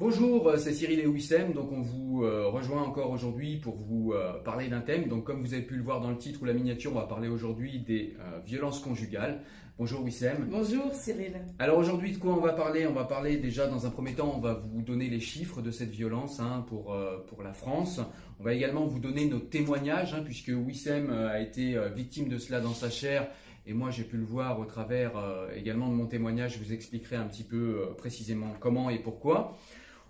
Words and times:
Bonjour, 0.00 0.48
euh, 0.48 0.56
c'est 0.56 0.72
Cyril 0.72 0.98
et 1.00 1.06
Wissem. 1.06 1.52
Donc, 1.52 1.70
on 1.72 1.82
vous 1.82 2.24
euh, 2.24 2.48
rejoint 2.48 2.80
encore 2.80 3.10
aujourd'hui 3.10 3.58
pour 3.58 3.76
vous 3.76 4.14
euh, 4.14 4.32
parler 4.42 4.68
d'un 4.68 4.80
thème. 4.80 5.08
Donc, 5.08 5.24
comme 5.24 5.42
vous 5.42 5.52
avez 5.52 5.62
pu 5.62 5.76
le 5.76 5.82
voir 5.82 6.00
dans 6.00 6.08
le 6.08 6.16
titre 6.16 6.40
ou 6.40 6.46
la 6.46 6.54
miniature, 6.54 6.92
on 6.92 6.98
va 6.98 7.06
parler 7.06 7.28
aujourd'hui 7.28 7.80
des 7.80 8.16
euh, 8.18 8.40
violences 8.46 8.80
conjugales. 8.80 9.42
Bonjour 9.76 10.02
Wissem. 10.02 10.48
Bonjour 10.50 10.94
Cyril. 10.94 11.34
Alors 11.58 11.76
aujourd'hui, 11.76 12.12
de 12.12 12.16
quoi 12.16 12.32
on 12.32 12.40
va 12.40 12.54
parler? 12.54 12.86
On 12.86 12.94
va 12.94 13.04
parler 13.04 13.36
déjà 13.36 13.66
dans 13.66 13.84
un 13.84 13.90
premier 13.90 14.14
temps, 14.14 14.32
on 14.34 14.40
va 14.40 14.54
vous 14.54 14.80
donner 14.80 15.10
les 15.10 15.20
chiffres 15.20 15.60
de 15.60 15.70
cette 15.70 15.90
violence 15.90 16.40
hein, 16.40 16.64
pour, 16.66 16.94
euh, 16.94 17.18
pour 17.28 17.42
la 17.42 17.52
France. 17.52 18.00
On 18.38 18.44
va 18.44 18.54
également 18.54 18.86
vous 18.86 19.00
donner 19.00 19.26
nos 19.26 19.38
témoignages, 19.38 20.14
hein, 20.14 20.22
puisque 20.24 20.48
Wissem 20.48 21.10
euh, 21.10 21.28
a 21.28 21.40
été 21.40 21.76
euh, 21.76 21.90
victime 21.90 22.28
de 22.30 22.38
cela 22.38 22.60
dans 22.60 22.72
sa 22.72 22.88
chair. 22.88 23.28
Et 23.66 23.74
moi, 23.74 23.90
j'ai 23.90 24.04
pu 24.04 24.16
le 24.16 24.24
voir 24.24 24.58
au 24.58 24.64
travers 24.64 25.12
également 25.54 25.88
de 25.88 25.94
mon 25.94 26.06
témoignage. 26.06 26.54
Je 26.54 26.64
vous 26.64 26.72
expliquerai 26.72 27.16
un 27.16 27.26
petit 27.26 27.44
peu 27.44 27.90
précisément 27.98 28.54
comment 28.58 28.88
et 28.88 28.98
pourquoi. 28.98 29.58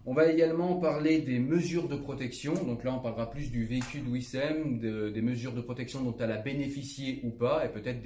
On 0.06 0.14
va 0.14 0.32
également 0.32 0.76
parler 0.76 1.20
des 1.20 1.38
mesures 1.38 1.86
de 1.88 1.96
protection. 1.96 2.54
Donc 2.54 2.84
là, 2.84 2.94
on 2.94 3.00
parlera 3.00 3.30
plus 3.30 3.50
du 3.50 3.64
vécu 3.66 4.00
de 4.00 4.08
Wissem, 4.08 4.78
de- 4.78 5.10
des 5.10 5.20
mesures 5.22 5.52
de 5.52 5.60
protection 5.60 6.02
dont 6.02 6.16
elle 6.18 6.32
a 6.32 6.38
bénéficié 6.38 7.20
ou 7.22 7.30
pas, 7.30 7.64
et 7.66 7.68
peut-être 7.68 8.00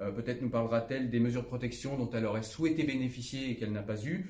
euh, 0.00 0.10
peut-être 0.10 0.42
nous 0.42 0.50
parlera-t-elle 0.50 1.10
des 1.10 1.20
mesures 1.20 1.42
de 1.42 1.46
protection 1.46 1.96
dont 1.96 2.10
elle 2.12 2.26
aurait 2.26 2.42
souhaité 2.42 2.82
bénéficier 2.84 3.50
et 3.50 3.56
qu'elle 3.56 3.72
n'a 3.72 3.82
pas 3.82 4.04
eu. 4.04 4.26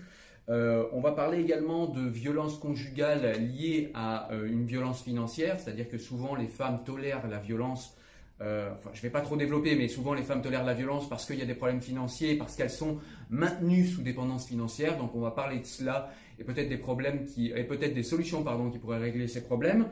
Euh, 0.48 0.84
on 0.92 1.00
va 1.00 1.12
parler 1.12 1.40
également 1.40 1.86
de 1.86 2.06
violences 2.08 2.58
conjugales 2.58 3.40
liées 3.40 3.90
à 3.94 4.32
euh, 4.32 4.46
une 4.46 4.66
violence 4.66 5.02
financière, 5.02 5.58
c'est-à-dire 5.58 5.88
que 5.88 5.98
souvent 5.98 6.34
les 6.34 6.48
femmes 6.48 6.82
tolèrent 6.84 7.26
la 7.28 7.38
violence. 7.38 7.96
Euh, 8.42 8.70
je 8.92 8.98
ne 8.98 9.02
vais 9.02 9.10
pas 9.10 9.20
trop 9.20 9.36
développer, 9.36 9.76
mais 9.76 9.88
souvent 9.88 10.14
les 10.14 10.22
femmes 10.22 10.42
tolèrent 10.42 10.64
la 10.64 10.74
violence 10.74 11.08
parce 11.08 11.26
qu'il 11.26 11.38
y 11.38 11.42
a 11.42 11.46
des 11.46 11.54
problèmes 11.54 11.80
financiers, 11.80 12.36
parce 12.36 12.56
qu'elles 12.56 12.70
sont 12.70 12.98
maintenues 13.30 13.86
sous 13.86 14.02
dépendance 14.02 14.46
financière. 14.46 14.98
Donc 14.98 15.14
on 15.14 15.20
va 15.20 15.30
parler 15.30 15.60
de 15.60 15.66
cela 15.66 16.10
et 16.38 16.44
peut-être 16.44 16.68
des 16.68 16.78
problèmes 16.78 17.26
et 17.36 17.64
peut-être 17.64 17.94
des 17.94 18.02
solutions 18.02 18.42
pardon, 18.42 18.70
qui 18.70 18.78
pourraient 18.78 18.98
régler 18.98 19.28
ces 19.28 19.42
problèmes. 19.42 19.86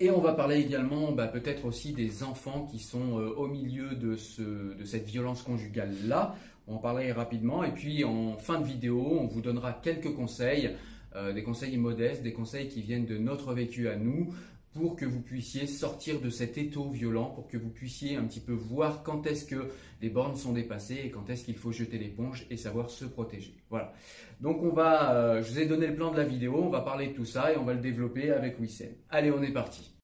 Et 0.00 0.10
on 0.10 0.20
va 0.20 0.32
parler 0.32 0.60
également 0.60 1.12
bah, 1.12 1.28
peut-être 1.28 1.64
aussi 1.66 1.92
des 1.92 2.24
enfants 2.24 2.66
qui 2.70 2.80
sont 2.80 3.20
euh, 3.20 3.28
au 3.36 3.46
milieu 3.46 3.94
de, 3.94 4.16
ce, 4.16 4.42
de 4.74 4.84
cette 4.84 5.06
violence 5.06 5.42
conjugale-là. 5.42 6.34
On 6.66 6.76
en 6.76 6.78
parlerait 6.78 7.12
rapidement. 7.12 7.62
Et 7.62 7.70
puis 7.70 8.04
en 8.04 8.36
fin 8.36 8.60
de 8.60 8.66
vidéo, 8.66 9.18
on 9.20 9.26
vous 9.26 9.40
donnera 9.40 9.72
quelques 9.72 10.12
conseils, 10.12 10.70
euh, 11.14 11.32
des 11.32 11.44
conseils 11.44 11.76
modestes, 11.76 12.24
des 12.24 12.32
conseils 12.32 12.66
qui 12.66 12.82
viennent 12.82 13.06
de 13.06 13.18
notre 13.18 13.54
vécu 13.54 13.88
à 13.88 13.96
nous, 13.96 14.34
pour 14.74 14.96
que 14.96 15.06
vous 15.06 15.20
puissiez 15.20 15.66
sortir 15.66 16.20
de 16.20 16.28
cet 16.28 16.58
étau 16.58 16.90
violent, 16.90 17.30
pour 17.30 17.46
que 17.46 17.56
vous 17.56 17.70
puissiez 17.70 18.16
un 18.16 18.24
petit 18.24 18.40
peu 18.40 18.52
voir 18.52 19.02
quand 19.04 19.26
est-ce 19.26 19.44
que 19.44 19.70
les 20.02 20.10
bornes 20.10 20.36
sont 20.36 20.52
dépassées 20.52 21.00
et 21.04 21.10
quand 21.10 21.30
est-ce 21.30 21.44
qu'il 21.44 21.56
faut 21.56 21.72
jeter 21.72 21.96
l'éponge 21.96 22.46
et 22.50 22.56
savoir 22.56 22.90
se 22.90 23.04
protéger. 23.04 23.56
Voilà. 23.70 23.92
Donc 24.40 24.62
on 24.62 24.72
va, 24.72 25.14
euh, 25.14 25.42
je 25.42 25.52
vous 25.52 25.60
ai 25.60 25.66
donné 25.66 25.86
le 25.86 25.94
plan 25.94 26.10
de 26.10 26.16
la 26.16 26.24
vidéo, 26.24 26.56
on 26.56 26.70
va 26.70 26.80
parler 26.80 27.08
de 27.08 27.12
tout 27.12 27.24
ça 27.24 27.52
et 27.52 27.56
on 27.56 27.64
va 27.64 27.74
le 27.74 27.80
développer 27.80 28.30
avec 28.30 28.58
Wissem. 28.58 28.92
Allez, 29.10 29.30
on 29.30 29.42
est 29.42 29.52
parti. 29.52 29.94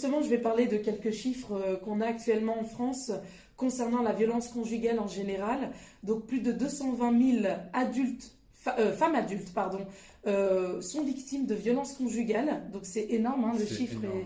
Justement, 0.00 0.22
je 0.22 0.30
vais 0.30 0.38
parler 0.38 0.66
de 0.66 0.78
quelques 0.78 1.10
chiffres 1.10 1.52
euh, 1.52 1.76
qu'on 1.76 2.00
a 2.00 2.06
actuellement 2.06 2.58
en 2.58 2.64
France 2.64 3.12
concernant 3.58 4.00
la 4.00 4.14
violence 4.14 4.48
conjugale 4.48 4.98
en 4.98 5.08
général. 5.08 5.72
Donc 6.04 6.24
plus 6.24 6.40
de 6.40 6.52
220 6.52 7.42
000 7.42 7.54
adultes, 7.74 8.32
euh, 8.78 8.94
femmes 8.94 9.14
adultes, 9.14 9.52
pardon, 9.52 9.80
euh, 10.26 10.80
sont 10.80 11.04
victimes 11.04 11.44
de 11.44 11.54
violences 11.54 11.92
conjugales. 11.92 12.62
Donc 12.72 12.86
c'est 12.86 13.08
énorme, 13.10 13.44
hein, 13.44 13.52
le 13.58 13.66
chiffre 13.66 14.02
énorme, 14.02 14.20
est, 14.20 14.20
ouais, 14.20 14.24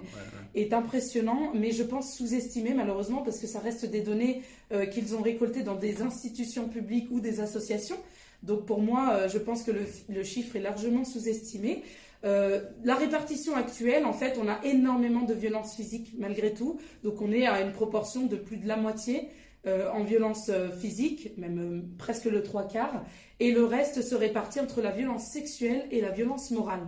ouais. 0.55 0.63
est 0.63 0.73
impressionnant, 0.73 1.51
mais 1.57 1.73
je 1.73 1.83
pense 1.83 2.15
sous-estimé 2.17 2.73
malheureusement 2.73 3.23
parce 3.23 3.41
que 3.41 3.49
ça 3.49 3.59
reste 3.59 3.85
des 3.85 4.03
données 4.03 4.43
euh, 4.71 4.87
qu'ils 4.87 5.17
ont 5.17 5.23
récoltées 5.23 5.65
dans 5.65 5.75
des 5.75 6.03
institutions 6.03 6.69
publiques 6.69 7.09
ou 7.11 7.19
des 7.19 7.41
associations. 7.41 7.97
Donc 8.45 8.65
pour 8.65 8.81
moi, 8.81 9.27
je 9.27 9.39
pense 9.39 9.65
que 9.65 9.73
le, 9.73 9.87
le 10.09 10.23
chiffre 10.23 10.55
est 10.55 10.61
largement 10.61 11.05
sous-estimé. 11.05 11.83
Euh, 12.25 12.63
la 12.85 12.95
répartition 12.95 13.55
actuelle, 13.55 14.05
en 14.07 14.13
fait, 14.15 14.39
on 14.43 14.49
a 14.49 14.59
énormément 14.65 15.23
de 15.23 15.35
violences 15.35 15.75
physiques 15.77 16.15
malgré 16.19 16.55
tout. 16.55 16.79
Donc 17.03 17.21
on 17.21 17.31
est 17.33 17.47
à 17.47 17.61
une 17.61 17.73
proportion 17.73 18.27
de 18.27 18.37
plus 18.37 18.57
de 18.57 18.67
la 18.67 18.77
moitié 18.77 19.29
euh, 19.67 19.91
en 19.93 20.03
violence 20.05 20.49
euh, 20.49 20.71
physique, 20.71 21.37
même 21.37 21.89
presque 21.99 22.25
le 22.27 22.43
trois 22.43 22.67
quarts. 22.67 23.05
Et 23.41 23.53
le 23.53 23.65
reste 23.65 24.01
se 24.03 24.15
répartit 24.15 24.61
entre 24.61 24.81
la 24.81 24.91
violence 24.91 25.27
sexuelle 25.27 25.87
et 25.91 26.01
la 26.01 26.11
violence 26.11 26.51
morale. 26.51 26.87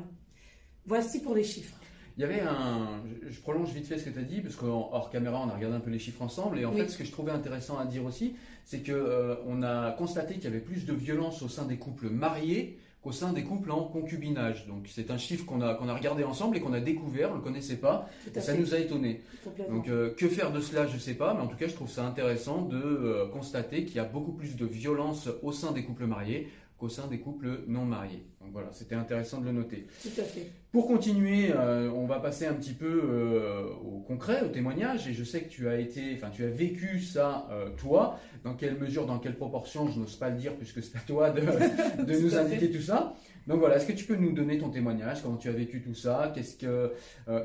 Voici 0.87 1.21
pour 1.21 1.35
les 1.35 1.45
chiffres. 1.45 1.77
Il 2.17 2.23
y 2.23 2.25
avait 2.25 2.41
un. 2.41 3.03
je- 3.29 3.41
prolonge 3.41 3.73
vite 3.75 3.87
fait 3.87 3.99
ce 3.99 4.05
que 4.05 4.11
tu 4.11 4.19
as 4.19 4.23
dit, 4.23 4.41
parce 4.41 4.57
qu'en 4.57 4.89
hors 4.93 5.11
caméra, 5.11 5.43
on 5.45 5.51
a 5.51 5.55
regardé 5.55 5.77
un 5.77 5.81
peu 5.81 5.91
les 5.91 5.99
chiffres 5.99 6.23
ensemble. 6.23 6.59
Et 6.59 6.65
en 6.65 6.73
Oui. 6.73 6.81
fait, 6.81 6.89
ce 6.89 6.97
que 6.97 7.05
je 7.05 7.13
trouvais 7.13 7.33
intéressant 7.33 7.77
à 7.79 7.85
dire 7.85 8.05
aussi, 8.07 8.37
c'est 8.65 8.81
que 8.81 8.93
euh, 8.93 9.35
on 9.47 9.63
a 9.63 9.93
constaté 9.93 10.35
qu'il 10.35 10.45
y 10.45 10.47
avait 10.47 10.61
plus 10.61 10.87
de 10.87 10.95
violence 10.95 11.43
au 11.43 11.49
sein 11.49 11.67
des 11.67 11.77
couples 11.77 12.09
mariés 12.09 12.79
qu'au 13.07 13.13
sein 13.13 13.33
des 13.33 13.45
couples 13.45 13.71
en 13.71 13.85
concubinage. 13.85 14.67
Donc, 14.67 14.89
c'est 14.89 15.13
un 15.13 15.17
chiffre 15.17 15.47
qu'on 15.47 15.61
a, 15.61 15.75
qu'on 15.75 15.89
a 15.89 15.95
regardé 15.95 16.25
ensemble 16.25 16.57
et 16.57 16.61
qu'on 16.61 16.73
a 16.73 16.81
découvert, 16.81 17.29
on 17.31 17.35
ne 17.35 17.39
le 17.39 17.45
connaissait 17.45 17.77
pas, 17.77 18.09
et 18.27 18.41
ça 18.41 18.53
fait. 18.53 18.59
nous 18.59 18.75
a 18.75 18.79
étonnés. 18.81 19.23
Donc, 19.71 19.89
euh, 19.89 20.13
que 20.17 20.27
faire 20.27 20.51
de 20.51 20.61
cela, 20.61 20.89
je 20.89 20.95
ne 20.95 20.99
sais 20.99 21.15
pas, 21.15 21.33
mais 21.33 21.41
en 21.41 21.47
tout 21.47 21.57
cas, 21.57 21.69
je 21.69 21.75
trouve 21.75 21.89
ça 21.89 22.05
intéressant 22.05 22.63
de 22.63 22.77
euh, 22.77 23.29
constater 23.29 23.85
qu'il 23.85 23.95
y 23.95 24.01
a 24.01 24.05
beaucoup 24.05 24.33
plus 24.33 24.57
de 24.57 24.67
violence 24.67 25.29
au 25.45 25.53
sein 25.53 25.71
des 25.71 25.85
couples 25.85 26.07
mariés 26.07 26.49
qu'au 26.79 26.89
sein 26.89 27.07
des 27.07 27.21
couples 27.21 27.61
non 27.69 27.85
mariés. 27.85 28.27
Donc 28.41 28.51
voilà, 28.53 28.71
c'était 28.73 28.97
intéressant 28.97 29.41
de 29.41 29.47
le 29.47 29.53
noter. 29.53 29.87
Tout 30.03 30.21
à 30.21 30.25
fait. 30.25 30.51
Pour 30.77 30.89
continuer, 30.89 31.53
euh, 31.53 31.91
on 31.91 32.05
va 32.05 32.21
passer 32.21 32.45
un 32.45 32.53
petit 32.53 32.75
peu 32.75 33.01
euh, 33.03 33.65
au 33.83 34.01
concret, 34.01 34.43
au 34.43 34.49
témoignage. 34.49 35.09
Et 35.09 35.15
je 35.15 35.25
sais 35.25 35.41
que 35.41 35.49
tu 35.49 35.71
as 35.71 35.79
été, 35.79 36.13
enfin, 36.15 36.29
tu 36.29 36.45
as 36.45 36.49
vécu 36.49 37.01
ça 37.01 37.49
euh, 37.51 37.71
toi. 37.79 38.21
Dans 38.45 38.53
quelle 38.53 38.77
mesure, 38.77 39.07
dans 39.07 39.19
quelle 39.19 39.37
proportion, 39.37 39.89
je 39.89 39.99
n'ose 39.99 40.17
pas 40.17 40.29
le 40.29 40.37
dire 40.37 40.55
puisque 40.55 40.83
c'est 40.83 40.95
à 40.99 41.01
toi 41.01 41.31
de, 41.31 41.41
de 42.05 42.19
nous 42.21 42.37
indiquer 42.37 42.71
tout 42.71 42.83
ça. 42.83 43.15
Donc 43.47 43.61
voilà, 43.61 43.77
est-ce 43.77 43.87
que 43.87 43.95
tu 43.95 44.05
peux 44.05 44.17
nous 44.17 44.33
donner 44.33 44.59
ton 44.59 44.69
témoignage 44.69 45.23
Comment 45.23 45.39
tu 45.39 45.49
as 45.49 45.53
vécu 45.53 45.81
tout 45.81 45.95
ça 45.95 46.31
Qu'est-ce 46.35 46.59
que 46.59 46.93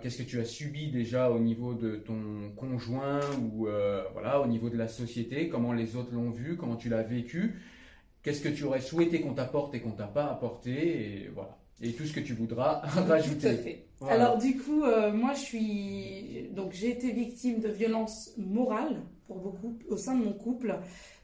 qu'est-ce 0.02 0.18
que 0.18 0.28
tu 0.28 0.42
as 0.42 0.46
subi 0.46 0.92
déjà 0.92 1.32
au 1.32 1.40
niveau 1.40 1.74
de 1.74 1.96
ton 1.96 2.52
conjoint 2.58 3.22
ou 3.42 3.68
voilà 4.12 4.42
au 4.42 4.48
niveau 4.48 4.70
de 4.70 4.78
la 4.78 4.90
société 4.90 5.48
Comment 5.48 5.72
les 5.72 5.96
autres 5.96 6.14
l'ont 6.14 6.32
vu 6.32 6.58
Comment 6.58 6.76
tu 6.76 6.90
l'as 6.90 7.04
vécu? 7.04 7.62
Qu'est-ce 8.24 8.42
que 8.42 8.50
tu 8.50 8.66
aurais 8.66 8.82
souhaité 8.82 9.22
qu'on 9.22 9.36
t'apporte 9.36 9.74
et 9.74 9.80
qu'on 9.80 9.92
t'a 9.92 10.08
pas 10.08 10.26
apporté 10.26 11.24
Et 11.24 11.32
voilà 11.34 11.61
et 11.82 11.94
tout 11.94 12.06
ce 12.06 12.14
que 12.14 12.20
tu 12.20 12.34
voudras 12.34 12.82
rajouter. 12.84 13.40
Tout 13.40 13.48
à 13.48 13.54
fait. 13.56 13.86
Alors 14.10 14.38
du 14.38 14.58
coup, 14.58 14.84
euh, 14.84 15.12
moi 15.12 15.34
je 15.34 15.40
suis 15.40 16.50
donc 16.52 16.72
j'ai 16.74 16.90
été 16.90 17.12
victime 17.12 17.60
de 17.60 17.70
violences 17.70 18.32
morales 18.38 19.02
pour 19.28 19.38
beaucoup 19.38 19.78
au 19.90 19.98
sein 19.98 20.16
de 20.16 20.24
mon 20.24 20.34
couple. 20.34 20.76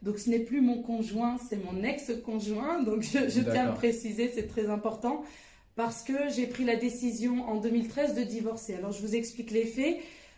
Donc 0.03 0.19
ce 0.19 0.29
n'est 0.29 0.39
plus 0.39 0.61
mon 0.61 0.81
conjoint, 0.81 1.37
c'est 1.49 1.57
mon 1.63 1.83
ex-conjoint. 1.83 2.83
Donc 2.83 3.01
je, 3.01 3.29
je 3.29 3.41
tiens 3.41 3.65
à 3.65 3.69
le 3.69 3.73
préciser, 3.73 4.31
c'est 4.33 4.47
très 4.47 4.69
important 4.69 5.23
parce 5.75 6.03
que 6.03 6.29
j'ai 6.35 6.47
pris 6.47 6.65
la 6.65 6.75
décision 6.75 7.47
en 7.47 7.55
2013 7.59 8.15
de 8.15 8.23
divorcer. 8.23 8.75
Alors 8.75 8.91
je 8.91 9.01
vous 9.01 9.15
explique 9.15 9.51
les 9.51 9.65
faits. 9.65 9.97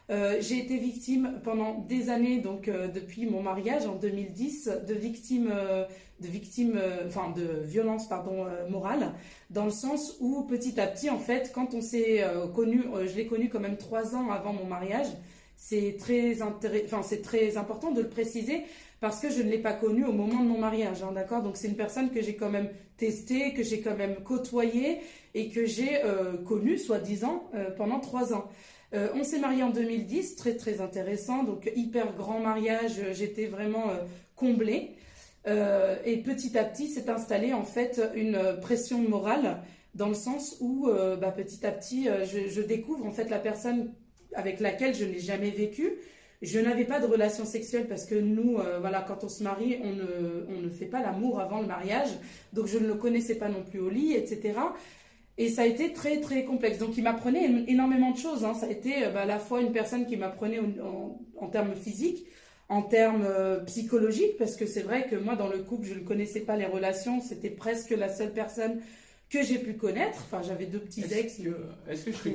Euh, 0.09 0.37
j'ai 0.41 0.57
été 0.57 0.77
victime 0.77 1.39
pendant 1.43 1.85
des 1.87 2.09
années, 2.09 2.39
donc 2.39 2.67
euh, 2.67 2.87
depuis 2.87 3.27
mon 3.27 3.43
mariage 3.43 3.85
en 3.85 3.93
2010, 3.93 4.71
de 4.87 4.93
victimes, 4.95 5.51
euh, 5.53 5.85
de 6.19 6.27
victimes, 6.27 6.81
enfin 7.05 7.31
de 7.35 7.63
violences 7.63 8.09
pardon 8.09 8.45
morales, 8.69 9.13
dans 9.51 9.65
le 9.65 9.71
sens 9.71 10.17
où 10.19 10.43
petit 10.43 10.79
à 10.79 10.87
petit, 10.87 11.09
en 11.09 11.19
fait, 11.19 11.51
quand 11.53 11.73
on 11.73 11.81
s'est 11.81 12.21
connu, 12.53 12.83
je 13.07 13.15
l'ai 13.15 13.25
connu 13.25 13.47
quand 13.47 13.61
même 13.61 13.77
trois 13.77 14.15
ans 14.15 14.29
avant 14.29 14.51
mon 14.51 14.65
mariage. 14.65 15.07
C'est 15.55 15.95
très 15.97 16.35
c'est 17.03 17.21
très 17.21 17.55
important 17.55 17.91
de 17.91 18.01
le 18.01 18.09
préciser 18.09 18.63
parce 18.99 19.21
que 19.21 19.29
je 19.29 19.41
ne 19.41 19.49
l'ai 19.49 19.59
pas 19.59 19.71
connu 19.71 20.03
au 20.03 20.11
moment 20.11 20.43
de 20.43 20.47
mon 20.49 20.57
mariage, 20.57 21.03
hein, 21.03 21.13
d'accord? 21.13 21.41
Donc 21.41 21.55
c'est 21.55 21.69
une 21.69 21.77
personne 21.77 22.09
que 22.09 22.21
j'ai 22.21 22.35
quand 22.35 22.49
même 22.49 22.69
testée, 22.97 23.53
que 23.53 23.63
j'ai 23.63 23.79
quand 23.79 23.95
même 23.95 24.17
côtoyée 24.23 24.99
et 25.33 25.47
que 25.49 25.65
j'ai 25.65 26.01
connue, 26.45 26.77
soi-disant, 26.77 27.49
pendant 27.77 28.01
trois 28.01 28.33
ans. 28.33 28.49
Euh, 28.93 29.09
on 29.13 29.23
s'est 29.23 29.39
marié 29.39 29.61
en 29.61 29.69
2010, 29.69 30.35
très 30.35 30.55
très 30.55 30.81
intéressant, 30.81 31.43
donc 31.43 31.71
hyper 31.75 32.13
grand 32.13 32.39
mariage, 32.39 32.93
euh, 32.99 33.13
j'étais 33.13 33.45
vraiment 33.45 33.89
euh, 33.89 33.97
comblée. 34.35 34.95
et 36.05 36.17
petit 36.17 36.57
à 36.57 36.63
petit 36.63 36.87
s'est 36.87 37.09
installée 37.09 37.53
en 37.53 37.63
fait 37.63 38.01
une 38.13 38.37
pression 38.61 38.99
morale 38.99 39.61
dans 39.95 40.07
le 40.07 40.13
sens 40.13 40.57
où 40.59 40.87
bah, 41.19 41.31
petit 41.31 41.65
à 41.65 41.71
petit 41.71 42.07
je, 42.25 42.61
découvre 42.61 43.05
en 43.05 43.11
fait 43.11 43.29
la 43.29 43.39
personne 43.39 43.91
avec 44.35 44.59
laquelle 44.59 44.93
je 44.93 45.05
n'ai 45.05 45.19
jamais 45.19 45.49
vécu. 45.49 45.93
Je 46.43 46.59
n'avais 46.59 46.85
pas 46.85 46.99
de 46.99 47.07
relation 47.07 47.45
sexuelle 47.45 47.87
parce 47.87 48.05
que 48.05 48.15
nous, 48.15 48.57
voilà, 48.79 49.01
quand 49.01 49.23
on 49.23 49.29
se 49.29 49.41
marie, 49.41 49.79
on 49.81 49.93
ne, 49.93 50.45
on 50.49 50.61
ne 50.61 50.69
fait 50.69 50.85
pas 50.85 51.01
l'amour 51.01 51.39
avant 51.39 51.61
le 51.61 51.67
mariage, 51.67 52.11
donc 52.53 52.67
je 52.67 52.77
ne 52.77 52.87
le 52.87 52.95
connaissais 52.95 53.35
pas 53.35 53.49
non 53.49 53.63
plus 53.63 53.79
au 53.79 53.89
lit, 53.89 54.13
etc. 54.13 54.53
Et 55.39 55.47
ça 55.47 55.61
a 55.61 55.65
été 55.65 55.93
très 55.93 56.19
très 56.19 56.43
complexe. 56.43 56.79
Donc 56.79 56.97
il 56.97 57.03
m'apprenait 57.03 57.63
énormément 57.67 58.11
de 58.11 58.17
choses. 58.17 58.43
Hein. 58.43 58.53
Ça 58.53 58.65
a 58.65 58.69
été 58.69 59.05
euh, 59.05 59.09
bah, 59.09 59.21
à 59.21 59.25
la 59.25 59.39
fois 59.39 59.61
une 59.61 59.71
personne 59.71 60.05
qui 60.05 60.17
m'apprenait 60.17 60.59
en, 60.59 61.47
termes 61.47 61.73
physiques, 61.75 62.25
en 62.67 62.81
termes 62.81 63.23
euh, 63.25 63.61
psychologiques, 63.61 64.37
parce 64.37 64.57
que 64.57 64.65
c'est 64.65 64.81
vrai 64.81 65.07
que 65.07 65.15
moi 65.15 65.37
dans 65.37 65.47
le 65.47 65.59
couple 65.59 65.87
je 65.87 65.93
ne 65.93 66.01
connaissais 66.01 66.41
pas 66.41 66.57
les 66.57 66.65
relations. 66.65 67.21
C'était 67.21 67.49
presque 67.49 67.91
la 67.91 68.09
seule 68.09 68.33
personne 68.33 68.81
que 69.29 69.41
j'ai 69.41 69.59
pu 69.59 69.75
connaître. 69.75 70.19
Enfin 70.25 70.41
j'avais 70.45 70.65
deux 70.65 70.79
petits 70.79 71.05
ex. 71.05 71.39
Est-ce 71.87 72.03
que 72.03 72.11
je 72.11 72.17
te, 72.17 72.29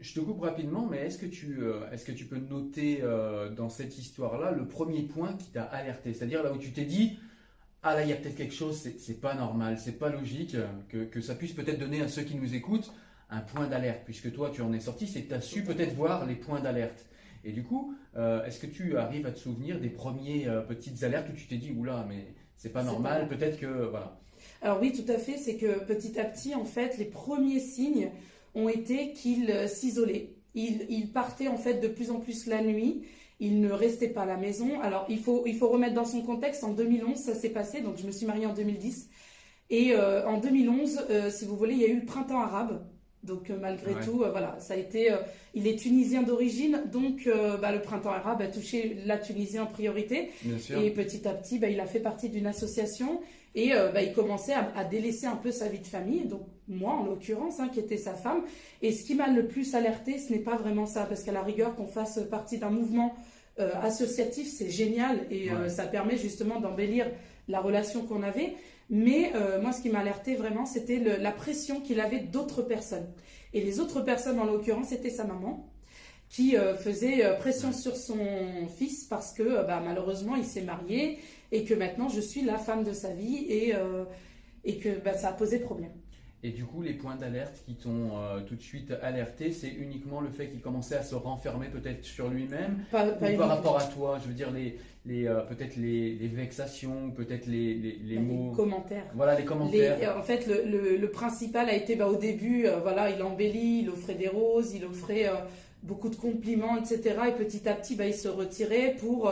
je, 0.00 0.14
te, 0.14 0.20
coupe 0.20 0.40
rapidement, 0.40 0.86
mais 0.88 0.98
est-ce 0.98 1.18
que 1.18 1.26
tu 1.26 1.58
euh, 1.62 1.80
est-ce 1.92 2.04
que 2.04 2.12
tu 2.12 2.26
peux 2.26 2.38
noter 2.38 3.02
dans 3.56 3.70
cette 3.70 3.98
histoire-là 3.98 4.52
le 4.52 4.68
premier 4.68 5.02
point 5.02 5.32
qui 5.32 5.50
t'a 5.50 5.64
alerté, 5.64 6.14
c'est-à-dire 6.14 6.44
là 6.44 6.52
où 6.52 6.58
tu 6.58 6.70
t'es 6.70 6.84
dit 6.84 7.18
ah 7.86 7.94
là, 7.94 8.02
il 8.02 8.08
y 8.08 8.12
a 8.12 8.16
peut-être 8.16 8.34
quelque 8.34 8.54
chose, 8.54 8.88
c'est 8.98 9.20
pas 9.20 9.34
normal, 9.34 9.78
c'est 9.78 9.98
pas 9.98 10.08
logique, 10.08 10.56
que, 10.88 11.20
ça 11.20 11.36
puisse 11.36 11.52
peut-être 11.52 11.78
donner 11.78 12.00
à 12.00 12.08
ceux 12.08 12.22
qui 12.22 12.34
nous 12.34 12.54
écoutent 12.54 12.92
un 13.30 13.40
point 13.40 13.68
d'alerte, 13.68 14.00
puisque 14.04 14.32
toi 14.32 14.50
tu 14.52 14.60
en 14.60 14.72
es 14.72 14.80
sorti, 14.80 15.06
c'est 15.06 15.22
que 15.22 15.28
tu 15.28 15.34
as 15.34 15.40
su 15.40 15.62
peut-être 15.62 15.94
voir 15.94 16.26
les 16.26 16.34
points 16.34 16.60
d'alerte. 16.60 17.06
Et 17.44 17.52
du 17.52 17.62
coup, 17.62 17.94
euh, 18.16 18.44
est-ce 18.44 18.58
que 18.58 18.66
tu 18.66 18.96
arrives 18.96 19.24
à 19.24 19.30
te 19.30 19.38
souvenir 19.38 19.78
des 19.78 19.88
premières 19.88 20.50
euh, 20.50 20.60
petites 20.62 21.04
alertes 21.04 21.28
où 21.32 21.36
tu 21.36 21.46
t'es 21.46 21.58
dit, 21.58 21.70
oula, 21.70 22.04
mais 22.08 22.34
c'est 22.56 22.72
pas 22.72 22.82
normal, 22.82 23.28
peut-être 23.28 23.60
que. 23.60 23.86
Voilà. 23.88 24.18
Alors 24.62 24.80
oui, 24.80 24.92
tout 24.92 25.10
à 25.10 25.18
fait, 25.18 25.36
c'est 25.36 25.56
que 25.56 25.84
petit 25.84 26.18
à 26.18 26.24
petit, 26.24 26.56
en 26.56 26.64
fait, 26.64 26.98
les 26.98 27.04
premiers 27.04 27.60
signes 27.60 28.10
ont 28.56 28.68
été 28.68 29.12
qu'il 29.12 29.48
euh, 29.48 29.68
s'isolait. 29.68 30.30
Il, 30.56 30.86
il 30.88 31.12
partait 31.12 31.46
en 31.46 31.58
fait 31.58 31.74
de 31.74 31.86
plus 31.86 32.10
en 32.10 32.18
plus 32.18 32.46
la 32.46 32.62
nuit 32.62 33.04
il 33.40 33.60
ne 33.60 33.70
restait 33.70 34.08
pas 34.08 34.22
à 34.22 34.26
la 34.26 34.36
maison. 34.36 34.80
Alors, 34.80 35.06
il 35.08 35.18
faut, 35.18 35.44
il 35.46 35.58
remettre 35.62 35.94
dans 35.94 36.04
son 36.04 36.22
contexte. 36.22 36.64
En 36.64 36.72
2011, 36.72 37.16
ça 37.16 37.34
s'est 37.34 37.50
passé. 37.50 37.80
Donc, 37.82 37.96
je 37.98 38.06
me 38.06 38.12
suis 38.12 38.26
mariée 38.26 38.46
en 38.46 38.54
2010. 38.54 39.08
Et 39.70 39.92
euh, 39.92 40.26
en 40.26 40.38
2011, 40.38 41.06
euh, 41.10 41.30
si 41.30 41.44
vous 41.44 41.56
voulez, 41.56 41.74
il 41.74 41.80
y 41.80 41.84
a 41.84 41.88
eu 41.88 42.00
le 42.00 42.06
printemps 42.06 42.40
arabe. 42.40 42.86
Donc, 43.24 43.50
euh, 43.50 43.58
malgré 43.60 43.94
tout, 44.04 44.18
voilà, 44.18 44.56
ça 44.60 44.74
a 44.74 44.76
été. 44.76 45.12
il 45.54 45.66
est 45.66 45.76
tunisien 45.76 46.22
d'origine. 46.22 46.82
Donc, 46.92 47.28
bah, 47.60 47.72
le 47.72 47.80
printemps 47.80 48.12
arabe 48.12 48.42
a 48.42 48.46
touché 48.46 48.98
la 49.04 49.18
Tunisie 49.18 49.58
en 49.58 49.66
priorité. 49.66 50.30
Et 50.70 50.90
petit 50.90 51.26
à 51.26 51.32
petit, 51.32 51.58
bah, 51.58 51.68
il 51.68 51.80
a 51.80 51.86
fait 51.86 52.00
partie 52.00 52.28
d'une 52.28 52.46
association. 52.46 53.20
Et 53.56 53.72
euh, 53.72 53.90
bah, 53.90 54.02
il 54.02 54.12
commençait 54.12 54.52
à, 54.52 54.84
délaisser 54.84 55.26
un 55.26 55.34
peu 55.34 55.50
sa 55.50 55.68
vie 55.68 55.78
de 55.78 55.86
famille, 55.86 56.26
donc 56.26 56.42
moi 56.68 56.92
en 56.92 57.04
l'occurrence, 57.04 57.58
hein, 57.58 57.70
qui 57.72 57.80
était 57.80 57.96
sa 57.96 58.12
femme. 58.12 58.42
Et 58.82 58.92
ce 58.92 59.02
qui 59.02 59.14
m'a 59.14 59.28
le 59.28 59.48
plus 59.48 59.74
alerté, 59.74 60.18
ce 60.18 60.30
n'est 60.30 60.40
pas 60.40 60.56
vraiment 60.56 60.84
ça, 60.84 61.06
parce 61.06 61.22
qu'à 61.22 61.32
la 61.32 61.42
rigueur, 61.42 61.74
qu'on 61.74 61.86
fasse 61.86 62.20
partie 62.30 62.58
d'un 62.58 62.68
mouvement 62.68 63.16
euh, 63.58 63.70
associatif, 63.80 64.46
c'est 64.46 64.68
génial 64.68 65.26
et 65.30 65.50
euh, 65.50 65.70
ça 65.70 65.86
permet 65.86 66.18
justement 66.18 66.60
d'embellir 66.60 67.06
la 67.48 67.60
relation 67.60 68.02
qu'on 68.02 68.22
avait. 68.22 68.54
Mais 68.88 69.32
moi, 69.60 69.72
ce 69.72 69.82
qui 69.82 69.88
m'a 69.88 69.98
alerté 69.98 70.36
vraiment, 70.36 70.64
c'était 70.64 70.98
la 70.98 71.32
pression 71.32 71.80
qu'il 71.80 72.00
avait 72.00 72.20
d'autres 72.20 72.62
personnes. 72.62 73.08
Et 73.52 73.60
les 73.60 73.80
autres 73.80 74.00
personnes, 74.00 74.38
en 74.38 74.44
l'occurrence, 74.44 74.88
c'était 74.88 75.10
sa 75.10 75.24
maman, 75.24 75.68
qui 76.28 76.54
faisait 76.78 77.36
pression 77.38 77.72
sur 77.72 77.96
son 77.96 78.18
fils 78.76 79.04
parce 79.04 79.32
que 79.32 79.66
bah, 79.66 79.82
malheureusement, 79.84 80.36
il 80.36 80.44
s'est 80.44 80.62
marié 80.62 81.18
et 81.52 81.64
que 81.64 81.74
maintenant 81.74 82.08
je 82.08 82.20
suis 82.20 82.42
la 82.42 82.58
femme 82.58 82.84
de 82.84 82.92
sa 82.92 83.12
vie 83.12 83.46
et, 83.48 83.74
euh, 83.74 84.04
et 84.64 84.78
que 84.78 85.00
bah, 85.00 85.14
ça 85.14 85.28
a 85.28 85.32
posé 85.32 85.58
problème. 85.58 85.92
Et 86.42 86.50
du 86.50 86.64
coup, 86.64 86.82
les 86.82 86.92
points 86.92 87.16
d'alerte 87.16 87.62
qui 87.64 87.74
t'ont 87.74 88.18
euh, 88.18 88.40
tout 88.40 88.54
de 88.54 88.62
suite 88.62 88.92
alerté, 89.02 89.50
c'est 89.50 89.70
uniquement 89.70 90.20
le 90.20 90.28
fait 90.28 90.48
qu'il 90.48 90.60
commençait 90.60 90.96
à 90.96 91.02
se 91.02 91.14
renfermer 91.14 91.68
peut-être 91.68 92.04
sur 92.04 92.28
lui-même 92.28 92.84
par 92.90 93.48
rapport 93.48 93.78
à 93.78 93.84
toi? 93.86 94.18
Je 94.22 94.28
veux 94.28 94.34
dire, 94.34 94.50
les, 94.50 94.78
les, 95.06 95.26
euh, 95.26 95.40
peut-être 95.42 95.76
les, 95.76 96.14
les, 96.14 96.28
vexations, 96.28 97.10
peut-être 97.10 97.46
les, 97.46 97.74
les, 97.74 97.98
les 98.04 98.16
bah, 98.16 98.22
mots. 98.22 98.50
Les 98.50 98.56
commentaires. 98.56 99.06
Voilà, 99.14 99.34
les 99.38 99.44
commentaires. 99.44 100.16
en 100.18 100.22
fait, 100.22 100.46
le, 100.46 100.62
le, 100.64 100.96
le, 100.96 101.10
principal 101.10 101.68
a 101.68 101.74
été 101.74 101.96
bah, 101.96 102.08
au 102.08 102.16
début, 102.16 102.66
voilà, 102.82 103.10
il 103.10 103.22
embellit, 103.22 103.80
il 103.82 103.90
offrait 103.90 104.14
des 104.14 104.28
roses, 104.28 104.74
il 104.74 104.84
offrait 104.84 105.30
beaucoup 105.82 106.08
de 106.08 106.16
compliments, 106.16 106.76
etc. 106.76 107.16
Et 107.28 107.32
petit 107.32 107.68
à 107.68 107.74
petit, 107.74 107.94
bah, 107.94 108.06
il 108.06 108.14
se 108.14 108.28
retirait 108.28 108.96
pour 108.98 109.30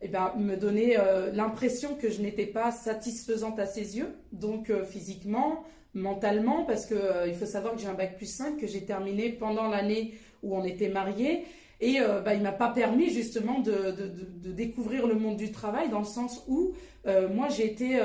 eh 0.00 0.08
ben, 0.08 0.32
me 0.36 0.56
donner 0.56 0.96
euh, 0.96 1.32
l'impression 1.32 1.96
que 1.96 2.08
je 2.08 2.22
n'étais 2.22 2.46
pas 2.46 2.70
satisfaisante 2.70 3.58
à 3.58 3.66
ses 3.66 3.98
yeux, 3.98 4.14
donc 4.32 4.70
euh, 4.70 4.84
physiquement, 4.84 5.64
mentalement, 5.92 6.64
parce 6.64 6.86
que 6.86 6.94
euh, 6.94 7.26
il 7.26 7.34
faut 7.34 7.46
savoir 7.46 7.74
que 7.74 7.80
j'ai 7.80 7.88
un 7.88 7.94
bac 7.94 8.16
plus 8.16 8.32
5 8.32 8.58
que 8.58 8.68
j'ai 8.68 8.82
terminé 8.82 9.30
pendant 9.30 9.68
l'année 9.68 10.14
où 10.44 10.56
on 10.56 10.62
était 10.62 10.88
mariés. 10.88 11.44
Et 11.80 11.98
bah, 12.24 12.34
il 12.34 12.42
m'a 12.42 12.50
pas 12.50 12.70
permis 12.70 13.08
justement 13.08 13.60
de, 13.60 13.92
de, 13.92 14.08
de, 14.08 14.52
découvrir 14.52 15.06
le 15.06 15.14
monde 15.14 15.36
du 15.36 15.52
travail 15.52 15.88
dans 15.90 16.00
le 16.00 16.04
sens 16.04 16.42
où 16.48 16.72
moi 17.06 17.48
j'ai 17.50 17.66
été, 17.66 18.00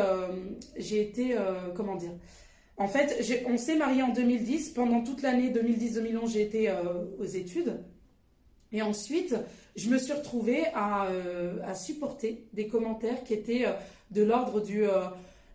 j'ai 0.77 1.01
été 1.01 1.35
comment 1.75 1.95
dire, 1.95 2.11
en 2.77 2.87
fait 2.87 3.19
on 3.47 3.57
s'est 3.57 3.75
mariés 3.75 4.03
en 4.03 4.13
2010. 4.13 4.69
Pendant 4.71 5.01
toute 5.01 5.23
l'année 5.23 5.49
2010-2011 5.49 6.31
j'ai 6.31 6.41
été 6.43 6.71
aux 7.17 7.25
études. 7.25 7.79
Et 8.73 8.81
ensuite, 8.81 9.35
je 9.75 9.89
me 9.89 9.97
suis 9.97 10.13
retrouvée 10.13 10.65
à, 10.73 11.05
euh, 11.05 11.59
à 11.63 11.75
supporter 11.75 12.47
des 12.53 12.67
commentaires 12.67 13.23
qui 13.23 13.35
étaient 13.35 13.65
euh, 13.65 13.73
de 14.11 14.23
l'ordre 14.23 14.61
du 14.61 14.83
euh, 14.83 15.03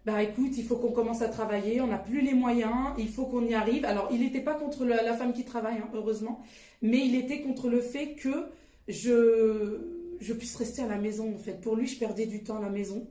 bah 0.08 0.22
écoute, 0.22 0.52
il 0.56 0.64
faut 0.64 0.76
qu'on 0.76 0.92
commence 0.92 1.20
à 1.20 1.28
travailler, 1.28 1.80
on 1.82 1.88
n'a 1.88 1.98
plus 1.98 2.22
les 2.22 2.32
moyens, 2.34 2.94
il 2.98 3.08
faut 3.08 3.26
qu'on 3.26 3.44
y 3.44 3.54
arrive. 3.54 3.84
Alors, 3.84 4.08
il 4.10 4.20
n'était 4.20 4.40
pas 4.40 4.54
contre 4.54 4.84
la, 4.86 5.12
femme 5.14 5.32
qui 5.34 5.44
travaille, 5.44 5.76
hein, 5.78 5.88
heureusement, 5.92 6.40
mais 6.80 7.06
il 7.06 7.14
était 7.14 7.42
contre 7.42 7.68
le 7.68 7.80
fait 7.80 8.14
que 8.14 8.46
je, 8.88 9.78
je 10.20 10.32
puisse 10.32 10.56
rester 10.56 10.82
à 10.82 10.88
la 10.88 10.96
maison, 10.98 11.34
en 11.34 11.38
fait. 11.38 11.60
Pour 11.60 11.76
lui, 11.76 11.86
je 11.86 11.98
perdais 11.98 12.26
du 12.26 12.42
temps 12.42 12.56
à 12.56 12.62
la 12.62 12.70
maison. 12.70 13.06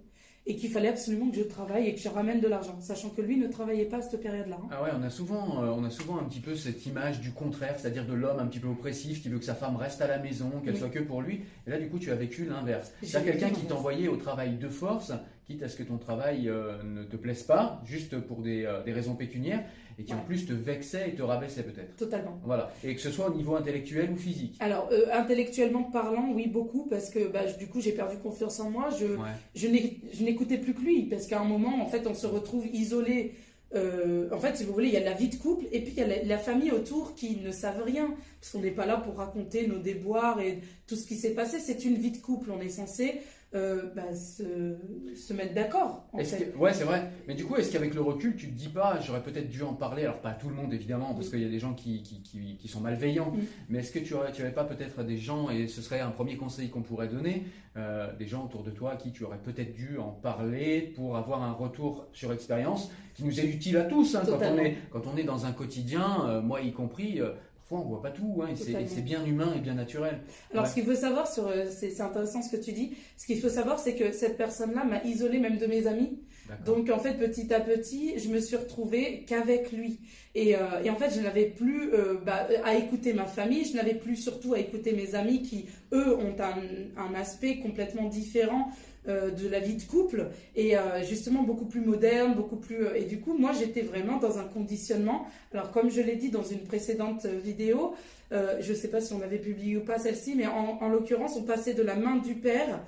et 0.49 0.55
qu'il 0.55 0.71
fallait 0.71 0.87
absolument 0.87 1.29
que 1.29 1.35
je 1.35 1.43
travaille 1.43 1.87
et 1.89 1.93
que 1.93 1.99
je 1.99 2.07
ramène 2.07 2.39
de 2.39 2.47
l'argent, 2.47 2.77
sachant 2.79 3.09
que 3.09 3.21
lui 3.21 3.35
ne 3.35 3.47
travaillait 3.49 3.83
pas 3.85 3.97
à 3.97 4.01
cette 4.01 4.21
période-là. 4.21 4.57
hein. 4.63 4.69
Ah 4.71 4.81
ouais, 4.81 4.91
on 4.97 5.03
a 5.03 5.09
souvent, 5.09 5.61
euh, 5.61 5.67
on 5.77 5.83
a 5.83 5.89
souvent 5.89 6.17
un 6.19 6.23
petit 6.23 6.39
peu 6.39 6.55
cette 6.55 6.85
image 6.85 7.19
du 7.19 7.31
contraire, 7.31 7.75
c'est-à-dire 7.77 8.05
de 8.07 8.13
l'homme 8.13 8.39
un 8.39 8.47
petit 8.47 8.59
peu 8.61 8.69
oppressif 8.69 9.21
qui 9.21 9.27
veut 9.27 9.39
que 9.39 9.45
sa 9.45 9.55
femme 9.55 9.75
reste 9.75 9.99
à 10.01 10.07
la 10.07 10.19
maison, 10.19 10.49
qu'elle 10.63 10.75
Oui. 10.75 10.79
soit 10.79 10.87
que 10.89 10.99
pour 10.99 11.21
lui. 11.21 11.41
Et 11.67 11.69
là, 11.69 11.77
du 11.77 11.89
coup, 11.89 11.99
tu 11.99 12.11
as 12.11 12.15
vécu 12.15 12.45
l'inverse. 12.45 12.93
C'est 13.03 13.25
quelqu'un 13.25 13.49
qui 13.49 13.65
t'envoyait 13.65 14.07
au 14.07 14.15
travail 14.15 14.55
de 14.55 14.69
force, 14.69 15.11
quitte 15.47 15.63
à 15.63 15.69
ce 15.69 15.77
que 15.77 15.83
ton 15.83 15.97
travail 15.97 16.49
euh, 16.49 16.83
ne 16.83 17.03
te 17.03 17.15
plaise 17.15 17.43
pas, 17.43 17.81
juste 17.85 18.19
pour 18.19 18.41
des, 18.41 18.65
euh, 18.65 18.83
des 18.83 18.91
raisons 18.91 19.15
pécuniaires, 19.15 19.63
et 19.97 20.03
qui 20.03 20.13
en 20.13 20.19
plus 20.19 20.45
te 20.45 20.51
vexait 20.53 21.09
et 21.09 21.15
te 21.15 21.21
rabaissait 21.21 21.63
peut-être. 21.63 21.95
Totalement. 21.95 22.37
Voilà. 22.43 22.69
Et 22.83 22.93
que 22.93 22.99
ce 23.01 23.09
soit 23.09 23.29
au 23.29 23.33
niveau 23.33 23.55
intellectuel 23.55 24.11
ou 24.11 24.17
physique. 24.17 24.57
Alors, 24.59 24.89
euh, 24.91 25.05
intellectuellement 25.13 25.83
parlant, 25.83 26.31
oui, 26.33 26.47
beaucoup, 26.47 26.85
parce 26.87 27.09
que 27.09 27.29
bah, 27.29 27.47
je- 27.47 27.57
du 27.57 27.67
coup, 27.67 27.79
j'ai 27.79 27.93
perdu 27.93 28.17
confiance 28.17 28.59
en 28.59 28.69
moi. 28.69 28.89
Je, 28.99 29.05
Ouais. 29.05 29.29
je 29.55 30.23
n'écoutais 30.23 30.57
plus 30.57 30.73
que 30.73 30.81
lui, 30.81 31.03
parce 31.03 31.27
qu'à 31.27 31.39
un 31.39 31.45
moment, 31.45 31.81
en 31.81 31.87
fait, 31.87 32.05
on 32.07 32.13
se 32.13 32.27
retrouve 32.27 32.67
isolé. 32.67 33.35
En 33.73 34.39
fait, 34.39 34.55
si 34.57 34.63
vous 34.65 34.73
voulez, 34.73 34.87
il 34.87 34.93
y 34.93 34.97
a 34.97 35.03
la 35.03 35.13
vie 35.13 35.27
de 35.29 35.35
couple, 35.35 35.65
et 35.71 35.81
puis 35.81 35.93
il 35.95 35.99
y 35.99 36.03
a 36.03 36.07
la, 36.07 36.23
la 36.23 36.37
famille 36.37 36.71
autour 36.71 37.15
qui 37.15 37.37
ne 37.37 37.51
savent 37.51 37.83
rien, 37.83 38.13
parce 38.39 38.51
qu'on 38.51 38.59
n'est 38.61 38.71
pas 38.71 38.85
là 38.85 38.97
pour 38.97 39.15
raconter 39.15 39.67
nos 39.67 39.77
déboires 39.79 40.39
et 40.41 40.59
tout 40.87 40.95
ce 40.95 41.05
qui 41.05 41.15
s'est 41.15 41.33
passé. 41.33 41.59
C'est 41.59 41.83
une 41.85 41.95
vie 41.95 42.11
de 42.11 42.17
couple, 42.17 42.49
on 42.51 42.59
est 42.61 42.69
censé 42.69 43.15
euh, 43.55 43.83
bah, 43.95 44.13
se, 44.13 44.75
se 45.15 45.33
mettre 45.33 45.53
d'accord. 45.53 46.05
en 46.11 46.17
fait. 46.19 46.51
que- 46.51 46.57
Ouais, 46.57 46.73
c'est 46.73 46.83
vrai. 46.83 47.11
Mais 47.27 47.33
du 47.33 47.45
coup, 47.45 47.55
est-ce 47.55 47.71
qu'avec 47.71 47.93
le 47.95 48.01
recul, 48.01 48.35
tu 48.35 48.47
te 48.49 48.53
dis 48.53 48.67
pas, 48.67 48.99
j'aurais 48.99 49.23
peut-être 49.23 49.49
dû 49.49 49.63
en 49.63 49.73
parler, 49.73 50.03
alors 50.03 50.19
pas 50.19 50.31
à 50.31 50.33
tout 50.33 50.49
le 50.49 50.55
monde 50.55 50.73
évidemment, 50.73 51.13
parce 51.13 51.27
Oui. 51.27 51.31
qu'il 51.33 51.43
y 51.43 51.45
a 51.45 51.49
des 51.49 51.59
gens 51.59 51.73
qui, 51.73 52.03
qui, 52.03 52.21
qui- 52.21 52.57
qui 52.57 52.67
sont 52.67 52.81
malveillants, 52.81 53.31
Mm. 53.31 53.39
mais 53.69 53.79
est-ce 53.79 53.91
que 53.93 53.99
tu 53.99 54.13
aurais, 54.15 54.31
tu 54.33 54.43
pas 54.51 54.65
peut-être 54.65 55.03
des 55.03 55.17
gens, 55.17 55.49
et 55.49 55.67
ce 55.67 55.81
serait 55.81 56.01
un 56.01 56.11
premier 56.11 56.35
conseil 56.35 56.69
qu'on 56.69 56.81
pourrait 56.81 57.07
donner, 57.07 57.45
euh, 57.77 58.13
des 58.17 58.25
gens 58.27 58.43
autour 58.45 58.63
de 58.63 58.71
toi 58.71 58.91
à 58.93 58.95
qui 58.97 59.11
tu 59.11 59.23
aurais 59.23 59.37
peut-être 59.37 59.73
dû 59.73 59.97
en 59.97 60.09
parler 60.09 60.81
pour 60.95 61.15
avoir 61.15 61.41
un 61.43 61.51
retour 61.53 62.07
sur 62.11 62.33
expérience 62.33 62.91
qui 63.13 63.23
nous 63.23 63.39
est 63.39 63.45
utile 63.45 63.77
à 63.77 63.83
tous 63.83 64.15
hein, 64.15 64.23
quand, 64.25 64.39
on 64.41 64.57
est, 64.57 64.75
quand 64.91 65.03
on 65.07 65.15
est 65.17 65.23
dans 65.23 65.45
un 65.45 65.51
quotidien, 65.53 66.25
euh, 66.27 66.41
moi 66.41 66.61
y 66.61 66.71
compris. 66.73 67.21
Parfois, 67.69 67.85
on 67.85 67.89
voit 67.89 68.01
pas 68.01 68.11
tout, 68.11 68.41
hein, 68.41 68.47
et 68.51 68.55
c'est- 68.55 69.01
bien 69.01 69.25
humain 69.25 69.53
et 69.55 69.59
bien 69.59 69.73
naturel. 69.73 70.19
Alors, 70.51 70.63
Ouais. 70.63 70.69
ce 70.69 70.75
qu'il 70.75 70.85
faut 70.85 70.95
savoir, 70.95 71.27
sur, 71.31 71.47
euh, 71.47 71.65
c'est 71.69 71.99
intéressant 71.99 72.41
ce 72.41 72.55
que 72.55 72.61
tu 72.63 72.71
dis, 72.71 72.93
ce 73.17 73.25
qu'il 73.25 73.39
faut 73.41 73.49
savoir, 73.49 73.77
c'est 73.77 73.95
que 73.95 74.13
cette 74.13 74.37
personne-là 74.37 74.85
m'a 74.85 75.03
isolée 75.03 75.39
même 75.39 75.57
de 75.57 75.65
mes 75.65 75.85
amis. 75.85 76.17
Donc 76.65 76.89
en 76.89 76.97
fait, 76.97 77.15
petit 77.15 77.53
à 77.53 77.59
petit, 77.59 78.17
je 78.19 78.29
me 78.29 78.39
suis 78.39 78.55
retrouvée 78.55 79.25
qu'avec 79.27 79.73
lui. 79.73 79.99
Et, 80.33 80.55
euh, 80.55 80.81
et 80.81 80.89
en 80.89 80.95
fait, 80.95 81.13
je 81.13 81.19
n'avais 81.19 81.47
plus 81.47 81.93
euh, 81.93 82.13
bah, 82.25 82.47
à 82.63 82.75
écouter 82.75 83.11
ma 83.11 83.25
famille, 83.25 83.65
je 83.65 83.75
n'avais 83.75 83.95
plus 83.95 84.15
surtout 84.15 84.53
à 84.53 84.59
écouter 84.59 84.93
mes 84.93 85.13
amis 85.13 85.41
qui, 85.41 85.65
eux, 85.91 86.15
ont 86.15 86.35
un, 86.39 87.01
un 87.03 87.13
aspect 87.15 87.57
complètement 87.59 88.07
différent 88.07 88.69
euh, 89.07 89.31
de 89.31 89.47
la 89.47 89.59
vie 89.59 89.75
de 89.75 89.83
couple 89.83 90.27
et 90.55 90.77
euh, 90.77 91.03
justement 91.03 91.43
beaucoup 91.43 91.65
plus 91.65 91.81
moderne, 91.81 92.35
beaucoup 92.35 92.57
plus... 92.57 92.85
euh, 92.85 92.95
et 92.95 93.03
du 93.03 93.19
coup, 93.19 93.37
moi, 93.37 93.51
j'étais 93.57 93.81
vraiment 93.81 94.17
dans 94.17 94.39
un 94.39 94.43
conditionnement. 94.43 95.27
Alors 95.53 95.71
comme 95.71 95.89
je 95.89 96.01
l'ai 96.01 96.15
dit 96.15 96.29
dans 96.29 96.43
une 96.43 96.59
précédente 96.63 97.25
vidéo, 97.25 97.93
je 98.31 98.69
ne 98.71 98.75
sais 98.75 98.89
pas 98.89 98.99
si 98.99 99.13
on 99.13 99.21
avait 99.21 99.37
publié 99.37 99.77
ou 99.77 99.81
pas 99.85 99.99
celle-ci, 99.99 100.33
mais 100.35 100.47
en, 100.47 100.77
en 100.81 100.89
l'occurrence, 100.89 101.37
on 101.37 101.43
passait 101.43 101.73
de 101.73 101.83
la 101.83 101.95
main 101.95 102.17
du 102.17 102.35
père 102.35 102.81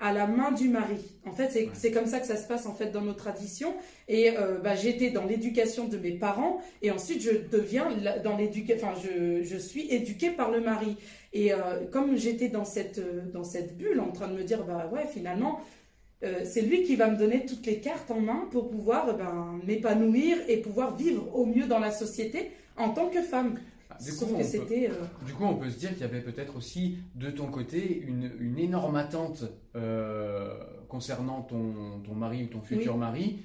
à 0.00 0.12
la 0.12 0.26
main 0.26 0.50
du 0.52 0.68
mari. 0.68 0.98
En 1.24 1.32
fait, 1.32 1.50
c'est 1.50 1.88
Ouais. 1.88 1.90
comme 1.92 2.06
ça 2.06 2.20
que 2.20 2.26
ça 2.26 2.36
se 2.36 2.46
passe 2.46 2.66
en 2.66 2.74
fait 2.74 2.90
dans 2.90 3.00
nos 3.00 3.12
traditions. 3.14 3.74
Et 4.08 4.36
euh, 4.36 4.58
bah, 4.58 4.74
j'étais 4.74 5.10
dans 5.10 5.24
l'éducation 5.24 5.88
de 5.88 5.96
mes 5.96 6.10
parents 6.12 6.60
et 6.82 6.90
ensuite 6.90 7.22
je 7.22 7.30
deviens 7.50 7.88
la- 8.02 8.18
dans 8.18 8.36
l'éducation, 8.36 8.88
enfin 8.88 9.00
je, 9.02 9.42
je 9.44 9.56
suis 9.56 9.90
éduquée 9.90 10.30
par 10.30 10.50
le 10.50 10.60
mari. 10.60 10.96
Et 11.36 11.52
euh, 11.52 11.84
comme 11.90 12.16
j'étais 12.16 12.48
dans 12.48 12.64
cette 12.64 12.98
euh, 12.98 13.22
dans 13.32 13.44
cette 13.44 13.76
bulle 13.76 13.98
en 14.00 14.12
train 14.12 14.28
de 14.28 14.34
me 14.34 14.44
dire 14.44 14.64
bah 14.64 14.88
ouais 14.92 15.06
finalement 15.06 15.60
euh, 16.22 16.42
c'est 16.44 16.62
lui 16.62 16.84
qui 16.84 16.94
va 16.96 17.10
me 17.10 17.16
donner 17.18 17.44
toutes 17.44 17.66
les 17.66 17.80
cartes 17.80 18.10
en 18.10 18.20
main 18.20 18.46
pour 18.52 18.70
pouvoir 18.70 19.08
euh, 19.08 19.12
ben, 19.14 19.60
m'épanouir 19.66 20.36
et 20.48 20.58
pouvoir 20.58 20.96
vivre 20.96 21.34
au 21.36 21.44
mieux 21.44 21.66
dans 21.66 21.80
la 21.80 21.90
société 21.90 22.52
en 22.76 22.90
tant 22.90 23.08
que 23.10 23.20
femme. 23.20 23.58
Ah, 23.90 23.96
du 24.02 24.12
coup, 24.12 24.24
on 24.26 24.32
que 24.38 24.42
peut- 24.42 24.48
c'était 24.48 24.88
euh, 24.90 24.94
Du 25.26 25.32
coup, 25.34 25.44
on 25.44 25.56
peut 25.56 25.68
se 25.70 25.78
dire 25.78 25.90
qu'il 25.90 26.00
y 26.00 26.04
avait 26.04 26.20
peut-être 26.22 26.56
aussi 26.56 26.98
de 27.16 27.30
ton 27.30 27.46
côté 27.48 28.00
une, 28.06 28.30
une 28.40 28.58
énorme 28.58 28.96
attente 28.96 29.44
concernant 30.88 31.42
ton, 31.42 32.00
ton 32.04 32.14
mari 32.14 32.44
ou 32.44 32.46
ton 32.46 32.60
futur 32.62 32.94
Oui. 32.94 32.98
mari 33.00 33.38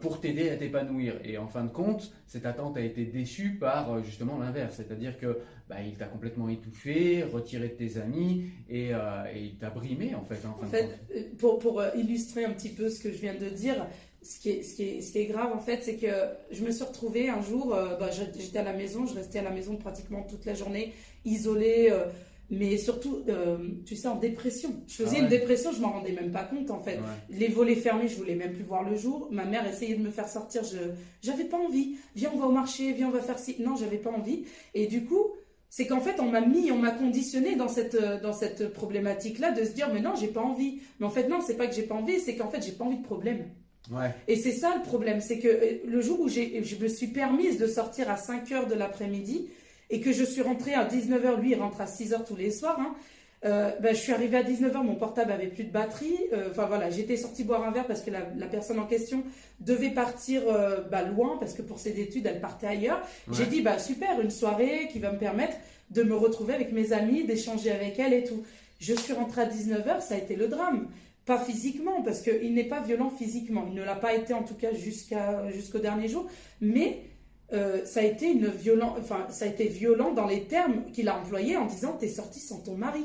pour 0.00 0.20
t'aider 0.20 0.50
à 0.50 0.56
t'épanouir. 0.56 1.14
Et 1.24 1.36
en 1.38 1.46
fin 1.48 1.64
de 1.64 1.70
compte, 1.70 2.12
cette 2.26 2.46
attente 2.46 2.76
a 2.76 2.80
été 2.80 3.04
déçue 3.04 3.58
par 3.58 3.92
euh, 3.92 4.02
justement 4.02 4.38
l'inverse, 4.38 4.74
c'est-à-dire 4.76 5.18
que 5.18 5.38
bah, 5.68 5.76
il 5.84 5.96
t'a 5.96 6.06
complètement 6.06 6.48
étouffé, 6.48 7.22
retiré 7.24 7.68
de 7.68 7.74
tes 7.74 7.98
amis 7.98 8.44
et, 8.68 8.94
euh, 8.94 9.24
et 9.34 9.40
il 9.42 9.56
t'a 9.56 9.70
brimé 9.70 10.14
en 10.14 10.24
fait. 10.24 10.44
hein, 10.44 10.54
en 10.54 10.58
fin 10.58 10.66
En 10.66 10.66
de 10.66 10.70
fait, 10.70 10.82
compte. 10.82 10.98
euh, 11.16 11.22
pour, 11.38 11.58
pour 11.58 11.80
euh, 11.80 11.90
illustrer 11.96 12.44
un 12.44 12.52
petit 12.52 12.68
peu 12.70 12.88
ce 12.88 13.00
que 13.00 13.10
je 13.10 13.18
viens 13.18 13.34
de 13.34 13.48
dire, 13.48 13.86
ce 14.22 14.38
qui 14.40 14.50
est, 14.50 14.62
ce 14.62 14.74
qui 14.76 14.82
est, 14.84 15.00
ce 15.02 15.12
qui 15.12 15.18
est 15.18 15.26
grave 15.26 15.52
en 15.52 15.58
fait, 15.58 15.82
c'est 15.82 15.96
que 15.96 16.06
je 16.50 16.64
me 16.64 16.70
suis 16.70 16.84
retrouvée 16.84 17.28
un 17.28 17.42
jour, 17.42 17.74
euh, 17.74 17.96
bah, 17.96 18.10
j'étais 18.10 18.58
à 18.58 18.62
la 18.62 18.72
maison, 18.72 19.06
je 19.06 19.14
restais 19.14 19.38
à 19.40 19.42
la 19.42 19.50
maison 19.50 19.76
pratiquement 19.76 20.22
toute 20.22 20.44
la 20.46 20.54
journée, 20.54 20.92
isolée, 21.24 21.88
euh, 21.90 22.06
mais 22.50 22.76
surtout, 22.76 23.22
euh, 23.28 23.56
tu 23.86 23.96
sais, 23.96 24.08
en 24.08 24.16
dépression. 24.16 24.70
Je 24.86 24.94
faisais 24.94 25.08
Ah 25.10 25.14
ouais. 25.14 25.20
une 25.20 25.28
dépression, 25.28 25.72
je 25.72 25.80
m'en 25.80 25.92
rendais 25.92 26.12
même 26.12 26.30
pas 26.30 26.44
compte 26.44 26.70
en 26.70 26.78
fait. 26.80 26.96
Ouais. 26.96 27.02
Les 27.38 27.48
volets 27.48 27.74
fermés, 27.76 28.06
je 28.08 28.16
voulais 28.16 28.34
même 28.34 28.52
plus 28.52 28.64
voir 28.64 28.82
le 28.88 28.96
jour. 28.96 29.28
Ma 29.30 29.44
mère 29.44 29.66
essayait 29.66 29.94
de 29.96 30.02
me 30.02 30.10
faire 30.10 30.28
sortir, 30.28 30.62
je 30.64 30.78
j'avais 31.22 31.44
pas 31.44 31.56
envie. 31.58 31.96
Viens, 32.14 32.30
on 32.34 32.38
va 32.38 32.46
au 32.46 32.52
marché, 32.52 32.92
viens, 32.92 33.08
on 33.08 33.12
va 33.12 33.20
faire 33.20 33.38
ci. 33.38 33.56
Non, 33.60 33.76
j'avais 33.76 33.98
pas 33.98 34.10
envie. 34.10 34.44
Et 34.74 34.86
du 34.86 35.04
coup, 35.04 35.24
c'est 35.70 35.86
qu'en 35.86 36.00
fait, 36.00 36.20
on 36.20 36.30
m'a 36.30 36.40
mis, 36.42 36.70
on 36.70 36.78
m'a 36.78 36.92
conditionné 36.92 37.56
dans 37.56 37.68
cette 37.68 37.94
euh, 37.96 38.20
dans 38.20 38.32
cette 38.32 38.72
problématique-là 38.72 39.50
de 39.52 39.64
se 39.64 39.72
dire, 39.72 39.90
mais 39.92 40.00
non, 40.00 40.12
j'ai 40.14 40.28
pas 40.28 40.42
envie. 40.42 40.80
Mais 41.00 41.06
en 41.06 41.10
fait, 41.10 41.28
non, 41.28 41.40
c'est 41.44 41.56
pas 41.56 41.66
que 41.66 41.74
j'ai 41.74 41.82
pas 41.82 41.94
envie, 41.96 42.20
c'est 42.20 42.36
qu'en 42.36 42.48
fait, 42.48 42.62
j'ai 42.64 42.72
pas 42.72 42.84
envie 42.84 42.98
de 42.98 43.04
problème. 43.04 43.46
Ouais. 43.90 44.10
Et 44.28 44.36
c'est 44.36 44.52
ça 44.52 44.74
le 44.76 44.82
problème, 44.82 45.20
c'est 45.20 45.38
que 45.38 45.48
euh, 45.48 45.78
le 45.86 46.00
jour 46.00 46.20
où 46.20 46.28
j'ai, 46.28 46.62
je 46.62 46.76
me 46.76 46.88
suis 46.88 47.08
permise 47.08 47.58
de 47.58 47.66
sortir 47.66 48.10
à 48.10 48.16
5 48.16 48.50
heures 48.52 48.66
de 48.66 48.74
l'après-midi 48.74 49.48
et 49.94 50.00
que 50.00 50.12
je 50.12 50.24
suis 50.24 50.42
rentrée 50.42 50.74
à 50.74 50.84
19h, 50.88 51.40
lui 51.40 51.52
il 51.52 51.54
rentre 51.54 51.80
à 51.80 51.86
6 51.86 52.14
heures 52.14 52.24
tous 52.24 52.34
les 52.34 52.50
soirs, 52.50 52.80
hein, 52.80 52.96
euh, 53.44 53.70
ben, 53.80 53.94
je 53.94 54.00
suis 54.00 54.12
arrivée 54.12 54.38
à 54.38 54.42
19h, 54.42 54.82
mon 54.82 54.96
portable 54.96 55.30
avait 55.30 55.46
plus 55.46 55.62
de 55.62 55.70
batterie, 55.70 56.18
euh, 56.32 56.48
enfin 56.50 56.66
voilà, 56.66 56.90
j'étais 56.90 57.16
sortie 57.16 57.44
boire 57.44 57.62
un 57.62 57.70
verre 57.70 57.86
parce 57.86 58.00
que 58.00 58.10
la, 58.10 58.26
la 58.36 58.46
personne 58.48 58.80
en 58.80 58.86
question 58.86 59.22
devait 59.60 59.90
partir 59.90 60.42
euh, 60.48 60.80
bah, 60.90 61.02
loin 61.02 61.36
parce 61.38 61.54
que 61.54 61.62
pour 61.62 61.78
ses 61.78 62.00
études 62.00 62.26
elle 62.26 62.40
partait 62.40 62.66
ailleurs. 62.66 63.00
Ouais. 63.28 63.34
J'ai 63.36 63.46
dit 63.46 63.62
bah 63.62 63.78
super, 63.78 64.20
une 64.20 64.32
soirée 64.32 64.88
qui 64.90 64.98
va 64.98 65.12
me 65.12 65.18
permettre 65.18 65.54
de 65.90 66.02
me 66.02 66.16
retrouver 66.16 66.54
avec 66.54 66.72
mes 66.72 66.92
amis, 66.92 67.22
d'échanger 67.22 67.70
avec 67.70 67.96
elle 68.00 68.14
et 68.14 68.24
tout. 68.24 68.42
Je 68.80 68.94
suis 68.94 69.12
rentrée 69.12 69.42
à 69.42 69.46
19h, 69.46 70.00
ça 70.00 70.16
a 70.16 70.18
été 70.18 70.34
le 70.34 70.48
drame. 70.48 70.88
Pas 71.24 71.38
physiquement, 71.38 72.02
parce 72.02 72.20
qu'il 72.20 72.52
n'est 72.52 72.64
pas 72.64 72.80
violent 72.80 73.10
physiquement. 73.10 73.64
Il 73.68 73.74
ne 73.74 73.84
l'a 73.84 73.94
pas 73.94 74.12
été 74.14 74.34
en 74.34 74.42
tout 74.42 74.54
cas 74.54 74.74
jusqu'à 74.74 75.48
jusqu'au 75.52 75.78
dernier 75.78 76.08
jour. 76.08 76.26
Mais 76.60 77.04
euh, 77.52 77.84
ça 77.84 78.00
a 78.00 78.04
été 78.04 78.30
une 78.30 78.48
violent, 78.48 78.96
enfin 78.98 79.26
ça 79.30 79.44
a 79.44 79.48
été 79.48 79.66
violent 79.66 80.12
dans 80.12 80.26
les 80.26 80.44
termes 80.44 80.90
qu'il 80.92 81.08
a 81.08 81.18
employés 81.18 81.56
en 81.56 81.66
disant 81.66 81.92
t'es 81.92 82.08
sortie 82.08 82.40
sans 82.40 82.60
ton 82.60 82.76
mari. 82.76 83.04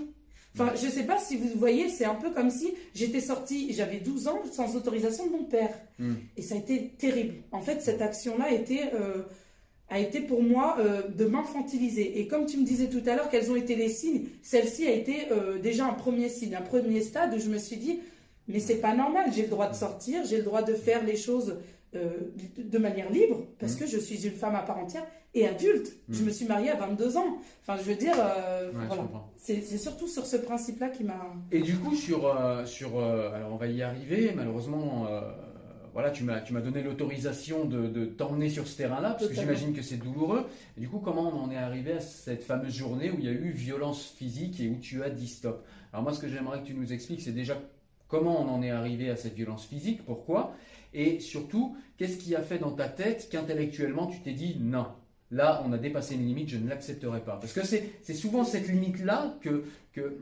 Enfin, 0.55 0.73
je 0.75 0.89
sais 0.89 1.03
pas 1.03 1.17
si 1.17 1.37
vous 1.37 1.47
voyez, 1.55 1.89
c'est 1.89 2.05
un 2.05 2.15
peu 2.15 2.31
comme 2.31 2.49
si 2.49 2.73
j'étais 2.93 3.21
sortie, 3.21 3.71
j'avais 3.73 3.99
12 3.99 4.27
ans 4.27 4.41
sans 4.51 4.75
autorisation 4.75 5.27
de 5.27 5.31
mon 5.31 5.43
père. 5.43 5.69
Mm. 5.99 6.13
Et 6.37 6.41
ça 6.41 6.55
a 6.55 6.57
été 6.57 6.89
terrible. 6.97 7.35
En 7.51 7.61
fait, 7.61 7.81
cette 7.81 8.01
action-là 8.01 8.45
a 8.45 8.51
été, 8.51 8.81
euh, 8.93 9.23
a 9.89 9.99
été 9.99 10.21
pour 10.21 10.41
moi 10.41 10.77
euh, 10.79 11.03
de 11.07 11.25
m'infantiliser. 11.25 12.19
Et 12.19 12.27
comme 12.27 12.45
tu 12.45 12.57
me 12.57 12.65
disais 12.65 12.87
tout 12.89 13.01
à 13.05 13.15
l'heure, 13.15 13.29
quels 13.29 13.51
ont 13.51 13.55
été 13.55 13.75
les 13.75 13.89
signes 13.89 14.25
Celle-ci 14.41 14.87
a 14.87 14.91
été 14.91 15.31
euh, 15.31 15.59
déjà 15.59 15.85
un 15.85 15.93
premier 15.93 16.29
signe, 16.29 16.55
un 16.55 16.61
premier 16.61 17.01
stade 17.01 17.33
où 17.35 17.39
je 17.39 17.49
me 17.49 17.59
suis 17.59 17.77
dit, 17.77 17.99
mais 18.47 18.59
c'est 18.59 18.81
pas 18.81 18.95
normal, 18.95 19.31
j'ai 19.33 19.43
le 19.43 19.49
droit 19.49 19.69
de 19.69 19.75
sortir, 19.75 20.25
j'ai 20.25 20.37
le 20.37 20.43
droit 20.43 20.63
de 20.63 20.73
faire 20.73 21.05
les 21.05 21.15
choses 21.15 21.57
euh, 21.95 22.09
de 22.57 22.77
manière 22.77 23.09
libre, 23.11 23.45
parce 23.59 23.75
Mm. 23.75 23.79
que 23.79 23.87
je 23.87 23.97
suis 23.97 24.25
une 24.27 24.33
femme 24.33 24.55
à 24.55 24.61
part 24.61 24.77
entière 24.77 25.05
et 25.33 25.47
adulte. 25.47 25.91
Je 26.09 26.21
Mm. 26.21 26.25
me 26.25 26.31
suis 26.31 26.45
mariée 26.45 26.69
à 26.69 26.75
22 26.75 27.17
ans. 27.17 27.37
Enfin, 27.61 27.77
je 27.77 27.83
veux 27.83 27.95
dire, 27.95 28.13
euh, 28.17 28.67
Ouais, 28.67 28.73
je 28.81 28.87
voilà. 28.87 29.01
comprends. 29.03 29.31
C'est 29.37 29.61
c'est 29.61 29.77
surtout 29.77 30.07
sur 30.07 30.25
ce 30.25 30.37
principe-là 30.37 30.89
qui 30.89 31.03
m'a... 31.03 31.33
Et 31.51 31.61
du 31.61 31.75
coup, 31.77 31.95
sur, 31.95 32.25
euh, 32.27 32.65
sur 32.65 32.99
alors 32.99 33.53
on 33.53 33.57
va 33.57 33.67
y 33.67 33.81
arriver, 33.81 34.33
malheureusement, 34.35 35.07
voilà, 35.93 36.11
tu 36.11 36.23
m'as, 36.23 36.39
tu 36.41 36.53
m'as 36.53 36.61
donné 36.61 36.83
l'autorisation 36.83 37.65
de, 37.65 37.87
de 37.87 38.05
t'emmener 38.05 38.49
sur 38.49 38.67
ce 38.67 38.77
terrain-là, 38.77 39.11
parce 39.11 39.27
que 39.27 39.33
j'imagine 39.33 39.73
que 39.73 39.81
c'est 39.81 39.97
douloureux. 39.97 40.45
Et 40.77 40.81
du 40.81 40.87
coup, 40.87 40.99
comment 40.99 41.27
on 41.33 41.39
en 41.45 41.51
est 41.51 41.57
arrivé 41.57 41.93
à 41.93 41.99
cette 41.99 42.43
fameuse 42.43 42.75
journée 42.75 43.09
où 43.09 43.15
il 43.17 43.25
y 43.25 43.27
a 43.27 43.31
eu 43.31 43.49
violence 43.51 44.05
physique 44.05 44.59
et 44.61 44.69
où 44.69 44.75
tu 44.79 45.03
as 45.03 45.09
dit 45.09 45.27
stop? 45.27 45.65
Alors 45.91 46.03
moi, 46.03 46.13
ce 46.13 46.19
que 46.19 46.27
j'aimerais 46.27 46.61
que 46.61 46.67
tu 46.67 46.75
nous 46.75 46.93
expliques, 46.93 47.21
c'est 47.21 47.31
déjà 47.31 47.57
comment 48.07 48.39
on 48.41 48.47
en 48.49 48.61
est 48.61 48.69
arrivé 48.69 49.09
à 49.09 49.15
cette 49.15 49.33
violence 49.33 49.65
physique, 49.65 50.05
pourquoi, 50.05 50.53
et 50.93 51.19
surtout, 51.19 51.75
qu'est-ce 51.97 52.17
qui 52.17 52.35
a 52.35 52.41
fait 52.41 52.57
dans 52.57 52.71
ta 52.71 52.87
tête 52.87 53.29
qu'intellectuellement 53.31 54.07
tu 54.07 54.19
t'es 54.19 54.33
dit 54.33 54.57
non 54.59 54.87
Là, 55.31 55.63
on 55.63 55.71
a 55.73 55.77
dépassé 55.77 56.15
une 56.15 56.25
limite, 56.25 56.49
je 56.49 56.57
ne 56.57 56.67
l'accepterai 56.67 57.19
pas. 57.19 57.37
Parce 57.37 57.53
que 57.53 57.63
c'est 57.63 58.13
souvent 58.15 58.43
cette 58.43 58.67
limite-là 58.67 59.35
que, 59.41 59.63
que 59.93 60.17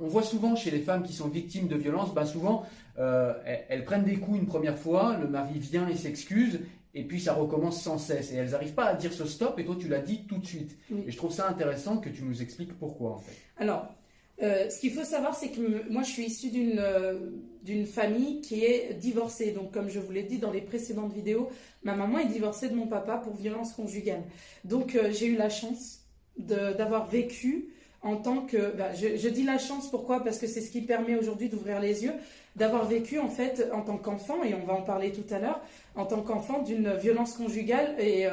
on 0.00 0.06
voit 0.06 0.22
souvent 0.22 0.56
chez 0.56 0.70
les 0.70 0.80
femmes 0.80 1.02
qui 1.02 1.12
sont 1.12 1.28
victimes 1.28 1.68
de 1.68 1.76
violences, 1.76 2.14
ben 2.14 2.24
souvent 2.24 2.64
euh, 2.98 3.34
elles, 3.44 3.64
elles 3.68 3.84
prennent 3.84 4.04
des 4.04 4.16
coups 4.16 4.38
une 4.38 4.46
première 4.46 4.78
fois, 4.78 5.18
le 5.18 5.28
mari 5.28 5.58
vient 5.58 5.86
et 5.88 5.94
s'excuse, 5.94 6.60
et 6.94 7.04
puis 7.04 7.20
ça 7.20 7.34
recommence 7.34 7.82
sans 7.82 7.98
cesse. 7.98 8.32
Et 8.32 8.36
elles 8.36 8.50
n'arrivent 8.50 8.72
pas 8.72 8.86
à 8.86 8.94
dire 8.94 9.12
ce 9.12 9.26
stop, 9.26 9.58
et 9.58 9.64
toi 9.66 9.76
tu 9.78 9.88
l'as 9.88 10.00
dit 10.00 10.24
tout 10.26 10.38
de 10.38 10.46
suite. 10.46 10.76
Oui. 10.90 11.04
Et 11.06 11.10
je 11.10 11.16
trouve 11.18 11.32
ça 11.32 11.48
intéressant 11.48 11.98
que 11.98 12.08
tu 12.08 12.22
nous 12.24 12.40
expliques 12.40 12.72
pourquoi 12.78 13.10
en 13.12 13.18
fait. 13.18 13.36
Alors, 13.58 13.94
Euh, 14.42 14.68
ce 14.68 14.80
qu'il 14.80 14.92
faut 14.92 15.04
savoir, 15.04 15.34
c'est 15.34 15.48
que 15.48 15.90
moi, 15.90 16.02
je 16.02 16.10
suis 16.10 16.24
issue 16.24 16.50
d'une 16.50 16.78
euh, 16.78 17.18
d'une 17.62 17.86
famille 17.86 18.40
qui 18.40 18.64
est 18.64 18.94
divorcée. 18.94 19.52
Donc, 19.52 19.72
comme 19.72 19.88
je 19.88 19.98
vous 19.98 20.12
l'ai 20.12 20.22
dit 20.22 20.38
dans 20.38 20.50
les 20.52 20.60
précédentes 20.60 21.12
vidéos, 21.12 21.48
ma 21.82 21.94
maman 21.94 22.18
est 22.18 22.26
divorcée 22.26 22.68
de 22.68 22.74
mon 22.74 22.86
papa 22.86 23.16
pour 23.16 23.34
violence 23.34 23.72
conjugale. 23.72 24.22
Donc, 24.64 24.94
euh, 24.94 25.10
j'ai 25.10 25.26
eu 25.26 25.36
la 25.36 25.48
chance 25.48 26.00
d'avoir 26.36 27.08
vécu 27.08 27.72
en 28.02 28.16
tant 28.16 28.42
que... 28.42 28.76
bah, 28.76 28.92
je, 28.94 29.28
dis 29.28 29.42
la 29.42 29.56
chance, 29.58 29.90
pourquoi? 29.90 30.22
Parce 30.22 30.38
que 30.38 30.46
c'est 30.46 30.60
ce 30.60 30.70
qui 30.70 30.82
permet 30.82 31.16
aujourd'hui 31.16 31.48
d'ouvrir 31.48 31.80
les 31.80 32.04
yeux, 32.04 32.12
d'avoir 32.54 32.86
vécu 32.86 33.18
en 33.18 33.30
fait 33.30 33.66
en 33.72 33.80
tant 33.80 33.96
qu'enfant, 33.96 34.44
et 34.44 34.54
on 34.54 34.64
va 34.66 34.74
en 34.74 34.82
parler 34.82 35.12
tout 35.12 35.34
à 35.34 35.38
l'heure, 35.38 35.60
en 35.96 36.04
tant 36.04 36.20
qu'enfant 36.20 36.62
d'une 36.62 36.94
violence 36.94 37.32
conjugale. 37.32 37.96
Et 37.98 38.26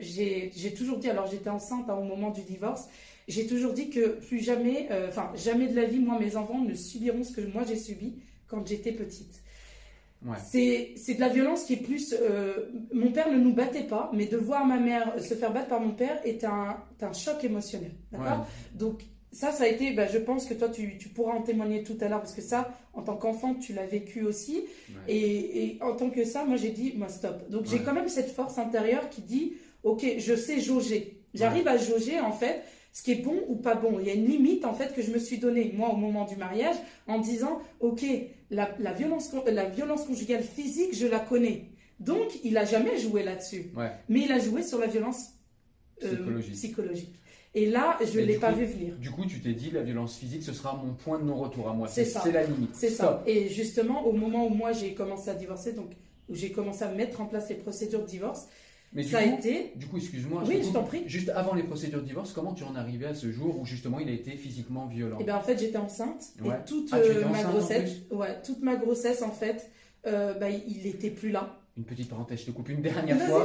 j'ai 0.00 0.74
toujours 0.74 0.98
dit, 0.98 1.10
alors 1.10 1.26
j'étais 1.26 1.50
enceinte 1.50 1.90
hein, 1.90 1.96
au 1.96 2.04
moment 2.04 2.30
du 2.30 2.42
divorce, 2.42 2.88
j'ai 3.28 3.46
toujours 3.46 3.72
dit 3.72 3.90
que 3.90 4.18
plus 4.26 4.40
jamais, 4.40 4.88
euh, 4.90 5.08
enfin 5.08 5.32
jamais 5.34 5.68
de 5.68 5.76
la 5.76 5.84
vie, 5.84 5.98
moi, 5.98 6.18
mes 6.18 6.36
enfants 6.36 6.60
ne 6.60 6.74
subiront 6.74 7.24
ce 7.24 7.32
que 7.32 7.40
moi 7.40 7.62
j'ai 7.66 7.76
subi 7.76 8.14
quand 8.48 8.66
j'étais 8.66 8.92
petite. 8.92 9.42
Ouais. 10.24 10.36
C'est 10.94 11.14
de 11.14 11.20
la 11.20 11.28
violence 11.28 11.64
qui 11.64 11.72
est 11.74 11.82
plus. 11.82 12.14
euh, 12.20 12.70
mon 12.92 13.10
père 13.10 13.28
ne 13.32 13.38
nous 13.38 13.52
battait 13.52 13.82
pas, 13.88 14.08
mais 14.14 14.26
de 14.26 14.36
voir 14.36 14.64
ma 14.64 14.78
mère 14.78 15.20
se 15.20 15.34
faire 15.34 15.52
battre 15.52 15.66
par 15.68 15.80
mon 15.80 15.94
père 15.94 16.20
est 16.24 16.44
un, 16.44 16.76
est 17.00 17.04
un 17.04 17.12
choc 17.12 17.42
émotionnel. 17.42 17.90
D'accord? 18.12 18.46
Donc, 18.74 19.02
ça, 19.32 19.50
ça 19.50 19.64
a 19.64 19.66
été. 19.66 19.92
bah, 19.94 20.06
je 20.06 20.18
pense 20.18 20.46
que 20.46 20.54
toi, 20.54 20.68
tu, 20.68 20.96
tu 20.98 21.08
pourras 21.08 21.32
en 21.32 21.42
témoigner 21.42 21.82
tout 21.82 21.96
à 22.00 22.08
l'heure, 22.08 22.20
parce 22.20 22.34
que 22.34 22.42
ça, 22.42 22.72
en 22.92 23.02
tant 23.02 23.16
qu'enfant, 23.16 23.54
tu 23.56 23.72
l'as 23.72 23.86
vécu 23.86 24.22
aussi. 24.22 24.62
Ouais. 24.90 25.14
Et, 25.14 25.64
et 25.64 25.82
en 25.82 25.96
tant 25.96 26.08
que 26.10 26.24
ça, 26.24 26.44
moi, 26.44 26.56
j'ai 26.56 26.70
dit, 26.70 26.92
moi, 26.96 27.08
stop. 27.08 27.50
Donc, 27.50 27.66
j'ai 27.66 27.80
quand 27.80 27.94
même 27.94 28.08
cette 28.08 28.30
force 28.30 28.58
intérieure 28.58 29.08
qui 29.10 29.22
dit, 29.22 29.54
ok, 29.82 30.06
je 30.18 30.36
sais 30.36 30.60
jauger. 30.60 31.18
J'arrive 31.34 31.66
à 31.66 31.78
jauger, 31.78 32.20
en 32.20 32.32
fait, 32.32 32.62
ce 32.92 33.02
qui 33.02 33.12
est 33.12 33.22
bon 33.22 33.42
ou 33.48 33.56
pas 33.56 33.74
bon. 33.74 33.98
Il 34.00 34.06
y 34.06 34.10
a 34.10 34.14
une 34.14 34.26
limite, 34.26 34.64
en 34.64 34.74
fait, 34.74 34.94
que 34.94 35.00
je 35.02 35.10
me 35.10 35.18
suis 35.18 35.38
donnée, 35.38 35.72
moi, 35.74 35.90
au 35.90 35.96
moment 35.96 36.24
du 36.26 36.36
mariage, 36.36 36.76
en 37.06 37.18
disant, 37.18 37.60
ok, 37.80 38.04
la, 38.50 38.70
la 38.78 38.92
violence, 38.92 39.32
la 39.46 39.64
violence 39.68 40.04
conjugale 40.04 40.42
physique, 40.42 40.94
je 40.94 41.06
la 41.06 41.18
connais. 41.20 41.70
Donc, 42.00 42.28
il 42.44 42.56
a 42.58 42.64
jamais 42.64 42.98
joué 42.98 43.22
là-dessus. 43.22 43.70
Ouais. 43.76 43.90
Mais 44.08 44.22
il 44.22 44.32
a 44.32 44.38
joué 44.38 44.62
sur 44.62 44.78
la 44.78 44.86
violence 44.88 45.28
euh, 46.02 46.14
Psychologique. 46.16 46.52
psychologique. 46.54 47.14
Et 47.54 47.66
là, 47.66 47.98
je 48.02 48.18
ne 48.18 48.24
l'ai 48.24 48.38
pas 48.38 48.50
coup- 48.52 48.58
vu 48.60 48.64
venir. 48.66 48.96
Du 48.96 49.10
coup, 49.10 49.24
tu 49.26 49.40
t'es 49.40 49.52
dit, 49.52 49.70
la 49.70 49.82
violence 49.82 50.16
physique, 50.16 50.42
ce 50.42 50.52
sera 50.52 50.74
mon 50.74 50.94
point 50.94 51.18
de 51.18 51.24
non-retour 51.24 51.68
à 51.68 51.74
moi. 51.74 51.86
C'est 51.86 52.04
ça. 52.06 52.20
C'est 52.24 52.32
la 52.32 52.44
limite. 52.44 52.70
C'est 52.74 52.88
ça. 52.90 53.22
Et 53.26 53.48
justement, 53.50 54.06
au 54.06 54.12
moment 54.12 54.46
où 54.46 54.50
moi 54.50 54.72
j'ai 54.72 54.94
commencé 54.94 55.28
à 55.30 55.34
divorcer, 55.34 55.72
donc 55.74 55.90
où 56.30 56.34
j'ai 56.34 56.50
commencé 56.50 56.82
à 56.82 56.88
mettre 56.88 57.20
en 57.20 57.26
place 57.26 57.48
les 57.50 57.56
procédures 57.56 58.00
de 58.02 58.06
divorce, 58.06 58.48
Mais 58.94 59.02
du 59.02 59.08
ça 59.08 59.18
a 59.18 59.22
coup, 59.22 59.38
été. 59.38 59.72
Du 59.76 59.86
coup, 59.86 59.96
excuse-moi. 59.96 60.42
Oui, 60.46 60.56
te 60.56 60.60
je 60.60 60.64
coupe. 60.66 60.72
t'en 60.74 60.82
prie. 60.84 61.02
Juste 61.06 61.30
avant 61.30 61.54
les 61.54 61.62
procédures 61.62 62.00
de 62.02 62.06
divorce, 62.06 62.32
comment 62.32 62.52
tu 62.52 62.62
en 62.64 62.74
arrivé 62.74 63.06
à 63.06 63.14
ce 63.14 63.30
jour 63.32 63.58
où 63.58 63.64
justement 63.64 63.98
il 64.00 64.08
a 64.08 64.12
été 64.12 64.32
physiquement 64.32 64.86
violent? 64.86 65.18
Et 65.18 65.24
bien 65.24 65.36
en 65.36 65.40
fait, 65.40 65.58
j'étais 65.58 65.78
enceinte 65.78 66.24
Ouais. 66.44 66.56
et 66.56 66.68
toute 66.68 66.88
Ah, 66.92 66.96
euh, 66.96 67.24
ma 67.28 67.42
grossesse, 67.42 67.90
ouais, 68.10 68.42
toute 68.44 68.60
ma 68.62 68.76
grossesse 68.76 69.22
en 69.22 69.30
fait, 69.30 69.70
euh, 70.06 70.34
bah, 70.34 70.50
il 70.50 70.86
était 70.86 71.10
plus 71.10 71.30
là. 71.30 71.58
Une 71.78 71.84
petite 71.84 72.10
parenthèse, 72.10 72.40
je 72.40 72.46
te 72.46 72.50
coupe 72.50 72.68
une 72.68 72.82
dernière 72.82 73.16
Vas-y, 73.16 73.28
fois. 73.28 73.44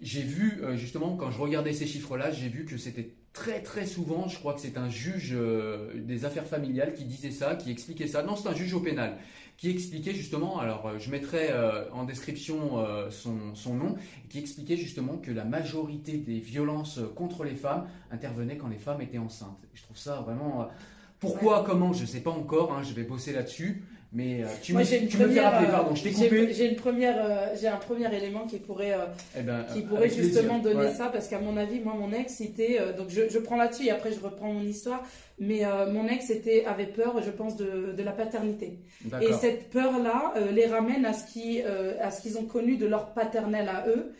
J'ai 0.00 0.22
vu, 0.22 0.60
euh, 0.62 0.76
justement, 0.76 1.16
quand 1.16 1.32
je 1.32 1.40
regardais 1.40 1.72
ces 1.72 1.84
chiffres-là, 1.86 2.30
j'ai 2.30 2.48
vu 2.48 2.64
que 2.64 2.76
c'était 2.76 3.10
très 3.32 3.60
très 3.60 3.86
souvent, 3.86 4.28
je 4.28 4.38
crois 4.38 4.54
que 4.54 4.60
c'est 4.60 4.78
un 4.78 4.88
juge 4.88 5.32
euh, 5.34 5.92
des 6.00 6.24
affaires 6.24 6.46
familiales 6.46 6.94
qui 6.94 7.04
disait 7.04 7.32
ça, 7.32 7.56
qui 7.56 7.72
expliquait 7.72 8.06
ça. 8.06 8.22
Non, 8.22 8.36
c'est 8.36 8.48
un 8.48 8.54
juge 8.54 8.72
au 8.72 8.78
pénal, 8.78 9.18
qui 9.56 9.68
expliquait 9.68 10.14
justement, 10.14 10.60
alors 10.60 10.86
euh, 10.86 10.98
je 11.00 11.10
mettrai 11.10 11.52
en 11.92 12.04
description 12.04 12.86
son, 13.10 13.56
son 13.56 13.74
nom, 13.74 13.96
qui 14.28 14.38
expliquait 14.38 14.76
justement 14.76 15.16
que 15.16 15.32
la 15.32 15.44
majorité 15.44 16.18
des 16.18 16.38
violences 16.38 17.00
contre 17.16 17.42
les 17.42 17.56
femmes 17.56 17.88
intervenaient 18.12 18.58
quand 18.58 18.68
les 18.68 18.78
femmes 18.78 19.00
étaient 19.00 19.18
enceintes. 19.18 19.58
Je 19.74 19.82
trouve 19.82 19.98
ça 19.98 20.20
vraiment... 20.20 20.68
pourquoi, 21.18 21.64
comment, 21.64 21.92
je 21.92 22.02
ne 22.02 22.06
sais 22.06 22.20
pas 22.20 22.30
encore, 22.30 22.72
hein, 22.72 22.84
je 22.84 22.94
vais 22.94 23.02
bosser 23.02 23.32
là-dessus. 23.32 23.82
Mais 24.16 24.42
euh, 24.42 24.46
tu, 24.62 24.72
Moi, 24.72 24.80
une 24.82 24.88
tu 24.88 25.04
me 25.04 25.08
fais 25.10 25.24
première, 25.24 25.52
rappeler, 25.52 25.68
pardon, 25.70 25.94
je 25.94 26.02
t'ai 26.04 26.08
j'ai- 26.10 26.14
coupé. 26.28 26.52
J'ai 26.54 26.70
une 26.70 26.76
première, 26.76 27.16
euh, 27.22 27.48
j'ai 27.60 27.68
un 27.68 27.76
premier 27.76 28.06
élément 28.16 28.46
qui 28.46 28.56
pourrait, 28.56 28.94
euh, 28.94 29.04
Eh 29.38 29.42
ben, 29.42 29.62
qui 29.70 29.80
euh, 29.80 29.82
pourrait 29.82 30.08
plaisir. 30.08 30.24
justement 30.24 30.58
donner 30.58 30.86
Ouais. 30.86 30.94
ça, 30.94 31.10
parce 31.12 31.28
qu'à 31.28 31.38
mon 31.38 31.54
avis, 31.58 31.80
moi, 31.80 31.92
mon 31.94 32.10
ex 32.12 32.40
était, 32.40 32.80
donc 32.96 33.08
je, 33.10 33.28
je 33.28 33.38
prends 33.38 33.56
là-dessus 33.58 33.84
et 33.86 33.90
après 33.90 34.12
je 34.12 34.20
reprends 34.20 34.50
mon 34.50 34.62
histoire, 34.62 35.02
mais 35.38 35.62
mon 35.92 36.08
ex 36.08 36.30
était 36.30 36.64
avait 36.64 36.86
peur, 36.86 37.20
je 37.22 37.30
pense, 37.30 37.56
de, 37.56 37.92
de 37.94 38.02
la 38.02 38.12
paternité. 38.12 38.78
Et 39.20 39.32
cette 39.34 39.68
peur-là 39.68 40.32
les 40.54 40.64
ramène 40.66 41.04
à 41.04 41.12
ce 41.12 41.30
qui, 41.30 41.60
à 41.62 42.10
ce 42.10 42.22
qu'ils 42.22 42.38
ont 42.38 42.44
connu 42.46 42.76
de 42.78 42.86
leur 42.86 43.12
paternel 43.12 43.68
à 43.68 43.86
eux. 43.86 44.12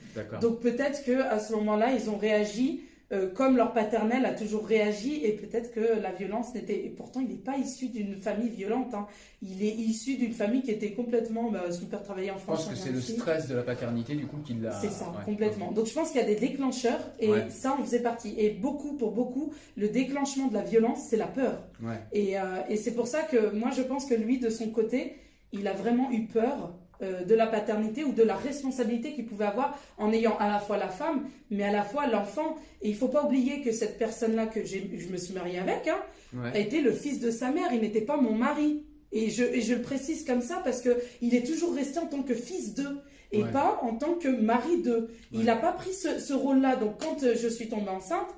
Donc 0.43 0.61
peut-être 0.61 1.05
que 1.07 1.23
à 1.23 1.39
ce 1.39 1.55
moment-là, 1.55 1.89
ils 1.99 2.11
ont 2.11 2.19
réagi 2.19 2.83
euh, 3.13 3.29
comme 3.31 3.57
leur 3.57 3.73
paternel 3.73 4.25
a 4.27 4.33
toujours 4.33 4.67
réagi, 4.67 5.25
et 5.25 5.33
peut-être 5.33 5.73
que 5.73 6.01
la 6.03 6.11
violence 6.13 6.53
n'était. 6.55 6.85
Et 6.87 6.91
pourtant, 6.91 7.21
il 7.21 7.29
n'est 7.29 7.35
pas 7.35 7.57
issu 7.57 7.89
d'une 7.89 8.17
famille 8.17 8.49
violente. 8.49 8.93
hein. 8.95 9.07
Il 9.43 9.63
est 9.63 9.71
issu 9.75 10.17
d'une 10.17 10.33
famille 10.33 10.63
qui 10.63 10.73
était 10.73 10.91
complètement. 10.93 11.51
Bah, 11.51 11.71
son 11.71 11.87
père 11.87 12.03
travaillait 12.03 12.33
en 12.33 12.37
Je 12.39 12.43
France. 12.43 12.65
pense 12.65 12.75
que 12.75 12.77
c'est 12.77 12.91
le 12.91 13.01
stress 13.01 13.47
de 13.49 13.55
la 13.55 13.63
paternité 13.63 14.15
du 14.17 14.27
coup 14.27 14.39
qui 14.45 14.55
l'a. 14.55 14.73
C'est 14.73 14.91
ça, 14.91 15.05
ouais. 15.11 15.25
complètement. 15.25 15.71
Donc 15.71 15.87
je 15.87 15.93
pense 15.93 16.11
qu'il 16.11 16.21
y 16.21 16.25
a 16.25 16.27
des 16.27 16.35
déclencheurs 16.35 17.01
et 17.21 17.31
Ouais. 17.31 17.49
ça 17.51 17.75
en 17.75 17.83
faisait 17.85 18.01
partie. 18.03 18.35
Et 18.39 18.51
beaucoup, 18.51 18.95
pour 18.97 19.13
beaucoup, 19.13 19.53
le 19.77 19.89
déclenchement 19.89 20.49
de 20.49 20.55
la 20.55 20.63
violence, 20.63 21.07
c'est 21.09 21.17
la 21.17 21.27
peur. 21.29 21.63
Ouais. 21.83 22.01
Et, 22.13 22.39
euh, 22.39 22.43
et 22.69 22.77
c'est 22.77 22.93
pour 22.95 23.07
ça 23.07 23.23
que 23.23 23.55
moi 23.55 23.71
je 23.71 23.83
pense 23.83 24.07
que 24.07 24.15
lui, 24.15 24.39
de 24.41 24.51
son 24.51 24.71
côté, 24.71 25.15
il 25.53 25.69
a 25.69 25.73
vraiment 25.75 26.11
eu 26.11 26.27
peur 26.27 26.75
euh, 27.03 27.25
de 27.25 27.35
la 27.35 27.47
paternité 27.47 28.05
ou 28.05 28.13
de 28.13 28.23
la 28.23 28.37
responsabilité 28.37 29.13
qu'il 29.15 29.27
pouvait 29.27 29.45
avoir 29.47 29.79
en 29.99 30.13
ayant 30.13 30.37
à 30.39 30.49
la 30.49 30.59
fois 30.59 30.77
la 30.77 30.89
femme, 30.89 31.29
mais 31.51 31.65
à 31.65 31.73
la 31.73 31.83
fois 31.83 32.07
l'enfant. 32.07 32.57
Et 32.83 32.89
il 32.89 32.95
faut 32.97 33.09
pas 33.09 33.25
oublier 33.25 33.61
que 33.63 33.73
cette 33.73 33.99
personne-là 33.99 34.47
que 34.47 34.65
je 34.65 35.09
me 35.11 35.17
suis 35.17 35.35
mariée 35.35 35.59
avec 35.59 35.89
hein, 35.89 35.99
Ouais. 36.35 36.51
a 36.55 36.59
été 36.59 36.81
le 36.81 36.93
fils 36.93 37.21
de 37.21 37.31
sa 37.31 37.51
mère. 37.51 37.69
Il 37.73 37.81
n'était 37.81 38.01
pas 38.01 38.17
mon 38.17 38.35
mari. 38.35 38.85
Et 39.13 39.31
je, 39.31 39.45
et 39.45 39.61
je 39.61 39.75
le 39.75 39.83
précise 39.83 40.25
comme 40.25 40.43
ça 40.43 40.61
parce 40.65 40.81
que 40.83 40.97
il 41.23 41.35
est 41.35 41.47
toujours 41.47 41.75
resté 41.75 41.99
en 42.01 42.07
tant 42.07 42.23
que 42.23 42.35
fils 42.35 42.75
d'eux 42.75 42.99
et 43.33 43.43
Ouais. 43.45 43.51
pas 43.53 43.79
en 43.83 43.95
tant 43.97 44.15
que 44.15 44.29
mari 44.29 44.83
d'eux. 44.83 45.09
Il 45.33 45.45
n'a 45.45 45.57
pas 45.57 45.73
pris 45.73 45.93
ce, 45.95 46.19
ce 46.19 46.33
rôle-là. 46.35 46.77
Donc 46.77 47.01
quand 47.01 47.23
euh, 47.23 47.35
je 47.41 47.49
suis 47.49 47.69
tombée 47.69 47.89
enceinte, 47.91 48.29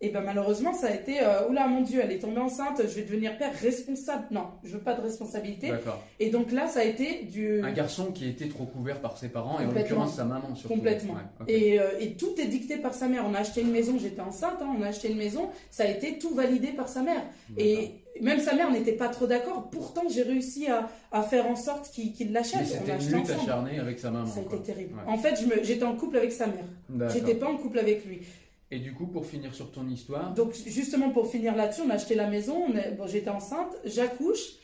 et 0.00 0.10
ben 0.10 0.20
malheureusement 0.20 0.72
ça 0.72 0.88
a 0.88 0.94
été 0.94 1.20
euh, 1.22 1.48
oula 1.48 1.66
mon 1.66 1.80
Dieu, 1.82 2.00
elle 2.02 2.12
est 2.12 2.18
tombée 2.20 2.40
enceinte, 2.40 2.80
je 2.82 2.94
vais 2.94 3.02
devenir 3.02 3.36
père 3.36 3.52
responsable. 3.52 4.24
Non, 4.30 4.44
je 4.64 4.74
veux 4.74 4.78
pas 4.82 4.94
de 4.94 5.00
responsabilité. 5.00 5.72
Et 6.20 6.30
donc 6.30 6.52
là 6.52 6.68
ça 6.68 6.80
a 6.80 6.84
été 6.84 7.24
du 7.24 7.62
Un 7.62 7.72
garçon 7.72 8.12
qui 8.12 8.28
été 8.28 8.48
trop 8.48 8.64
couvert 8.64 9.00
par 9.00 9.18
ses 9.18 9.28
parents 9.28 9.58
et 9.60 9.66
en 9.66 9.72
l'occurrence 9.72 10.14
sa 10.14 10.24
maman 10.24 10.54
surtout. 10.54 10.74
Complètement. 10.74 11.14
Ouais, 11.14 11.20
ok. 11.40 11.48
Et, 11.48 11.80
euh, 11.80 11.98
et 12.00 12.12
tout 12.14 12.34
est 12.38 12.46
dicté 12.46 12.76
par 12.76 12.94
sa 12.94 13.08
mère. 13.08 13.24
On 13.28 13.34
a 13.34 13.38
acheté 13.38 13.60
une 13.62 13.72
maison, 13.72 13.98
j'étais 13.98 14.20
enceinte, 14.20 14.58
hein, 14.60 14.74
on 14.78 14.82
a 14.82 14.88
acheté 14.88 15.10
une 15.10 15.18
maison, 15.18 15.48
ça 15.70 15.82
a 15.84 15.86
été 15.86 16.18
tout 16.18 16.34
validé 16.34 16.68
par 16.68 16.88
sa 16.88 17.02
mère. 17.02 17.22
Et 17.56 17.90
même 18.20 18.40
sa 18.40 18.54
mère 18.54 18.70
n'était 18.70 18.92
pas 18.92 19.08
trop 19.08 19.26
d'accord. 19.26 19.68
Pourtant, 19.70 20.02
j'ai 20.08 20.22
réussi 20.22 20.68
à, 20.68 20.88
à 21.12 21.22
faire 21.22 21.46
en 21.46 21.56
sorte 21.56 21.90
qu'il 21.90 22.32
l'achète. 22.32 22.66
C'était 22.66 22.96
une 22.96 23.16
lutte 23.18 23.30
acharnée 23.30 23.78
avec 23.78 23.98
sa 23.98 24.10
maman. 24.10 24.26
Ça 24.26 24.40
a 24.40 24.42
été 24.42 24.58
terrible. 24.58 24.94
Ouais. 24.94 25.12
En 25.12 25.18
fait, 25.18 25.34
j'étais 25.62 25.84
en 25.84 25.94
couple 25.94 26.16
avec 26.16 26.32
sa 26.32 26.46
mère. 26.46 27.08
J'étais 27.12 27.34
pas 27.34 27.46
en 27.46 27.56
couple 27.56 27.78
avec 27.78 28.04
lui. 28.06 28.20
Et 28.70 28.78
du 28.80 28.92
coup, 28.92 29.06
pour 29.06 29.24
finir 29.26 29.54
sur 29.54 29.70
ton 29.70 29.88
histoire, 29.88 30.34
Donc, 30.34 30.52
justement, 30.66 31.10
pour 31.10 31.30
finir 31.30 31.56
là-dessus, 31.56 31.82
on 31.86 31.90
a 31.90 31.94
acheté 31.94 32.14
la 32.14 32.28
maison. 32.28 32.66
bon, 32.98 33.06
j'étais 33.06 33.30
enceinte, 33.30 33.74
j'accouche. 33.84 34.56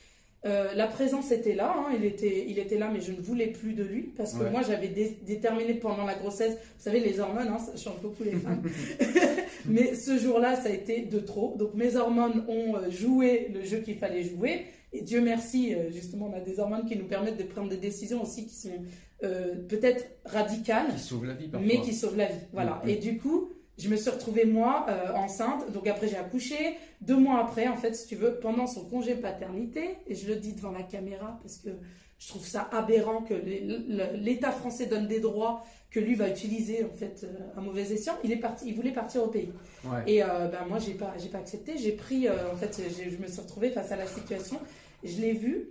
Euh, 0.46 0.74
la 0.74 0.86
présence 0.86 1.30
était 1.32 1.54
là, 1.54 1.74
hein, 1.74 1.94
il, 1.98 2.04
était, 2.04 2.44
il 2.46 2.58
était 2.58 2.76
là, 2.76 2.90
mais 2.92 3.00
je 3.00 3.12
ne 3.12 3.16
voulais 3.22 3.46
plus 3.46 3.72
de 3.72 3.82
lui 3.82 4.12
parce 4.14 4.34
que 4.34 4.44
Ouais. 4.44 4.50
moi 4.50 4.60
j'avais 4.60 4.88
dé- 4.88 5.16
déterminé 5.22 5.72
pendant 5.72 6.04
la 6.04 6.14
grossesse, 6.16 6.52
vous 6.52 6.82
savez, 6.84 7.00
les 7.00 7.18
hormones, 7.18 7.48
hein, 7.48 7.56
ça 7.58 7.74
change 7.78 7.98
beaucoup 8.02 8.24
les 8.24 8.32
femmes. 8.32 8.60
mais 9.66 9.94
ce 9.94 10.18
jour-là, 10.18 10.56
ça 10.56 10.68
a 10.68 10.72
été 10.72 11.00
de 11.06 11.18
trop. 11.18 11.54
Donc 11.58 11.72
mes 11.72 11.96
hormones 11.96 12.44
ont 12.48 12.76
euh, 12.76 12.90
joué 12.90 13.48
le 13.54 13.64
jeu 13.64 13.78
qu'il 13.78 13.96
fallait 13.96 14.22
jouer. 14.22 14.66
Et 14.92 15.00
Dieu 15.00 15.22
merci, 15.22 15.74
euh, 15.74 15.90
justement, 15.90 16.30
on 16.30 16.36
a 16.36 16.40
des 16.40 16.60
hormones 16.60 16.84
qui 16.86 16.96
nous 16.96 17.06
permettent 17.06 17.38
de 17.38 17.42
prendre 17.44 17.70
des 17.70 17.78
décisions 17.78 18.22
aussi 18.22 18.46
qui 18.46 18.54
sont 18.54 18.68
euh, 19.22 19.54
peut-être 19.66 20.04
radicales 20.26 20.92
qui 20.94 21.00
sauve 21.00 21.24
la 21.24 21.32
vie 21.34 21.48
parfois. 21.48 21.66
mais 21.66 21.80
qui 21.80 21.94
sauve 21.94 22.18
la 22.18 22.26
vie. 22.26 22.34
Voilà. 22.52 22.82
Mhm. 22.84 22.90
Et 22.90 22.96
du 22.96 23.16
coup, 23.16 23.48
je 23.78 23.88
me 23.88 23.96
suis 23.96 24.10
retrouvée 24.10 24.44
moi 24.44 24.87
euh, 24.88 25.12
enceinte. 25.14 25.70
Donc 25.72 25.87
après 25.88 26.08
j'ai 26.08 26.16
accouché. 26.16 26.76
Deux 27.00 27.16
mois 27.16 27.40
après, 27.40 27.68
en 27.68 27.76
fait, 27.76 27.94
si 27.94 28.06
tu 28.06 28.16
veux, 28.16 28.38
pendant 28.40 28.66
son 28.66 28.84
congé 28.88 29.14
paternité, 29.14 29.96
et 30.06 30.14
je 30.14 30.26
le 30.28 30.37
dis 30.37 30.52
devant 30.54 30.70
la 30.70 30.82
caméra 30.82 31.38
parce 31.42 31.56
que 31.58 31.70
je 32.18 32.28
trouve 32.28 32.46
ça 32.46 32.68
aberrant 32.72 33.22
que 33.22 33.34
l'État 34.14 34.52
français 34.52 34.87
donne 34.87 35.06
des 35.08 35.20
droits 35.20 35.64
que 35.90 36.00
lui 36.00 36.14
va 36.14 36.28
utiliser 36.28 36.84
en 36.84 36.92
fait 36.96 37.22
euh, 37.24 37.58
à 37.58 37.60
mauvais 37.60 37.82
escient. 37.92 38.14
Il 38.24 38.32
est 38.32 38.37
parti, 38.38 38.66
il 38.68 38.74
voulait 38.74 38.92
partir 38.92 39.22
au 39.22 39.28
pays. 39.28 39.52
Ouais. 39.84 40.02
Et 40.06 40.22
euh, 40.22 40.48
ben, 40.48 40.64
moi, 40.68 40.78
j'ai 40.78 40.94
pas, 40.94 41.12
j'ai 41.18 41.28
pas 41.28 41.38
accepté. 41.38 41.76
J'ai 41.76 41.92
pris, 41.92 42.26
euh, 42.26 42.52
en 42.52 42.56
fait, 42.56 42.80
je 42.88 43.16
me 43.22 43.26
suis 43.28 43.40
retrouvée 43.40 43.70
face 43.70 43.92
à 43.92 43.96
la 43.96 44.06
situation. 44.06 44.58
Je 45.02 45.20
l'ai 45.20 45.32
vu. 45.32 45.70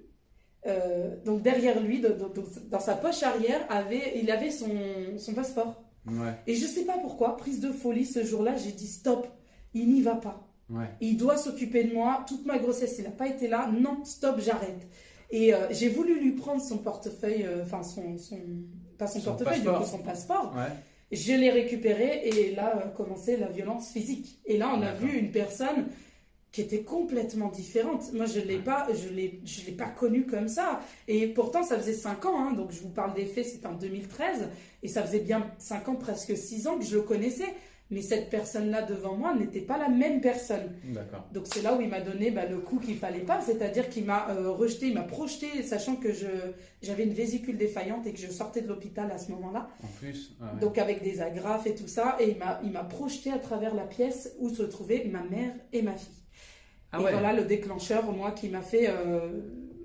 donc 1.26 1.42
derrière 1.42 1.82
lui, 1.82 2.00
de- 2.00 2.10
de- 2.10 2.14
de- 2.14 2.70
dans 2.70 2.80
sa 2.80 2.96
poche 2.96 3.24
arrière, 3.24 3.66
avait, 3.70 4.14
il 4.22 4.30
avait 4.32 4.52
son, 4.52 4.70
son 5.18 5.34
passeport. 5.34 5.83
Ouais. 6.08 6.34
Et 6.48 6.56
je 6.56 6.66
sais 6.66 6.84
pas 6.86 6.98
pourquoi, 6.98 7.38
prise 7.38 7.60
de 7.60 7.72
folie, 7.72 8.06
ce 8.06 8.24
jour-là, 8.24 8.56
j'ai 8.58 8.72
dit 8.72 8.88
stop, 8.88 9.28
il 9.74 9.90
n'y 9.92 10.02
va 10.02 10.16
pas. 10.16 10.48
Ouais. 10.70 10.90
Il 11.02 11.18
doit 11.18 11.38
s'occuper 11.38 11.84
de 11.84 11.94
moi. 11.94 12.26
Toute 12.28 12.46
ma 12.46 12.58
grossesse, 12.58 12.96
il 12.98 13.04
n'a 13.04 13.12
pas 13.12 13.28
été 13.28 13.48
là. 13.48 13.70
Non, 13.72 14.04
stop, 14.06 14.40
j'arrête. 14.40 14.88
Et 15.30 15.54
euh, 15.54 15.68
j'ai 15.72 15.90
voulu 15.90 16.20
lui 16.20 16.32
prendre 16.34 16.62
son 16.62 16.78
portefeuille, 16.78 17.44
euh, 17.44 17.64
enfin 17.64 17.84
son, 17.84 18.18
son, 18.18 18.40
pas 18.98 19.08
son, 19.08 19.20
Son 19.20 19.26
portefeuille, 19.32 19.60
du 19.60 19.66
passeport. 19.66 19.82
coup 19.84 19.90
son 19.92 20.04
passeport. 20.04 20.54
Ouais. 20.56 20.72
Je 21.12 21.34
l'ai 21.34 21.52
récupéré 21.52 22.28
et 22.28 22.56
là 22.56 22.86
a 22.86 22.88
commencé 22.90 23.38
la 23.38 23.48
violence 23.48 23.92
physique. 23.92 24.40
Et 24.46 24.58
là, 24.58 24.72
on 24.76 24.82
a 24.82 24.94
vu 24.94 25.18
une 25.18 25.32
personne 25.32 25.88
qui 26.54 26.62
était 26.62 26.84
complètement 26.84 27.50
différente. 27.50 28.14
Moi, 28.14 28.28
je 28.28 28.40
l'ai 28.40 28.60
pas, 28.60 28.88
je 28.94 29.10
l'ai, 29.10 29.42
je 29.44 29.66
l'ai 29.66 29.72
pas 29.72 29.90
connue 29.90 30.28
comme 30.28 30.48
ça. 30.48 30.82
Et 31.08 31.28
pourtant, 31.28 31.64
ça 31.64 31.78
faisait 31.78 31.94
5 31.94 32.26
ans, 32.26 32.40
hein, 32.40 32.54
donc 32.54 32.72
je 32.72 32.80
vous 32.80 32.92
parle 32.92 33.16
des 33.16 33.26
faits, 33.26 33.48
c'était 33.48 33.66
en 33.66 33.74
2013, 33.74 34.50
et 34.84 34.88
ça 34.88 35.02
faisait 35.04 35.20
bien 35.20 35.52
5 35.58 35.90
ans, 35.90 35.96
presque 35.96 36.38
6 36.38 36.68
ans 36.68 36.78
que 36.78 36.86
je 36.86 36.96
le 36.96 37.02
connaissais. 37.02 37.54
Mais 37.90 38.02
cette 38.02 38.30
personne-là 38.30 38.84
devant 38.84 39.16
moi 39.16 39.36
n'était 39.36 39.62
pas 39.62 39.78
la 39.78 39.90
même 39.90 40.22
personne. 40.22 40.72
D'accord. 40.86 41.28
Donc 41.32 41.46
c'est 41.48 41.62
là 41.62 41.76
où 41.76 41.82
il 41.82 41.90
m'a 41.90 42.02
donné 42.02 42.32
bah, 42.32 42.46
le 42.46 42.58
coup 42.60 42.80
qu'il 42.80 42.98
fallait 42.98 43.20
pas, 43.20 43.42
c'est-à-dire 43.42 43.90
qu'il 43.90 44.06
m'a 44.06 44.30
euh, 44.30 44.50
rejeté, 44.50 44.88
il 44.88 44.94
m'a 44.96 45.04
projeté, 45.04 45.62
sachant 45.64 45.98
que 45.98 46.12
je 46.12 46.28
j'avais 46.82 47.04
une 47.04 47.14
vésicule 47.14 47.58
défaillante 47.58 48.08
et 48.08 48.14
que 48.14 48.20
je 48.20 48.32
sortais 48.32 48.62
de 48.62 48.68
l'hôpital 48.68 49.12
à 49.12 49.18
ce 49.18 49.32
moment-là. 49.32 49.70
En 49.84 49.88
plus. 50.00 50.36
ah 50.42 50.54
ouais. 50.54 50.60
Donc 50.62 50.78
avec 50.78 51.04
des 51.04 51.22
agrafes 51.22 51.68
et 51.68 51.76
tout 51.76 51.88
ça, 51.88 52.16
et 52.20 52.32
il 52.32 52.38
m'a 52.38 52.62
il 52.64 52.72
m'a 52.72 52.84
projeté 52.84 53.32
à 53.32 53.38
travers 53.38 53.76
la 53.76 53.86
pièce 53.86 54.34
où 54.40 54.50
se 54.50 54.64
trouvaient 54.64 55.04
ma 55.12 55.24
mère 55.24 55.54
et 55.72 55.82
ma 55.84 55.96
fille. 55.96 56.23
Ah 56.94 57.00
et 57.00 57.02
voilà 57.02 57.34
le 57.34 57.44
déclencheur, 57.44 58.12
moi, 58.12 58.32
qui 58.32 58.48
m'a 58.50 58.62
fait. 58.62 58.88
euh, 58.88 59.42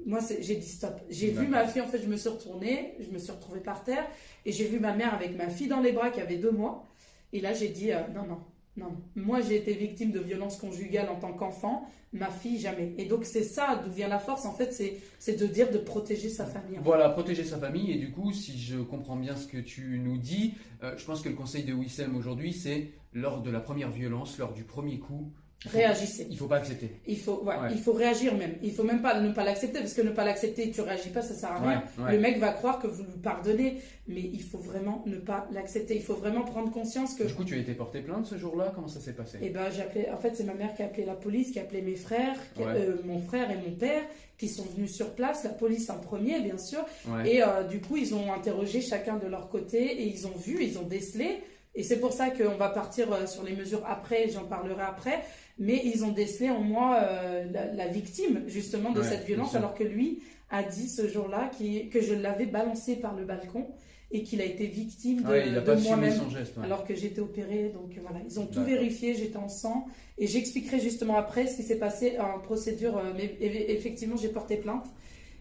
moi, 0.06 0.20
j'ai 0.40 0.54
dit 0.56 0.68
stop. 0.68 1.00
J'ai 1.10 1.30
vu 1.30 1.48
ma 1.48 1.66
fille, 1.66 1.82
en 1.82 1.86
fait, 1.86 2.00
je 2.00 2.06
me 2.08 2.16
suis 2.16 2.28
retournée, 2.28 2.94
je 3.00 3.10
me 3.10 3.18
suis 3.18 3.32
retrouvée 3.32 3.60
par 3.60 3.82
terre, 3.84 4.06
et 4.46 4.52
j'ai 4.52 4.64
vu 4.66 4.78
ma 4.78 4.94
mère 4.94 5.12
avec 5.12 5.36
ma 5.36 5.48
fille 5.48 5.68
dans 5.68 5.80
les 5.80 5.92
bras 5.92 6.10
qui 6.10 6.20
avait 6.20 6.36
deux 6.36 6.52
mois. 6.52 6.86
Et 7.32 7.40
là, 7.40 7.52
j'ai 7.52 7.68
dit 7.68 7.92
euh, 7.92 8.00
non, 8.14 8.22
non, 8.26 8.38
non. 8.76 8.96
Moi, 9.16 9.40
j'ai 9.40 9.56
été 9.56 9.72
victime 9.74 10.12
de 10.12 10.20
violences 10.20 10.56
conjugales 10.56 11.08
en 11.10 11.16
tant 11.16 11.32
qu'enfant, 11.34 11.86
ma 12.12 12.30
fille, 12.30 12.58
jamais. 12.58 12.94
Et 12.96 13.04
donc, 13.04 13.24
c'est 13.26 13.42
ça 13.42 13.82
d'où 13.84 13.90
vient 13.90 14.08
la 14.08 14.18
force, 14.18 14.46
en 14.46 14.52
fait, 14.52 14.72
c'est 15.18 15.36
de 15.36 15.46
dire 15.46 15.70
de 15.70 15.78
protéger 15.78 16.30
sa 16.30 16.46
famille. 16.46 16.78
Voilà, 16.82 17.10
protéger 17.10 17.44
sa 17.44 17.58
famille. 17.58 17.90
Et 17.92 17.96
du 17.96 18.10
coup, 18.10 18.32
si 18.32 18.58
je 18.58 18.78
comprends 18.78 19.16
bien 19.16 19.36
ce 19.36 19.46
que 19.46 19.58
tu 19.58 19.98
nous 20.02 20.16
dis, 20.16 20.54
euh, 20.82 20.94
je 20.96 21.04
pense 21.04 21.20
que 21.20 21.28
le 21.28 21.34
conseil 21.34 21.64
de 21.64 21.72
Wissem 21.74 22.16
aujourd'hui, 22.16 22.52
c'est 22.54 22.92
lors 23.12 23.42
de 23.42 23.50
la 23.50 23.60
première 23.60 23.90
violence, 23.90 24.38
lors 24.38 24.52
du 24.54 24.64
premier 24.64 24.98
coup, 24.98 25.32
Réagissez. 25.66 26.28
il 26.30 26.36
faut 26.38 26.46
pas 26.46 26.58
accepter. 26.58 26.88
Il 27.08 27.18
faut, 27.18 27.42
ouais, 27.42 27.56
Ouais. 27.56 27.68
il 27.72 27.78
faut 27.78 27.92
réagir 27.92 28.32
même. 28.36 28.54
Il 28.62 28.72
faut 28.72 28.84
même 28.84 29.02
pas 29.02 29.20
ne 29.20 29.32
pas 29.32 29.42
l'accepter 29.42 29.80
parce 29.80 29.92
que 29.92 30.02
ne 30.02 30.10
pas 30.10 30.24
l'accepter, 30.24 30.70
tu 30.70 30.80
réagis 30.82 31.08
pas, 31.10 31.20
ça 31.20 31.34
sert 31.34 31.50
à 31.50 31.58
rien. 31.58 31.82
Ouais. 31.98 32.12
Le 32.12 32.20
mec 32.20 32.38
va 32.38 32.52
croire 32.52 32.78
que 32.78 32.86
vous 32.86 33.02
lui 33.02 33.18
pardonnez, 33.20 33.78
mais 34.06 34.20
il 34.20 34.40
faut 34.42 34.58
vraiment 34.58 35.02
ne 35.06 35.16
pas 35.16 35.48
l'accepter. 35.52 35.96
Il 35.96 36.02
faut 36.02 36.14
vraiment 36.14 36.42
prendre 36.42 36.70
conscience 36.70 37.14
que. 37.14 37.24
Du 37.24 37.34
coup, 37.34 37.42
tu 37.44 37.54
as 37.54 37.58
été 37.58 37.74
porté 37.74 38.00
plainte 38.02 38.26
ce 38.26 38.38
jour-là? 38.38 38.70
Comment 38.72 38.86
ça 38.86 39.00
s'est 39.00 39.14
passé? 39.14 39.38
Eh 39.42 39.50
ben, 39.50 39.68
j'ai 39.74 39.82
appelé. 39.82 40.08
En 40.12 40.16
fait, 40.18 40.36
c'est 40.36 40.44
ma 40.44 40.54
mère 40.54 40.74
qui 40.76 40.82
a 40.82 40.86
appelé 40.86 41.04
la 41.04 41.16
police, 41.16 41.50
qui 41.50 41.58
a 41.58 41.62
appelé 41.62 41.82
mes 41.82 41.96
frères, 41.96 42.36
euh, 42.60 42.98
mon 43.04 43.18
frère 43.20 43.50
et 43.50 43.56
mon 43.56 43.74
père, 43.74 44.02
qui 44.38 44.48
sont 44.48 44.64
venus 44.76 44.94
sur 44.94 45.10
place. 45.16 45.42
La 45.42 45.50
police 45.50 45.90
en 45.90 45.98
premier, 45.98 46.38
bien 46.40 46.58
sûr. 46.58 46.84
Et 47.26 47.42
euh, 47.42 47.64
du 47.64 47.80
coup, 47.80 47.96
ils 47.96 48.14
ont 48.14 48.32
interrogé 48.32 48.80
chacun 48.80 49.16
de 49.16 49.26
leur 49.26 49.48
côté 49.48 49.78
et 50.02 50.06
ils 50.06 50.24
ont 50.28 50.36
vu, 50.38 50.62
ils 50.62 50.78
ont 50.78 50.86
décelé. 50.86 51.40
Et 51.78 51.82
c'est 51.82 51.98
pour 52.00 52.12
ça 52.12 52.28
qu'on 52.30 52.56
va 52.56 52.68
partir 52.68 53.10
euh, 53.12 53.26
sur 53.26 53.42
les 53.44 53.54
mesures 53.56 53.82
après, 53.86 54.28
j'en 54.28 54.44
parlerai 54.44 54.82
après. 54.82 55.20
Mais 55.58 55.80
ils 55.84 56.04
ont 56.04 56.12
décelé 56.12 56.50
en 56.50 56.60
moi 56.60 56.98
euh, 57.02 57.44
la, 57.50 57.72
la 57.72 57.86
victime, 57.88 58.42
justement, 58.46 58.92
de 58.92 59.00
Ouais, 59.00 59.06
cette 59.08 59.24
violence, 59.24 59.54
alors 59.54 59.74
que 59.74 59.84
lui 59.84 60.22
a 60.50 60.62
dit 60.62 60.88
ce 60.88 61.08
jour-là 61.08 61.50
que 61.92 62.00
je 62.00 62.14
l'avais 62.14 62.46
balancé 62.46 62.96
par 62.96 63.14
le 63.16 63.24
balcon 63.24 63.66
et 64.10 64.22
qu'il 64.22 64.40
a 64.40 64.44
été 64.44 64.66
victime 64.66 65.22
de, 65.22 65.28
Ouais, 65.28 65.76
moi-même. 65.82 66.18
ouais. 66.18 66.64
Alors 66.64 66.84
que 66.86 66.94
j'étais 66.94 67.20
opérée, 67.20 67.70
donc 67.74 67.90
voilà, 68.00 68.20
ils 68.24 68.40
ont 68.40 68.46
tout 68.46 68.62
vérifié, 68.64 69.14
j'étais 69.14 69.36
en 69.36 69.48
sang, 69.48 69.86
et 70.16 70.26
j'expliquerai 70.26 70.80
justement 70.80 71.16
après 71.16 71.46
ce 71.46 71.56
qui 71.56 71.62
s'est 71.62 71.76
passé 71.78 72.18
en 72.18 72.38
procédure, 72.40 72.96
euh, 72.96 73.12
mais 73.14 73.26
eff- 73.40 73.66
effectivement 73.68 74.16
j'ai 74.16 74.28
porté 74.30 74.56
plainte, 74.56 74.86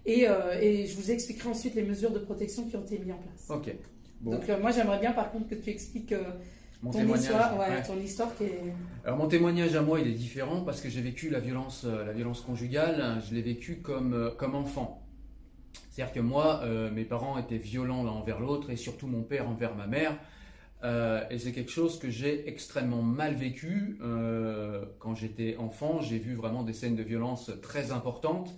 et, 0.06 0.28
euh, 0.28 0.60
et 0.60 0.86
je 0.86 0.96
vous 0.98 1.12
expliquerai 1.12 1.50
ensuite 1.50 1.76
les 1.76 1.84
mesures 1.84 2.12
de 2.12 2.20
protection 2.20 2.66
qui 2.68 2.76
ont 2.76 2.84
été 2.84 2.98
mises 3.00 3.14
en 3.14 3.18
place. 3.20 3.46
Ok. 3.58 3.74
Bon, 4.22 4.32
Donc 4.32 4.50
euh, 4.50 4.60
moi 4.60 4.72
j'aimerais 4.72 5.00
bien 5.00 5.12
par 5.12 5.32
contre 5.32 5.48
que 5.48 5.56
tu 5.56 5.70
expliques 5.70 6.12
euh, 6.12 6.24
mon 6.82 6.92
ton 6.92 7.00
témoignage. 7.00 7.26
histoire, 7.26 7.60
ouais, 7.60 7.70
ouais. 7.70 7.84
ton 7.84 7.98
histoire 7.98 8.36
qui 8.36 8.46
est... 8.46 8.74
Alors 9.06 9.18
mon 9.18 9.28
témoignage 9.28 9.76
à 9.76 9.82
moi, 9.82 10.00
il 10.00 10.08
est 10.08 10.16
différent 10.16 10.62
parce 10.62 10.82
que 10.82 10.90
j'ai 10.90 11.02
vécu 11.02 11.30
la 11.30 11.40
violence, 11.40 11.86
euh, 11.86 12.06
la 12.06 12.14
violence 12.14 12.42
conjugale. 12.42 13.22
Je 13.28 13.36
l'ai 13.36 13.42
vécu 13.42 13.78
comme 13.78 14.32
comme 14.38 14.56
enfant. 14.56 15.04
C'est-à-dire 15.90 16.14
que 16.14 16.20
moi, 16.20 16.62
mes 16.94 17.06
parents 17.06 17.40
étaient 17.40 17.58
violents 17.58 18.04
l'un 18.04 18.12
envers 18.12 18.40
l'autre 18.40 18.70
et 18.70 18.76
surtout 18.76 19.08
mon 19.08 19.24
père 19.24 19.50
envers 19.50 19.76
ma 19.76 19.88
mère. 19.88 20.16
Et 21.32 21.40
c'est 21.40 21.52
quelque 21.54 21.72
chose 21.72 21.98
que 21.98 22.12
j'ai 22.12 22.48
extrêmement 22.48 23.02
mal 23.02 23.34
vécu. 23.34 24.00
Quand 25.00 25.16
j'étais 25.16 25.58
enfant, 25.58 26.00
j'ai 26.02 26.20
vu 26.20 26.36
vraiment 26.36 26.62
des 26.62 26.74
scènes 26.74 26.96
de 26.96 27.02
violence 27.02 27.52
très 27.64 27.92
importantes. 27.92 28.56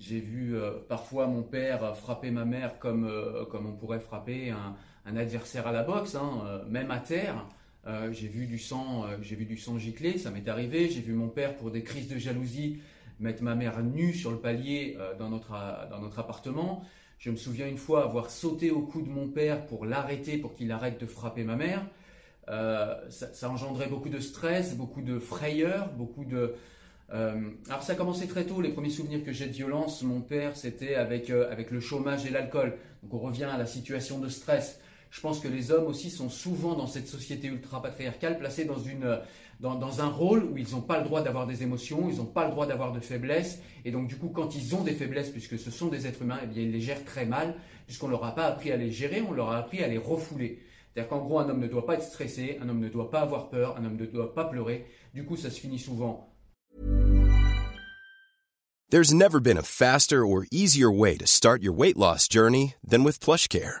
J'ai 0.00 0.18
vu 0.18 0.56
euh, 0.56 0.72
parfois 0.88 1.26
mon 1.26 1.42
père 1.42 1.94
frapper 1.94 2.30
ma 2.30 2.46
mère 2.46 2.78
comme, 2.78 3.04
euh, 3.04 3.44
comme 3.44 3.66
on 3.66 3.76
pourrait 3.76 4.00
frapper 4.00 4.48
un, 4.48 4.74
un 5.10 5.16
adversaire 5.16 5.66
à 5.66 5.72
la 5.72 5.82
boxe, 5.82 6.14
hein, 6.14 6.42
euh, 6.44 6.64
même 6.68 6.90
à 6.90 6.98
terre. 6.98 7.46
Euh, 7.86 8.12
j'ai 8.12 8.28
vu 8.28 8.46
du 8.46 8.58
sang, 8.58 9.04
euh, 9.04 9.16
j'ai 9.22 9.36
vu 9.36 9.44
du 9.44 9.56
sang 9.56 9.78
gicler, 9.78 10.18
ça 10.18 10.30
m'est 10.30 10.48
arrivé. 10.48 10.88
J'ai 10.88 11.00
vu 11.00 11.12
mon 11.12 11.28
père 11.28 11.56
pour 11.56 11.70
des 11.70 11.82
crises 11.82 12.08
de 12.08 12.18
jalousie 12.18 12.78
mettre 13.18 13.42
ma 13.42 13.54
mère 13.54 13.82
nue 13.82 14.14
sur 14.14 14.30
le 14.30 14.38
palier 14.38 14.96
dans 15.18 15.28
notre 15.28 15.52
dans 15.90 16.00
notre 16.00 16.20
appartement. 16.20 16.82
Je 17.18 17.30
me 17.30 17.36
souviens 17.36 17.68
une 17.68 17.76
fois 17.76 18.04
avoir 18.04 18.30
sauté 18.30 18.70
au 18.70 18.80
cou 18.80 19.02
de 19.02 19.10
mon 19.10 19.28
père 19.28 19.66
pour 19.66 19.84
l'arrêter, 19.84 20.38
pour 20.38 20.54
qu'il 20.54 20.72
arrête 20.72 20.98
de 20.98 21.04
frapper 21.04 21.44
ma 21.44 21.54
mère. 21.54 21.84
Ça, 23.10 23.50
engendrait 23.50 23.88
beaucoup 23.88 24.08
de 24.08 24.20
stress, 24.20 24.74
beaucoup 24.74 25.02
de 25.02 25.18
frayeur, 25.18 25.90
beaucoup 25.98 26.24
de. 26.24 26.54
alors 27.10 27.82
ça 27.82 27.92
a 27.92 27.94
commencé 27.94 28.26
très 28.26 28.46
tôt. 28.46 28.62
Les 28.62 28.70
premiers 28.70 28.88
souvenirs 28.88 29.22
que 29.22 29.32
j'ai 29.32 29.48
de 29.48 29.52
violence, 29.52 30.00
mon 30.00 30.22
père, 30.22 30.56
c'était 30.56 30.94
avec 30.94 31.28
avec 31.28 31.70
le 31.70 31.80
chômage 31.80 32.24
et 32.24 32.30
l'alcool. 32.30 32.78
Donc 33.02 33.12
on 33.12 33.18
revient 33.18 33.44
à 33.52 33.58
la 33.58 33.66
situation 33.66 34.18
de 34.18 34.30
stress. 34.30 34.80
Je 35.10 35.20
pense 35.20 35.40
que 35.40 35.48
les 35.48 35.72
hommes 35.72 35.86
aussi 35.86 36.08
sont 36.08 36.28
souvent 36.28 36.74
dans 36.74 36.86
cette 36.86 37.08
société 37.08 37.48
ultra 37.48 37.82
patriarcale 37.82 38.38
placés 38.38 38.64
dans 38.64 38.78
une 38.78 39.20
dans, 39.60 39.74
dans 39.74 40.00
un 40.00 40.08
rôle 40.08 40.44
où 40.44 40.56
ils 40.56 40.70
n'ont 40.70 40.80
pas 40.80 40.98
le 40.98 41.04
droit 41.04 41.22
d'avoir 41.22 41.46
des 41.46 41.62
émotions, 41.62 42.08
ils 42.08 42.16
n'ont 42.16 42.24
pas 42.24 42.46
le 42.46 42.50
droit 42.50 42.66
d'avoir 42.66 42.92
de 42.92 43.00
faiblesses, 43.00 43.60
et 43.84 43.90
donc 43.90 44.08
du 44.08 44.16
coup 44.16 44.28
quand 44.28 44.54
ils 44.56 44.74
ont 44.74 44.82
des 44.82 44.94
faiblesses, 44.94 45.30
puisque 45.30 45.58
ce 45.58 45.70
sont 45.70 45.88
des 45.88 46.06
êtres 46.06 46.22
humains, 46.22 46.38
eh 46.42 46.46
bien 46.46 46.62
ils 46.62 46.72
les 46.72 46.80
gèrent 46.80 47.04
très 47.04 47.26
mal, 47.26 47.54
puisqu'on 47.86 48.08
leur 48.08 48.24
a 48.24 48.34
pas 48.34 48.46
appris 48.46 48.72
à 48.72 48.76
les 48.76 48.90
gérer, 48.90 49.20
on 49.20 49.32
leur 49.32 49.50
a 49.50 49.58
appris 49.58 49.82
à 49.82 49.88
les 49.88 49.98
refouler. 49.98 50.60
C'est-à-dire 50.92 51.10
qu'en 51.10 51.18
gros 51.18 51.38
un 51.38 51.48
homme 51.48 51.60
ne 51.60 51.68
doit 51.68 51.84
pas 51.84 51.94
être 51.94 52.04
stressé, 52.04 52.58
un 52.62 52.68
homme 52.68 52.80
ne 52.80 52.88
doit 52.88 53.10
pas 53.10 53.20
avoir 53.20 53.50
peur, 53.50 53.76
un 53.76 53.84
homme 53.84 53.96
ne 53.96 54.06
doit 54.06 54.34
pas 54.34 54.44
pleurer. 54.44 54.86
Du 55.12 55.24
coup 55.24 55.36
ça 55.36 55.50
se 55.50 55.60
finit 55.60 55.78
souvent 55.78 56.26
There's 58.90 59.14
never 59.14 59.38
been 59.38 59.56
a 59.56 59.62
faster 59.62 60.26
or 60.26 60.46
easier 60.50 60.90
way 60.90 61.16
to 61.16 61.24
start 61.24 61.62
your 61.62 61.72
weight 61.72 61.96
loss 61.96 62.26
journey 62.26 62.74
than 62.82 63.04
with 63.04 63.20
PlushCare. 63.20 63.80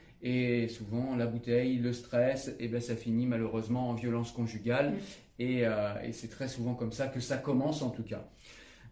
et 0.23 0.67
souvent 0.67 1.15
la 1.15 1.25
bouteille, 1.25 1.77
le 1.77 1.93
stress, 1.93 2.51
et 2.59 2.67
ben 2.67 2.81
ça 2.81 2.95
finit 2.95 3.25
malheureusement 3.25 3.89
en 3.89 3.93
violence 3.93 4.31
conjugale, 4.31 4.93
et, 5.39 5.65
euh, 5.65 5.93
et 6.03 6.11
c'est 6.11 6.27
très 6.27 6.47
souvent 6.47 6.75
comme 6.75 6.91
ça 6.91 7.07
que 7.07 7.19
ça 7.19 7.37
commence 7.37 7.81
en 7.81 7.89
tout 7.89 8.03
cas. 8.03 8.23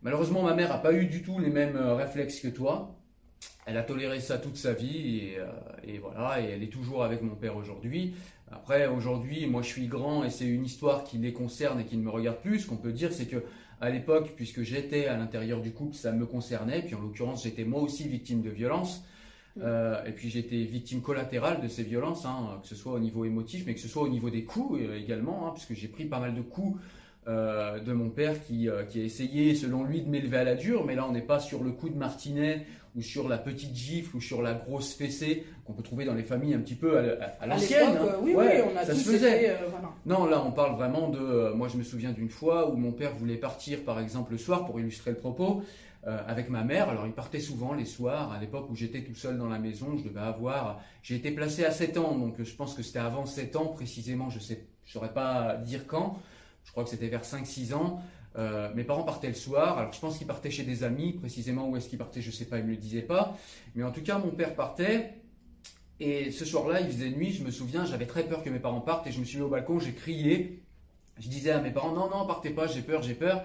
Malheureusement, 0.02 0.44
ma 0.44 0.56
mère 0.56 0.70
n'a 0.70 0.78
pas 0.78 0.94
eu 0.94 1.06
du 1.06 1.22
tout 1.22 1.39
les 1.39 1.50
mêmes 1.50 1.76
euh, 1.76 1.94
réflexes 1.96 2.39
que 2.39 2.48
toi. 2.48 2.96
Elle 3.65 3.78
a 3.78 3.84
toléré 3.84 4.20
ça 4.20 4.38
toute 4.38 4.58
sa 4.58 4.74
vie 4.74 5.20
et, 5.20 5.38
euh, 5.38 5.46
et 5.84 5.98
voilà, 6.00 6.42
et 6.42 6.46
elle 6.46 6.63
est 6.63 6.72
toujours 6.72 7.04
avec 7.04 7.22
mon 7.22 7.36
père 7.36 7.56
aujourd'hui. 7.56 8.15
Après, 8.52 8.88
aujourd'hui, 8.88 9.46
moi 9.46 9.62
je 9.62 9.68
suis 9.68 9.88
grand 9.88 10.24
et 10.24 10.32
c'est 10.32 10.48
une 10.48 10.65
histoire 10.65 11.04
qui 11.04 11.20
les 11.20 11.34
concerne 11.34 11.80
et 11.80 11.86
qui 11.86 11.98
ne 11.98 12.02
me 12.02 12.10
regarde 12.10 12.39
plus. 12.39 12.62
Ce 12.62 12.68
qu'on 12.68 12.78
peut 12.78 12.92
dire, 12.92 13.13
c'est 13.13 13.28
que 13.28 13.44
à 13.82 13.89
l'époque, 13.89 14.34
puisque 14.36 14.63
j'étais 14.63 15.06
à 15.06 15.18
l'intérieur 15.18 15.62
du 15.62 15.72
couple, 15.72 15.96
ça 15.96 16.12
me 16.12 16.26
concernait. 16.26 16.82
Puis 16.82 16.96
en 16.96 17.02
l'occurrence, 17.02 17.44
j'étais 17.44 17.63
moi 17.63 17.82
aussi 17.82 18.08
victime 18.08 18.42
de 18.42 18.50
violence. 18.50 19.04
Euh, 19.62 20.04
et 20.06 20.12
puis 20.12 20.30
j'étais 20.30 20.58
victime 20.63 21.02
collatérale 21.02 21.62
de 21.62 21.67
ces 21.67 21.84
violences, 21.84 22.26
hein, 22.26 22.60
que 22.62 22.67
ce 22.67 22.76
soit 22.76 22.93
au 22.93 23.00
niveau 23.00 23.26
émotif, 23.26 23.63
mais 23.67 23.74
que 23.74 23.80
ce 23.82 23.88
soit 23.88 24.04
au 24.04 24.10
niveau 24.10 24.30
des 24.30 24.43
coups 24.45 24.80
euh, 24.82 24.98
également, 24.98 25.48
hein, 25.48 25.52
puisque 25.54 25.74
j'ai 25.74 25.88
pris 25.88 26.06
pas 26.06 26.19
mal 26.19 26.34
de 26.34 26.41
coups 26.41 26.80
euh, 27.28 27.80
de 27.80 27.91
mon 27.93 28.10
père 28.10 28.41
qui, 28.45 28.69
qui 28.89 29.00
a 29.02 29.04
essayé, 29.04 29.54
selon 29.56 29.84
lui, 29.84 30.02
de 30.02 30.10
m'élever 30.10 30.38
à 30.38 30.43
la 30.43 30.56
dure. 30.56 30.86
Mais 30.86 30.95
là, 30.95 31.06
on 31.08 31.12
n'est 31.12 31.22
pas 31.22 31.39
sur 31.39 31.63
le 31.63 31.72
coup 31.72 31.89
de 31.89 31.98
martinet 31.98 32.65
ou 32.95 33.02
sur 33.04 33.30
la 33.30 33.38
petite 33.38 33.76
gifle 33.76 34.15
ou 34.17 34.22
sur 34.22 34.41
la 34.41 34.54
grosse 34.54 34.95
fessée 34.95 35.43
qu'on 35.63 35.74
peut 35.74 35.84
trouver 35.84 36.06
dans 36.06 36.15
les 36.15 36.24
familles 36.24 36.56
un 36.56 36.60
petit 36.60 36.74
peu 36.74 36.98
à, 36.98 37.02
à- 37.24 37.43
à 37.43 37.48
l'ancienne. 37.48 37.89
hein. 38.02 38.15
oui, 38.24 38.34
Ouais, 38.34 38.63
oui, 38.63 38.72
on 38.74 38.78
a 38.78 38.84
ça 38.86 38.93
tous 38.93 39.00
se 39.02 39.12
faisait. 39.12 39.43
été, 39.45 39.54
voilà. 39.69 39.89
Non, 40.08 40.26
là, 40.26 40.41
on 40.43 40.52
parle 40.52 40.76
vraiment 40.76 41.10
de. 41.10 41.52
moi, 41.54 41.67
je 41.67 41.78
me 41.78 41.84
souviens 41.84 42.12
d'une 42.13 42.30
fois 42.30 42.72
où 42.72 42.78
mon 42.78 42.91
père 42.93 43.13
voulait 43.15 43.36
partir, 43.38 43.84
par 43.84 44.00
exemple, 44.00 44.32
le 44.32 44.39
soir, 44.39 44.65
pour 44.65 44.80
illustrer 44.80 45.12
le 45.12 45.17
propos, 45.17 45.62
euh, 46.08 46.22
avec 46.28 46.50
ma 46.50 46.64
mère. 46.64 46.90
Alors, 46.90 47.06
il 47.08 47.14
partait 47.14 47.40
souvent 47.40 47.74
les 47.74 47.86
soirs. 47.86 48.32
À 48.32 48.40
l'époque 48.40 48.70
où 48.70 48.76
j'étais 48.76 49.04
tout 49.04 49.16
seul 49.16 49.38
dans 49.38 49.50
la 49.50 49.60
maison, 49.60 49.98
je 49.98 50.04
devais 50.04 50.22
avoir. 50.22 50.82
J'ai 51.04 51.16
été 51.16 51.32
placé 51.32 51.66
à 51.66 51.72
7 51.72 51.98
ans, 51.98 52.18
donc 52.18 52.42
je 52.42 52.56
pense 52.56 52.74
que 52.74 52.84
c'était 52.84 53.00
avant 53.00 53.26
7 53.26 53.56
ans, 53.56 53.68
précisément. 53.68 54.30
Je 54.30 54.40
je 54.40 54.94
saurais 54.94 55.14
pas 55.14 55.56
dire 55.58 55.86
quand. 55.86 56.20
Je 56.64 56.72
crois 56.72 56.84
que 56.84 56.90
c'était 56.90 57.10
vers 57.10 57.24
5-6 57.24 57.74
ans. 57.74 58.02
Euh, 58.38 58.74
mes 58.76 58.84
parents 58.84 59.04
partaient 59.04 59.28
le 59.28 59.34
soir. 59.34 59.78
Alors, 59.78 59.92
je 59.92 60.00
pense 60.00 60.18
qu'ils 60.18 60.28
partaient 60.28 60.52
chez 60.52 60.64
des 60.64 60.84
amis. 60.84 61.14
Précisément 61.14 61.68
où 61.68 61.76
est-ce 61.78 61.90
qu'ils 61.90 61.98
partaient, 61.98 62.22
je 62.22 62.32
sais 62.32 62.46
pas, 62.46 62.60
ils 62.60 62.66
me 62.66 62.72
le 62.72 62.78
disaient 62.78 63.02
pas. 63.02 63.38
Mais 63.76 63.84
en 63.84 63.92
tout 63.92 64.02
cas, 64.02 64.18
mon 64.18 64.32
père 64.32 64.56
partait. 64.56 65.14
Et 66.00 66.32
ce 66.32 66.46
soir-là, 66.46 66.80
il 66.80 66.88
faisait 66.88 67.10
nuit, 67.10 67.34
je 67.34 67.44
me 67.44 67.52
souviens, 67.52 67.86
j'avais 67.86 68.06
très 68.06 68.24
peur 68.24 68.42
que 68.42 68.50
mes 68.50 68.60
parents 68.60 68.80
partent 68.80 69.06
et 69.08 69.12
je 69.12 69.20
me 69.20 69.26
suis 69.26 69.38
mis 69.38 69.44
au 69.44 69.50
balcon, 69.50 69.80
j'ai 69.80 69.94
crié. 69.94 70.64
Je 71.20 71.28
disais 71.28 71.52
à 71.52 71.60
mes 71.60 71.72
parents, 71.72 71.92
non, 71.92 72.10
non, 72.10 72.26
partez 72.26 72.52
pas, 72.52 72.68
j'ai 72.68 72.82
peur, 72.82 73.02
j'ai 73.02 73.16
peur. 73.16 73.44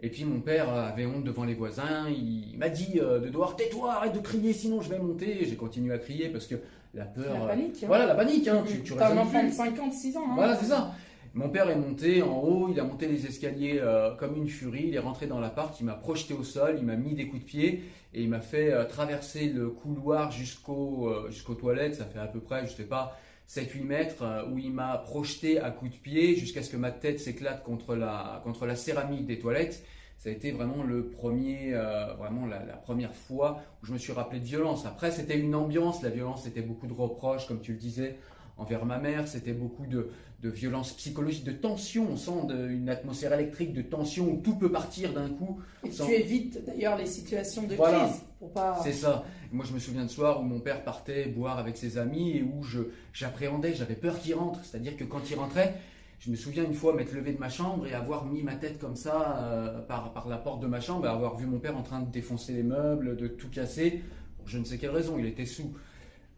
Et 0.00 0.10
puis 0.10 0.24
mon 0.24 0.40
père 0.40 0.68
avait 0.72 1.06
honte 1.06 1.24
devant 1.24 1.44
les 1.44 1.54
voisins, 1.54 2.08
il 2.08 2.56
m'a 2.56 2.68
dit 2.68 3.00
euh, 3.00 3.18
de 3.18 3.28
devoir 3.28 3.56
tais-toi, 3.56 3.94
arrête 3.94 4.14
de 4.14 4.20
crier, 4.20 4.52
sinon 4.52 4.80
je 4.80 4.88
vais 4.90 4.98
monter. 4.98 5.44
J'ai 5.44 5.56
continué 5.56 5.92
à 5.92 5.98
crier 5.98 6.28
parce 6.28 6.46
que 6.46 6.54
la 6.94 7.04
peur. 7.04 7.34
La 7.34 7.44
euh, 7.44 7.48
panique. 7.48 7.82
hein. 7.82 7.86
Voilà, 7.88 8.06
la 8.06 8.14
panique, 8.14 8.46
hein, 8.46 8.62
tu, 8.66 8.82
tu 8.82 8.94
T'as 8.94 9.12
un 9.12 9.16
enfant 9.18 9.42
de 9.42 9.48
plus. 9.48 9.56
56 9.56 10.16
ans. 10.16 10.20
hein. 10.30 10.34
Voilà, 10.36 10.54
c'est 10.56 10.66
ça. 10.66 10.92
Mon 11.34 11.50
père 11.50 11.68
est 11.68 11.76
monté 11.76 12.22
en 12.22 12.38
haut, 12.40 12.68
il 12.70 12.80
a 12.80 12.84
monté 12.84 13.06
les 13.06 13.26
escaliers 13.26 13.78
euh, 13.82 14.14
comme 14.16 14.36
une 14.36 14.48
furie, 14.48 14.84
il 14.88 14.94
est 14.94 14.98
rentré 15.00 15.26
dans 15.26 15.38
l'appart, 15.40 15.78
il 15.78 15.84
m'a 15.84 15.92
projeté 15.94 16.32
au 16.32 16.42
sol, 16.42 16.76
il 16.78 16.84
m'a 16.86 16.96
mis 16.96 17.14
des 17.14 17.28
coups 17.28 17.42
de 17.42 17.46
pied 17.46 17.84
et 18.14 18.22
il 18.22 18.28
m'a 18.30 18.40
fait 18.40 18.72
euh, 18.72 18.84
traverser 18.86 19.46
le 19.48 19.68
couloir 19.68 20.30
jusqu'au, 20.32 21.08
euh, 21.10 21.30
jusqu'aux 21.30 21.54
toilettes, 21.54 21.96
ça 21.96 22.06
fait 22.06 22.18
à 22.18 22.26
peu 22.26 22.40
près, 22.40 22.66
je 22.66 22.72
sais 22.72 22.84
pas, 22.84 23.18
7-8 23.48 23.82
mètres, 23.84 24.22
euh, 24.22 24.46
où 24.48 24.58
il 24.58 24.72
m'a 24.72 24.98
projeté 24.98 25.58
à 25.58 25.70
coups 25.70 25.92
de 25.92 25.96
pied 25.96 26.36
jusqu'à 26.36 26.62
ce 26.62 26.70
que 26.70 26.76
ma 26.76 26.90
tête 26.90 27.18
s'éclate 27.18 27.64
contre 27.64 27.94
la, 27.94 28.40
contre 28.44 28.66
la 28.66 28.76
céramique 28.76 29.26
des 29.26 29.38
toilettes. 29.38 29.84
Ça 30.18 30.28
a 30.28 30.32
été 30.32 30.50
vraiment 30.50 30.82
le 30.82 31.08
premier, 31.08 31.74
euh, 31.74 32.12
vraiment 32.14 32.44
la, 32.44 32.64
la 32.64 32.76
première 32.76 33.14
fois 33.14 33.62
où 33.82 33.86
je 33.86 33.92
me 33.92 33.98
suis 33.98 34.12
rappelé 34.12 34.40
de 34.40 34.44
violence. 34.44 34.84
Après, 34.84 35.10
c'était 35.12 35.38
une 35.38 35.54
ambiance, 35.54 36.02
la 36.02 36.10
violence, 36.10 36.42
c'était 36.42 36.60
beaucoup 36.60 36.88
de 36.88 36.92
reproches, 36.92 37.46
comme 37.46 37.60
tu 37.60 37.72
le 37.72 37.78
disais, 37.78 38.18
envers 38.58 38.84
ma 38.84 38.98
mère, 38.98 39.26
c'était 39.28 39.52
beaucoup 39.52 39.86
de, 39.86 40.10
de 40.42 40.48
violence 40.50 40.92
psychologique, 40.92 41.44
de 41.44 41.52
tension. 41.52 42.06
On 42.10 42.16
sent 42.16 42.46
de- 42.48 42.68
une 42.68 42.88
atmosphère 42.90 43.32
électrique 43.32 43.72
de 43.72 43.82
tension 43.82 44.28
où 44.30 44.36
tout 44.42 44.56
peut 44.56 44.70
partir 44.70 45.12
d'un 45.14 45.28
coup. 45.30 45.60
Et 45.84 45.90
sans- 45.90 46.06
tu 46.06 46.12
évites 46.12 46.64
d'ailleurs 46.66 46.96
les 46.98 47.06
situations 47.06 47.62
de 47.62 47.74
Voilà. 47.74 48.00
crise 48.06 48.20
pour 48.38 48.52
pas. 48.52 48.78
C'est 48.82 48.92
ça. 48.92 49.24
Moi, 49.52 49.64
je 49.66 49.72
me 49.72 49.78
souviens 49.78 50.04
de 50.04 50.10
soir 50.10 50.40
où 50.40 50.44
mon 50.44 50.60
père 50.60 50.84
partait 50.84 51.26
boire 51.26 51.58
avec 51.58 51.76
ses 51.76 51.96
amis 51.98 52.36
et 52.36 52.42
où 52.42 52.62
je 52.62 52.80
j'appréhendais, 53.12 53.74
j'avais 53.74 53.94
peur 53.94 54.18
qu'il 54.18 54.34
rentre. 54.34 54.60
C'est-à-dire 54.64 54.96
que 54.96 55.04
quand 55.04 55.30
il 55.30 55.36
rentrait, 55.36 55.74
je 56.20 56.30
me 56.30 56.36
souviens 56.36 56.64
une 56.64 56.74
fois 56.74 56.94
m'être 56.94 57.12
levé 57.14 57.32
de 57.32 57.38
ma 57.38 57.48
chambre 57.48 57.86
et 57.86 57.94
avoir 57.94 58.26
mis 58.26 58.42
ma 58.42 58.56
tête 58.56 58.78
comme 58.78 58.96
ça 58.96 59.38
euh, 59.38 59.80
par, 59.82 60.12
par 60.12 60.28
la 60.28 60.36
porte 60.36 60.60
de 60.60 60.66
ma 60.66 60.80
chambre 60.80 61.06
et 61.06 61.08
avoir 61.08 61.36
vu 61.36 61.46
mon 61.46 61.58
père 61.60 61.76
en 61.76 61.82
train 61.82 62.00
de 62.00 62.10
défoncer 62.10 62.52
les 62.52 62.64
meubles, 62.64 63.16
de 63.16 63.28
tout 63.28 63.48
casser. 63.48 64.02
Pour 64.36 64.48
je 64.48 64.58
ne 64.58 64.64
sais 64.64 64.78
quelle 64.78 64.90
raison, 64.90 65.16
il 65.18 65.26
était 65.26 65.46
sous. 65.46 65.72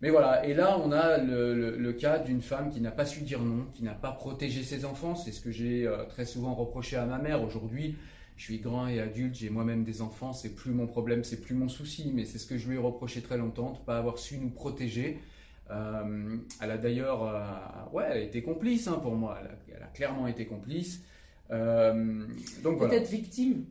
Mais 0.01 0.11
voilà, 0.11 0.47
et 0.47 0.55
là 0.55 0.79
on 0.79 0.93
a 0.93 1.19
le, 1.19 1.93
cas 1.93 2.19
d'une 2.19 2.41
femme 2.41 2.71
qui 2.71 2.81
n'a 2.81 2.91
pas 2.91 3.05
su 3.05 3.21
dire 3.23 3.41
non, 3.41 3.67
qui 3.75 3.83
n'a 3.83 3.95
pas 3.95 4.13
protégé 4.13 4.63
ses 4.63 4.85
enfants. 4.85 5.15
C'est 5.15 5.33
ce 5.33 5.41
que 5.41 5.51
j'ai 5.51 5.87
euh, 5.87 6.05
très 6.05 6.25
souvent 6.25 6.55
reproché 6.55 6.97
à 6.97 7.05
ma 7.05 7.19
mère. 7.19 7.43
Aujourd'hui, 7.43 7.97
je 8.37 8.45
suis 8.45 8.59
grand 8.59 8.89
et 8.89 9.01
adulte, 9.01 9.35
j'ai 9.35 9.51
moi-même 9.51 9.85
des 9.85 10.01
enfants, 10.01 10.33
c'est 10.33 10.55
plus 10.55 10.71
mon 10.71 10.87
problème, 10.87 11.25
c'est 11.25 11.43
plus 11.43 11.55
mon 11.55 11.69
souci, 11.69 12.11
mais 12.15 12.25
c'est 12.25 12.39
ce 12.39 12.47
que 12.47 12.57
je 12.57 12.69
lui 12.69 12.77
ai 12.77 12.79
reproché 12.79 13.21
très 13.21 13.37
longtemps, 13.37 13.73
de 13.73 13.79
ne 13.79 13.85
pas 13.85 13.99
avoir 13.99 14.19
su 14.19 14.39
nous 14.39 14.49
protéger. 14.49 15.21
Euh, 15.71 16.37
elle 16.61 16.71
a 16.71 16.79
d'ailleurs, 16.79 17.23
euh, 17.23 17.93
ouais, 17.93 18.25
été 18.25 18.43
complice 18.43 18.89
hein, 18.89 18.99
pour 19.03 19.15
moi, 19.15 19.39
elle 19.41 19.47
a, 19.49 19.77
elle 19.77 19.83
a 19.83 19.89
clairement 19.89 20.27
été 20.27 20.47
complice. 20.47 21.03
Euh, 21.51 22.25
donc 22.63 22.79
voilà. 22.79 22.95
Peut-être 22.95 23.11
victime. 23.11 23.67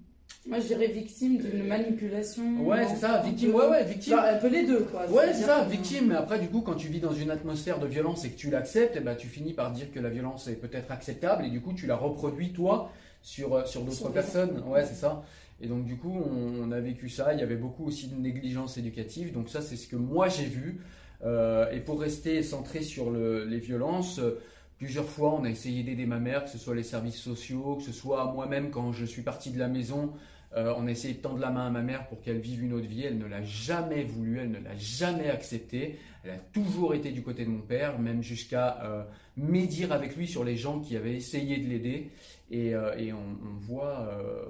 Moi, 0.47 0.59
je 0.61 0.67
dirais 0.67 0.87
victime 0.87 1.37
d'une 1.37 1.67
manipulation. 1.67 2.65
Ouais, 2.65 2.85
c'est 2.87 2.95
ça, 2.95 3.21
victime, 3.21 3.53
ouais, 3.53 3.67
ouais, 3.67 3.83
victime. 3.83 4.15
Bah, 4.15 4.33
un 4.35 4.37
peu 4.37 4.47
les 4.47 4.65
deux, 4.65 4.81
quoi. 4.81 5.05
Ouais, 5.09 5.33
c'est 5.33 5.43
ça, 5.43 5.63
que- 5.65 5.71
victime. 5.71 6.07
Mais 6.07 6.15
après, 6.15 6.39
du 6.39 6.47
coup, 6.47 6.61
quand 6.61 6.75
tu 6.75 6.87
vis 6.87 6.99
dans 6.99 7.11
une 7.13 7.29
atmosphère 7.29 7.79
de 7.79 7.85
violence 7.87 8.25
et 8.25 8.29
que 8.31 8.37
tu 8.37 8.49
l'acceptes, 8.49 8.95
eh 8.97 9.01
ben, 9.01 9.15
tu 9.15 9.27
finis 9.27 9.53
par 9.53 9.71
dire 9.71 9.91
que 9.91 9.99
la 9.99 10.09
violence 10.09 10.47
est 10.47 10.55
peut-être 10.55 10.91
acceptable 10.91 11.45
et 11.45 11.49
du 11.49 11.61
coup, 11.61 11.73
tu 11.73 11.85
la 11.87 11.95
reproduis 11.95 12.51
toi 12.53 12.89
sur, 13.21 13.53
euh, 13.53 13.65
sur 13.65 13.81
d'autres 13.83 14.09
personnes. 14.09 14.63
Ouais, 14.65 14.85
c'est 14.85 14.95
ça. 14.95 15.23
Et 15.61 15.67
donc, 15.67 15.85
du 15.85 15.97
coup, 15.97 16.11
on, 16.15 16.63
on 16.67 16.71
a 16.71 16.79
vécu 16.79 17.09
ça. 17.09 17.33
Il 17.33 17.39
y 17.39 17.43
avait 17.43 17.57
beaucoup 17.57 17.85
aussi 17.85 18.07
de 18.07 18.15
négligence 18.15 18.77
éducative. 18.77 19.33
Donc, 19.33 19.49
ça, 19.49 19.61
c'est 19.61 19.75
ce 19.75 19.87
que 19.87 19.97
moi 19.97 20.29
j'ai 20.29 20.45
vu. 20.45 20.79
Euh, 21.25 21.69
et 21.71 21.81
pour 21.81 21.99
rester 21.99 22.41
centré 22.43 22.81
sur 22.81 23.11
le- 23.11 23.43
les 23.43 23.59
violences, 23.59 24.19
euh, 24.19 24.39
plusieurs 24.79 25.09
fois, 25.09 25.33
on 25.33 25.43
a 25.43 25.49
essayé 25.49 25.83
d'aider 25.83 26.05
ma 26.05 26.19
mère, 26.19 26.45
que 26.45 26.49
ce 26.49 26.57
soit 26.57 26.73
les 26.73 26.83
services 26.83 27.19
sociaux, 27.19 27.75
que 27.75 27.83
ce 27.83 27.91
soit 27.91 28.31
moi-même 28.31 28.71
quand 28.71 28.93
je 28.93 29.05
suis 29.05 29.21
parti 29.21 29.51
de 29.51 29.59
la 29.59 29.67
maison. 29.67 30.13
Euh, 30.55 30.73
on 30.77 30.87
a 30.87 30.91
essayé 30.91 31.13
de 31.13 31.19
tendre 31.19 31.37
la 31.37 31.51
main 31.51 31.67
à 31.67 31.69
ma 31.69 31.81
mère 31.81 32.07
pour 32.07 32.21
qu'elle 32.21 32.39
vive 32.39 32.63
une 32.63 32.73
autre 32.73 32.87
vie. 32.87 33.03
Elle 33.03 33.19
ne 33.19 33.27
l'a 33.27 33.43
jamais 33.43 34.03
voulu, 34.03 34.39
elle 34.39 34.51
ne 34.51 34.59
l'a 34.59 34.75
jamais 34.77 35.29
accepté. 35.29 35.99
Elle 36.23 36.31
a 36.31 36.37
toujours 36.37 36.95
été 36.95 37.11
du 37.11 37.21
côté 37.21 37.43
de 37.43 37.49
mon 37.49 37.61
père, 37.61 37.99
même 37.99 38.23
jusqu'à 38.23 38.81
euh, 38.83 39.03
médire 39.35 39.91
avec 39.91 40.15
lui 40.15 40.27
sur 40.27 40.43
les 40.43 40.55
gens 40.55 40.79
qui 40.79 40.95
avaient 40.95 41.15
essayé 41.15 41.57
de 41.57 41.67
l'aider. 41.67 42.09
Et, 42.49 42.73
euh, 42.73 42.95
on, 43.13 43.47
on 43.47 43.59
voit 43.59 44.09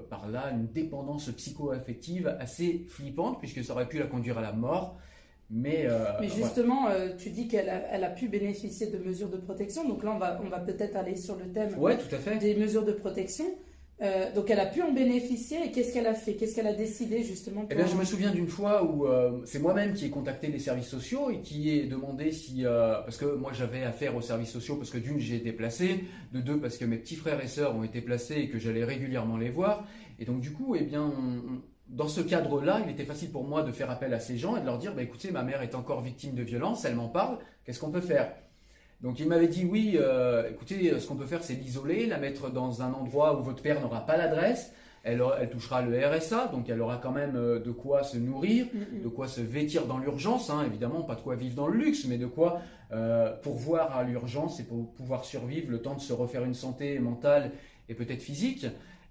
par 0.10 0.30
là 0.30 0.52
une 0.52 0.68
dépendance 0.68 1.30
psycho-affective 1.32 2.28
assez 2.40 2.86
flippante, 2.88 3.40
puisque 3.40 3.64
ça 3.64 3.74
aurait 3.74 3.90
pu 3.90 3.98
la 3.98 4.06
conduire 4.06 4.38
à 4.38 4.42
la 4.42 4.54
mort. 4.54 4.98
Mais, 5.52 5.86
euh, 5.86 6.04
Mais 6.22 6.30
justement, 6.30 6.90
euh, 6.90 7.10
tu 7.18 7.32
dis 7.32 7.48
qu'elle 7.48 7.70
a, 7.70 7.82
elle 7.92 8.04
a 8.04 8.10
pu 8.10 8.28
bénéficier 8.28 8.88
de 8.88 9.00
mesures 9.00 9.30
de 9.30 9.38
protection. 9.38 9.88
Donc 9.88 10.04
là, 10.04 10.12
on 10.16 10.20
va, 10.20 10.40
on 10.46 10.50
va 10.50 10.60
peut-être 10.60 10.96
aller 10.96 11.16
sur 11.16 11.36
le 11.38 11.46
thème 11.52 11.76
Ouais, 11.78 11.98
tout 11.98 12.14
à 12.14 12.20
fait. 12.20 12.38
des 12.38 12.56
mesures 12.56 12.86
de 12.86 12.92
protection. 12.92 13.46
Euh, 14.02 14.32
donc 14.34 14.50
elle 14.50 14.62
a 14.62 14.66
pu 14.66 14.82
en 14.82 14.94
bénéficier 14.94 15.58
et 15.66 15.72
qu'est-ce 15.72 15.92
qu'elle 15.92 16.08
a 16.08 16.14
fait? 16.14 16.36
Qu'est-ce 16.36 16.56
qu'elle 16.56 16.68
a 16.68 16.74
décidé 16.74 17.22
justement 17.22 17.66
Eh 17.70 17.76
bien, 17.76 17.86
je 17.86 17.98
me 17.98 18.06
souviens 18.06 18.32
d'une 18.32 18.48
fois 18.48 18.82
où 18.86 19.06
c'est 19.44 19.60
moi-même 19.60 19.94
qui 19.94 20.06
ai 20.06 20.10
contacté 20.10 20.48
les 20.48 20.60
services 20.60 20.88
sociaux 20.88 21.30
et 21.32 21.42
qui 21.42 21.70
ai 21.70 21.86
demandé 21.86 22.32
si. 22.32 22.64
parce 22.64 23.18
que 23.18 23.26
moi, 23.26 23.52
j'avais 23.54 23.84
affaire 23.84 24.16
aux 24.16 24.22
services 24.22 24.52
sociaux 24.52 24.76
parce 24.78 24.90
que 24.92 25.00
d'une, 25.00 25.20
j'ai 25.20 25.36
été 25.36 25.52
placé, 25.52 26.06
de 26.32 26.40
deux, 26.40 26.60
parce 26.62 26.78
que 26.78 26.86
mes 26.86 26.96
petits 26.98 27.16
frères 27.18 27.44
et 27.44 27.48
sœurs 27.48 27.76
ont 27.76 27.84
été 27.84 28.00
placés 28.00 28.36
et 28.36 28.48
que 28.50 28.58
j'allais 28.58 28.86
régulièrement 28.86 29.36
les 29.36 29.50
voir. 29.50 29.86
Et 30.18 30.24
donc, 30.26 30.40
du 30.42 30.52
coup, 30.54 30.76
eh 30.76 30.84
bien, 30.84 31.04
on- 31.04 31.62
dans 31.90 32.08
ce 32.08 32.22
cadre-là, 32.22 32.82
il 32.86 32.92
était 32.92 33.06
facile 33.06 33.32
pour 33.32 33.44
moi 33.44 33.64
de 33.64 33.72
faire 33.72 33.90
appel 33.90 34.14
à 34.14 34.20
ces 34.20 34.38
gens 34.38 34.56
et 34.56 34.62
de 34.62 34.66
leur 34.66 34.78
dire 34.78 34.94
bah, 34.94 35.02
écoutez, 35.02 35.32
ma 35.32 35.44
mère 35.44 35.62
est 35.62 35.76
encore 35.76 36.02
victime 36.02 36.36
de 36.36 36.44
violence, 36.44 36.86
elle 36.86 36.96
m'en 36.96 37.10
parle, 37.10 37.40
qu'est-ce 37.66 37.80
qu'on 37.80 37.92
peut 37.92 38.02
faire? 38.02 38.32
Donc 39.02 39.20
il 39.20 39.28
m'avait 39.28 39.48
dit 39.48 39.66
oui, 39.66 39.98
euh, 40.00 40.50
écoutez, 40.50 41.00
ce 41.00 41.08
qu'on 41.08 41.16
peut 41.16 41.26
faire 41.26 41.44
c'est 41.44 41.54
l'isoler, 41.54 42.06
la 42.06 42.18
mettre 42.18 42.52
dans 42.52 42.82
un 42.82 42.94
endroit 42.94 43.40
où 43.40 43.44
votre 43.44 43.64
père 43.64 43.82
n'aura 43.82 44.06
pas 44.06 44.18
l'adresse, 44.18 44.74
elle, 45.04 45.24
touchera 45.50 45.82
le 45.82 45.98
RSA, 46.06 46.48
donc 46.48 46.70
elle 46.70 46.82
aura 46.82 46.98
quand 46.98 47.12
même 47.12 47.36
euh, 47.36 47.60
de 47.60 47.72
quoi 47.72 48.04
se 48.04 48.18
nourrir, 48.18 48.68
Mm, 48.74 48.98
mm. 48.98 49.04
de 49.04 49.08
quoi 49.08 49.28
se 49.28 49.42
vêtir 49.42 49.86
dans 49.86 49.98
l'urgence, 49.98 50.50
hein, 50.50 50.64
évidemment 50.66 51.02
pas 51.02 51.16
de 51.16 51.22
quoi 51.22 51.36
vivre 51.36 51.56
dans 51.56 51.68
le 51.68 51.78
luxe, 51.78 52.06
mais 52.06 52.18
de 52.18 52.26
quoi 52.26 52.62
euh, 52.92 53.36
pourvoir 53.42 53.96
à 53.96 54.04
l'urgence 54.04 54.60
et 54.60 54.64
pour 54.64 54.94
pouvoir 54.94 55.24
survivre 55.26 55.72
le 55.72 55.82
temps 55.82 55.96
de 55.96 56.02
se 56.02 56.14
refaire 56.14 56.44
une 56.44 56.54
santé 56.54 57.00
mentale 57.00 57.52
et 57.88 57.94
peut-être 57.94 58.22
physique. 58.22 58.66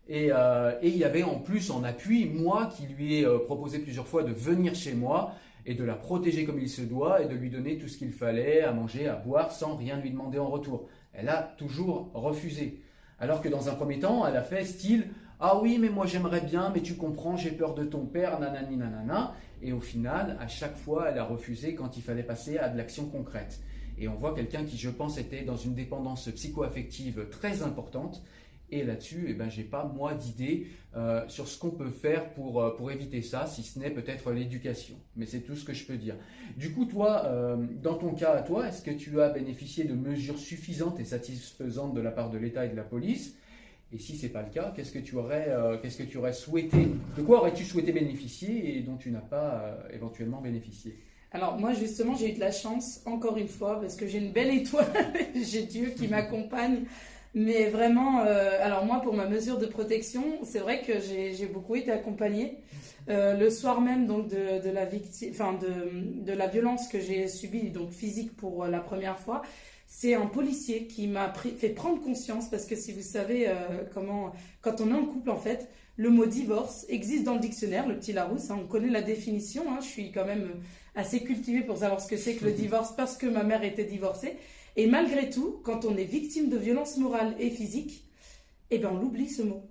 Et, 0.08 0.30
euh, 0.32 0.72
et 0.80 0.88
il 0.88 0.96
y 0.96 1.04
avait 1.04 1.22
en 1.22 1.38
plus 1.38 1.70
en 1.70 1.84
appui 1.84 2.24
moi 2.26 2.70
qui 2.74 2.86
lui 2.86 3.16
ai 3.16 3.26
euh, 3.26 3.38
proposé 3.38 3.78
plusieurs 3.78 4.06
fois 4.06 4.22
de 4.22 4.32
venir 4.32 4.74
chez 4.74 4.94
moi 4.94 5.34
et 5.66 5.74
de 5.74 5.84
la 5.84 5.94
protéger 5.94 6.46
comme 6.46 6.58
il 6.58 6.70
se 6.70 6.80
doit 6.80 7.22
et 7.22 7.26
de 7.26 7.34
lui 7.34 7.50
donner 7.50 7.76
tout 7.76 7.88
ce 7.88 7.98
qu'il 7.98 8.10
fallait 8.10 8.62
à 8.62 8.72
manger, 8.72 9.06
à 9.06 9.16
boire 9.16 9.52
sans 9.52 9.76
rien 9.76 10.00
lui 10.00 10.10
demander 10.10 10.38
en 10.38 10.48
retour. 10.48 10.88
Elle 11.12 11.28
a 11.28 11.42
toujours 11.58 12.10
refusé. 12.14 12.80
Alors 13.20 13.42
que 13.42 13.50
dans 13.50 13.68
un 13.68 13.74
premier 13.74 13.98
temps, 13.98 14.26
elle 14.26 14.36
a 14.36 14.42
fait 14.42 14.64
style 14.64 15.08
Ah 15.40 15.60
oui, 15.60 15.76
mais 15.78 15.90
moi 15.90 16.06
j'aimerais 16.06 16.40
bien, 16.40 16.70
mais 16.74 16.80
tu 16.80 16.94
comprends, 16.94 17.36
j'ai 17.36 17.50
peur 17.50 17.74
de 17.74 17.84
ton 17.84 18.06
père, 18.06 18.40
nanani 18.40 18.76
nanana. 18.76 19.34
Et 19.60 19.72
au 19.72 19.80
final, 19.80 20.38
à 20.40 20.48
chaque 20.48 20.76
fois, 20.76 21.10
elle 21.10 21.18
a 21.18 21.24
refusé 21.24 21.74
quand 21.74 21.96
il 21.98 22.02
fallait 22.02 22.22
passer 22.22 22.56
à 22.56 22.68
de 22.68 22.78
l'action 22.78 23.06
concrète. 23.06 23.60
Et 23.98 24.08
on 24.08 24.14
voit 24.14 24.34
quelqu'un 24.34 24.64
qui, 24.64 24.78
je 24.78 24.88
pense, 24.88 25.18
était 25.18 25.42
dans 25.42 25.56
une 25.56 25.74
dépendance 25.74 26.30
psycho-affective 26.30 27.26
très 27.30 27.62
importante. 27.62 28.22
Et 28.70 28.84
là-dessus, 28.84 29.26
eh 29.28 29.34
ben, 29.34 29.48
j'ai 29.48 29.64
pas 29.64 29.84
moi 29.84 30.14
d'idée 30.14 30.66
euh, 30.94 31.26
sur 31.28 31.48
ce 31.48 31.58
qu'on 31.58 31.70
peut 31.70 31.90
faire 31.90 32.32
pour, 32.34 32.62
euh, 32.62 32.76
pour 32.76 32.90
éviter 32.90 33.22
ça, 33.22 33.46
si 33.46 33.62
ce 33.62 33.78
n'est 33.78 33.90
peut-être 33.90 34.30
l'éducation. 34.30 34.96
Mais 35.16 35.24
c'est 35.24 35.40
tout 35.40 35.56
ce 35.56 35.64
que 35.64 35.72
je 35.72 35.86
peux 35.86 35.96
dire. 35.96 36.16
Du 36.56 36.72
coup, 36.72 36.84
toi, 36.84 37.24
euh, 37.26 37.56
dans 37.82 37.94
ton 37.94 38.12
cas 38.12 38.32
à 38.32 38.42
toi, 38.42 38.68
est-ce 38.68 38.82
que 38.82 38.90
tu 38.90 39.20
as 39.20 39.30
bénéficié 39.30 39.84
de 39.84 39.94
mesures 39.94 40.38
suffisantes 40.38 41.00
et 41.00 41.04
satisfaisantes 41.04 41.94
de 41.94 42.00
la 42.00 42.10
part 42.10 42.30
de 42.30 42.36
l'État 42.36 42.66
et 42.66 42.68
de 42.68 42.76
la 42.76 42.82
police? 42.82 43.36
Et 43.90 43.98
si 43.98 44.18
c'est 44.18 44.28
pas 44.28 44.42
le 44.42 44.50
cas, 44.50 44.70
qu'est-ce 44.76 44.92
que 44.92 44.98
tu 44.98 45.16
aurais, 45.16 45.48
qu'est-ce 45.80 45.96
que 45.96 46.02
tu 46.02 46.18
aurais 46.18 46.34
souhaité 46.34 46.88
De 47.16 47.22
quoi 47.22 47.38
aurais-tu 47.38 47.64
souhaité 47.64 47.90
bénéficier 47.90 48.76
et 48.76 48.82
dont 48.82 48.98
tu 48.98 49.10
n'as 49.10 49.20
pas 49.20 49.78
éventuellement 49.94 50.42
bénéficié? 50.42 50.98
Alors 51.32 51.58
moi 51.58 51.72
justement 51.72 52.14
j'ai 52.14 52.30
eu 52.30 52.34
de 52.34 52.40
la 52.40 52.50
chance 52.50 53.00
encore 53.06 53.38
une 53.38 53.48
fois 53.48 53.80
parce 53.80 53.96
que 53.96 54.06
j'ai 54.06 54.18
une 54.18 54.32
belle 54.32 54.50
étoile, 54.50 54.92
j'ai 55.34 55.62
Dieu 55.62 55.94
qui 55.96 56.06
m'accompagne. 56.06 56.84
Mais 57.34 57.68
vraiment, 57.68 58.22
euh, 58.22 58.58
alors 58.60 58.84
moi, 58.84 59.00
pour 59.02 59.14
ma 59.14 59.26
mesure 59.26 59.58
de 59.58 59.66
protection, 59.66 60.22
c'est 60.44 60.58
vrai 60.60 60.82
que 60.82 60.94
j'ai 61.00 61.46
beaucoup 61.46 61.76
été 61.76 61.90
accompagnée. 61.92 62.58
Euh, 63.08 63.34
le 63.36 63.50
soir 63.50 63.80
même 63.80 64.06
donc 64.06 64.28
de, 64.28 64.62
de 64.62 64.70
la 64.70 64.84
victime, 64.84 65.30
enfin 65.32 65.54
de, 65.54 66.22
de 66.22 66.32
la 66.32 66.46
violence 66.46 66.88
que 66.88 67.00
j'ai 67.00 67.26
subie, 67.28 67.70
donc 67.70 67.90
physique 67.92 68.36
pour 68.36 68.66
la 68.66 68.80
première 68.80 69.18
fois, 69.18 69.42
c'est 69.86 70.14
un 70.14 70.26
policier 70.26 70.86
qui 70.86 71.06
m'a 71.06 71.32
fait 71.32 71.70
prendre 71.70 72.00
conscience 72.02 72.50
parce 72.50 72.66
que 72.66 72.76
si 72.76 72.92
vous 72.92 73.00
savez 73.02 73.48
euh, 73.48 73.54
comment, 73.94 74.32
quand 74.60 74.80
on 74.82 74.90
est 74.90 74.94
en 74.94 75.06
couple 75.06 75.30
en 75.30 75.38
fait, 75.38 75.68
le 75.96 76.10
mot 76.10 76.26
divorce 76.26 76.84
existe 76.90 77.24
dans 77.24 77.34
le 77.34 77.40
dictionnaire, 77.40 77.88
le 77.88 77.96
petit 77.98 78.12
Larousse, 78.12 78.50
hein, 78.50 78.58
on 78.62 78.66
connaît 78.66 78.90
la 78.90 79.02
définition. 79.02 79.64
hein, 79.70 79.78
je 79.80 79.86
suis 79.86 80.12
quand 80.12 80.26
même 80.26 80.50
assez 80.94 81.20
cultivée 81.20 81.62
pour 81.62 81.78
savoir 81.78 82.00
ce 82.02 82.08
que 82.08 82.16
c'est 82.18 82.34
que 82.34 82.44
le 82.44 82.52
divorce 82.64 82.94
parce 82.94 83.16
que 83.16 83.26
ma 83.26 83.42
mère 83.42 83.64
était 83.64 83.84
divorcée. 83.84 84.36
Et 84.78 84.86
malgré 84.86 85.28
tout, 85.28 85.60
quand 85.64 85.84
on 85.84 85.96
est 85.96 86.04
victime 86.04 86.48
de 86.48 86.56
violences 86.56 86.98
morales 86.98 87.34
et 87.40 87.50
physiques, 87.50 88.04
eh 88.70 88.78
ben 88.78 88.90
on 88.92 88.98
l'oublie 88.98 89.28
ce 89.28 89.42
mot. 89.42 89.64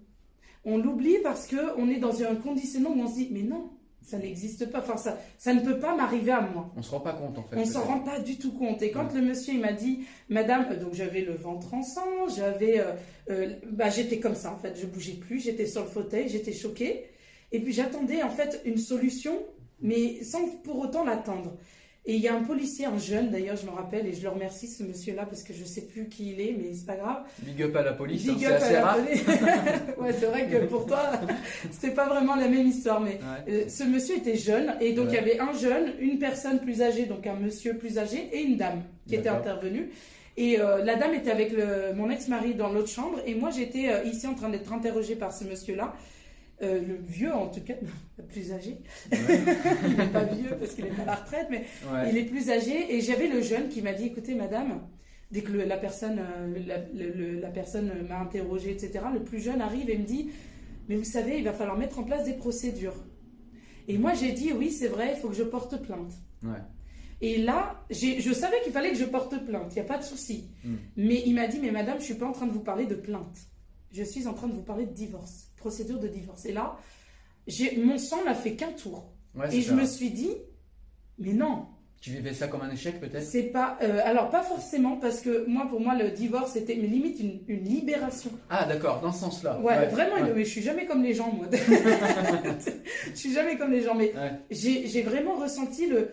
On 0.66 0.78
l'oublie 0.78 1.16
parce 1.24 1.48
que 1.48 1.56
on 1.78 1.90
est 1.90 1.98
dans 2.00 2.22
un 2.24 2.36
conditionnement 2.36 2.90
où 2.90 3.00
on 3.00 3.08
se 3.08 3.16
dit 3.16 3.30
mais 3.32 3.44
non, 3.44 3.70
ça 4.04 4.18
n'existe 4.18 4.70
pas. 4.70 4.80
Enfin 4.80 4.98
ça, 4.98 5.18
ça 5.38 5.54
ne 5.54 5.62
peut 5.62 5.80
pas 5.80 5.96
m'arriver 5.96 6.34
à 6.34 6.42
moi. 6.42 6.74
On 6.76 6.82
se 6.82 6.92
rend 6.92 7.00
pas 7.00 7.14
compte 7.14 7.38
en 7.38 7.44
fait. 7.44 7.56
On 7.56 7.64
s'en 7.64 7.80
peut-être. 7.80 7.88
rend 7.88 8.00
pas 8.02 8.20
du 8.20 8.38
tout 8.38 8.52
compte. 8.52 8.82
Et 8.82 8.92
quand 8.92 9.14
le 9.14 9.22
monsieur 9.22 9.54
il 9.54 9.62
m'a 9.62 9.72
dit, 9.72 10.02
Madame, 10.28 10.68
euh, 10.72 10.76
donc 10.78 10.94
j'avais 10.94 11.22
le 11.22 11.36
ventre 11.36 11.74
en 11.74 11.84
sang, 11.84 12.28
j'avais, 12.36 12.82
euh, 12.82 12.92
euh, 13.30 13.54
bah 13.72 13.90
j'étais 13.90 14.20
comme 14.20 14.36
ça 14.36 14.52
en 14.52 14.58
fait, 14.58 14.78
je 14.78 14.88
bougeais 14.88 15.14
plus, 15.14 15.40
j'étais 15.40 15.68
sur 15.68 15.84
le 15.84 15.90
fauteuil, 15.90 16.28
j'étais 16.28 16.52
choquée. 16.52 17.06
Et 17.54 17.62
puis 17.62 17.72
j'attendais 17.72 18.24
en 18.24 18.30
fait 18.30 18.62
une 18.66 18.78
solution, 18.78 19.40
mais 19.80 20.22
sans 20.22 20.50
pour 20.66 20.80
autant 20.80 21.06
l'attendre. 21.06 21.54
Et 22.10 22.16
il 22.16 22.22
y 22.22 22.28
a 22.30 22.34
un 22.34 22.42
policier, 22.42 22.86
un 22.86 22.98
jeune 22.98 23.32
d'ailleurs, 23.32 23.58
je 23.58 23.66
me 23.66 23.72
rappelle, 23.72 24.08
et 24.08 24.14
je 24.14 24.24
le 24.24 24.30
remercie 24.30 24.68
ce 24.68 24.82
monsieur-là 24.82 25.26
parce 25.26 25.44
que 25.44 25.54
je 25.54 25.66
sais 25.66 25.82
plus 25.82 26.08
qui 26.08 26.32
il 26.32 26.40
est, 26.40 26.56
mais 26.58 26.74
c'est 26.74 26.86
pas 26.86 26.96
grave. 26.96 27.24
Big 27.40 27.62
up 27.62 27.76
à 27.76 27.82
la 27.84 27.92
police, 27.94 28.26
hein, 28.30 28.36
c'est 28.40 28.46
assez 28.46 28.74
la 28.74 28.86
rare. 28.86 28.98
ouais, 30.00 30.14
c'est 30.18 30.26
vrai 30.28 30.48
que 30.48 30.66
pour 30.68 30.86
toi, 30.86 31.02
c'était 31.72 31.94
pas 31.94 32.08
vraiment 32.08 32.36
la 32.36 32.48
même 32.48 32.66
histoire, 32.66 33.02
mais 33.02 33.20
Ouais. 33.48 33.54
euh, 33.54 33.64
ce 33.68 33.84
monsieur 33.84 34.16
était 34.18 34.38
jeune 34.38 34.74
et 34.80 34.94
donc 34.94 35.08
il 35.10 35.16
y 35.16 35.18
avait 35.18 35.40
un 35.40 35.52
jeune, 35.54 35.94
une 36.00 36.18
personne 36.18 36.60
plus 36.60 36.82
âgée, 36.82 37.06
donc 37.08 37.28
un 37.28 37.36
monsieur 37.36 37.74
plus 37.76 37.98
âgé 37.98 38.30
et 38.32 38.42
une 38.42 38.56
dame 38.56 38.84
qui 39.08 39.16
était 39.16 39.28
intervenue. 39.30 39.90
Et 40.38 40.60
euh, 40.62 40.84
la 40.86 40.96
dame 40.96 41.14
était 41.16 41.32
avec 41.32 41.52
le- 41.52 41.94
mon 41.96 42.10
ex-mari 42.10 42.54
dans 42.54 42.70
l'autre 42.72 42.90
chambre 42.90 43.20
et 43.26 43.34
moi 43.36 43.50
j'étais 43.50 43.90
euh, 43.90 44.04
ici 44.04 44.28
en 44.28 44.34
train 44.36 44.50
d'être 44.50 44.72
interrogée 44.72 45.16
par 45.16 45.34
ce 45.34 45.44
monsieur-là. 45.44 45.94
Euh, 46.64 46.82
le 46.82 46.96
vieux 46.96 47.32
en 47.32 47.48
tout 47.50 47.62
cas, 47.62 47.76
le 48.18 48.24
plus 48.24 48.52
âgé. 48.52 48.78
il 49.12 49.96
n'est 49.96 50.08
pas 50.08 50.24
vieux 50.24 50.56
parce 50.60 50.74
qu'il 50.74 50.86
est 50.88 51.00
à 51.02 51.06
la 51.06 51.16
retraite, 51.16 51.48
mais 51.52 51.66
Ouais. 51.92 52.10
il 52.10 52.18
est 52.18 52.24
plus 52.26 52.50
âgé. 52.50 52.96
Et 52.96 53.02
j'avais 53.02 53.28
le 53.28 53.42
jeune 53.42 53.70
qui 53.70 53.82
m'a 53.82 53.94
dit, 53.94 54.06
écoutez 54.06 54.34
madame, 54.34 54.82
dès 55.32 55.42
que 55.44 55.52
le- 55.52 55.66
la 55.66 55.78
personne, 55.78 56.20
euh, 56.20 56.60
la, 56.66 56.78
le- 56.94 57.12
le- 57.14 57.40
la 57.40 57.50
personne 57.50 57.92
m'a 58.10 58.20
interrogé, 58.20 58.72
etc., 58.72 59.06
le 59.14 59.24
plus 59.24 59.40
jeune 59.40 59.62
arrive 59.62 59.90
et 59.90 59.98
me 59.98 60.06
dit, 60.06 60.32
mais 60.90 60.96
vous 60.96 61.04
savez, 61.04 61.38
il 61.38 61.44
va 61.44 61.54
falloir 61.54 61.78
mettre 61.78 62.00
en 62.00 62.04
place 62.04 62.24
des 62.26 62.34
procédures. 62.34 62.96
Et 63.88 63.98
moi 64.00 64.14
j'ai 64.16 64.32
dit, 64.32 64.52
oui 64.52 64.72
c'est 64.72 64.88
vrai, 64.88 65.14
il 65.16 65.20
faut 65.20 65.30
que 65.30 65.36
je 65.36 65.44
porte 65.44 65.80
plainte. 65.84 66.12
Ouais. 66.44 66.58
Et 67.22 67.38
là, 67.38 67.84
je 67.90 68.32
savais 68.34 68.62
qu'il 68.64 68.72
fallait 68.74 68.92
que 68.92 68.98
je 68.98 69.06
porte 69.06 69.44
plainte, 69.46 69.72
il 69.72 69.76
n'y 69.76 69.82
a 69.82 69.86
pas 69.86 69.98
de 69.98 70.04
souci. 70.04 70.50
Mm. 70.64 70.76
Mais 70.98 71.24
il 71.26 71.34
m'a 71.36 71.48
dit, 71.48 71.60
mais 71.62 71.72
madame, 71.72 71.98
je 72.00 72.04
suis 72.06 72.14
pas 72.16 72.26
en 72.28 72.32
train 72.32 72.46
de 72.48 72.52
vous 72.52 72.64
parler 72.64 72.86
de 72.86 72.96
plainte. 72.96 73.38
Je 73.92 74.04
suis 74.04 74.28
en 74.28 74.34
train 74.34 74.48
de 74.48 74.54
vous 74.54 74.62
parler 74.64 74.86
de 74.86 74.92
divorce, 74.94 75.47
procédure 75.68 76.00
de 76.00 76.08
divorce. 76.08 76.46
Et 76.46 76.54
là, 76.54 76.78
j'ai- 77.46 77.78
mon 77.78 77.98
sang 77.98 78.24
n'a 78.26 78.34
fait 78.34 78.54
qu'un 78.56 78.72
tour. 78.72 79.12
Ouais, 79.36 79.54
Et 79.54 79.62
je 79.62 79.70
ça. 79.70 79.76
me 79.76 79.86
suis 79.86 80.10
dit, 80.12 80.32
mais 81.20 81.34
non, 81.34 81.66
Tu 82.00 82.12
vivais 82.12 82.34
ça 82.34 82.48
comme 82.48 82.62
un 82.62 82.70
échec 82.70 83.00
peut-être? 83.00 83.24
C'est 83.24 83.50
pas. 83.52 83.76
euh, 83.82 84.00
alors, 84.06 84.30
pas 84.30 84.44
forcément, 84.44 84.98
parce 84.98 85.20
que 85.20 85.46
moi, 85.48 85.66
pour 85.68 85.80
moi, 85.82 85.96
le 85.96 86.12
divorce, 86.12 86.52
c'était 86.54 86.76
limite 86.76 87.20
une, 87.20 87.40
une 87.48 87.64
libération. 87.64 88.30
Ah 88.52 88.66
d'accord, 88.66 89.02
dans 89.02 89.12
ce 89.12 89.22
sens-là. 89.22 89.60
Ouais, 89.62 89.88
vraiment, 89.88 90.16
ouais. 90.22 90.32
mais 90.36 90.46
je 90.46 90.50
suis 90.52 90.62
jamais 90.62 90.86
comme 90.86 91.02
les 91.02 91.16
gens, 91.16 91.32
moi. 91.34 91.48
je 93.12 93.16
suis 93.16 93.34
jamais 93.34 93.58
comme 93.58 93.72
les 93.72 93.82
gens, 93.82 93.96
mais 93.96 94.14
j'ai 94.52 95.02
vraiment 95.02 95.36
ressenti 95.36 95.88
le. 95.88 96.12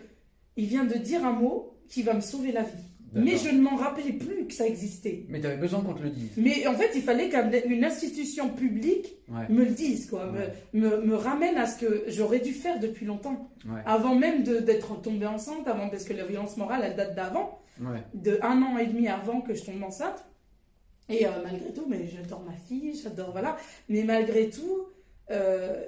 Il 0.57 0.67
vient 0.67 0.85
de 0.85 0.95
dire 0.95 1.23
un 1.25 1.33
mot 1.33 1.77
qui 1.89 2.03
va 2.03 2.15
me 2.15 2.21
sauver 2.23 2.51
la 2.53 2.63
vie. 2.63 2.89
Mais 3.15 3.37
je 3.37 3.49
ne 3.55 3.61
m'en 3.63 3.77
rappelais 3.77 4.13
plus 4.13 4.47
que 4.47 4.53
ça 4.55 4.67
existait. 4.67 5.25
Mais 5.29 5.41
t'avais 5.41 5.57
besoin 5.57 5.81
qu'on 5.81 5.95
te 5.95 6.03
le 6.03 6.11
dise. 6.11 6.31
Mais 6.37 6.67
en 6.67 6.75
fait, 6.75 6.91
il 6.95 7.03
fallait 7.03 7.29
qu'une 7.29 7.85
institution 7.85 8.49
publique 8.51 9.15
Ouais. 9.29 9.47
me 9.49 9.65
le 9.65 9.71
dise, 9.71 10.11
quoi, 10.11 10.31
Ouais. 10.33 10.53
me, 10.73 10.89
me, 10.89 11.01
me 11.03 11.15
ramène 11.15 11.57
à 11.57 11.67
ce 11.67 11.79
que 11.85 12.05
j'aurais 12.09 12.41
dû 12.41 12.53
faire 12.53 12.79
depuis 12.81 13.07
longtemps. 13.07 13.49
Ouais. 13.67 13.81
Avant 13.87 14.15
même 14.15 14.43
d'être 14.43 15.01
tombée 15.01 15.27
enceinte, 15.27 15.67
avant, 15.67 15.89
parce 15.89 16.05
que 16.05 16.13
la 16.13 16.25
violence 16.25 16.57
morale, 16.57 16.83
elle 16.85 16.97
date 16.97 17.15
d'avant, 17.15 17.61
de 18.15 18.39
un 18.43 18.61
an 18.63 18.79
et 18.79 18.87
demi 18.87 19.09
avant 19.09 19.41
que 19.41 19.55
je 19.55 19.63
tombe 19.65 19.83
enceinte. 19.83 20.25
Et 21.09 21.27
euh, 21.27 21.31
malgré 21.43 21.73
tout, 21.73 21.85
mais 21.89 22.09
j'adore 22.09 22.43
ma 22.45 22.53
fille, 22.57 22.95
j'adore, 23.03 23.33
voilà. 23.33 23.57
Mais 23.89 24.05
malgré 24.05 24.49
tout, 24.49 24.87
euh, 25.31 25.83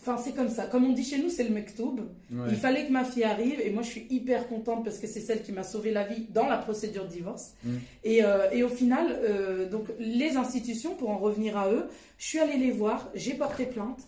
enfin, 0.00 0.16
c'est 0.22 0.32
comme 0.34 0.48
ça. 0.48 0.66
Comme 0.66 0.84
on 0.84 0.92
dit 0.92 1.04
chez 1.04 1.18
nous, 1.18 1.28
c'est 1.28 1.44
le 1.44 1.50
mektoub. 1.50 2.00
Ouais. 2.32 2.46
Il 2.50 2.56
fallait 2.56 2.86
que 2.86 2.92
ma 2.92 3.04
fille 3.04 3.24
arrive 3.24 3.60
et 3.60 3.70
moi 3.70 3.82
je 3.82 3.88
suis 3.88 4.06
hyper 4.10 4.48
contente 4.48 4.84
parce 4.84 4.98
que 4.98 5.06
c'est 5.06 5.20
celle 5.20 5.42
qui 5.42 5.52
m'a 5.52 5.62
sauvé 5.64 5.90
la 5.90 6.04
vie 6.04 6.26
dans 6.30 6.46
la 6.46 6.58
procédure 6.58 7.04
de 7.04 7.10
divorce. 7.10 7.54
Mm. 7.64 7.70
Et, 8.04 8.24
euh, 8.24 8.50
et 8.52 8.62
au 8.62 8.68
final, 8.68 9.06
euh, 9.22 9.68
donc 9.68 9.86
les 9.98 10.36
institutions, 10.36 10.94
pour 10.94 11.10
en 11.10 11.18
revenir 11.18 11.56
à 11.56 11.70
eux, 11.70 11.86
je 12.18 12.26
suis 12.26 12.38
allée 12.38 12.58
les 12.58 12.70
voir, 12.70 13.10
j'ai 13.14 13.34
porté 13.34 13.66
plainte. 13.66 14.00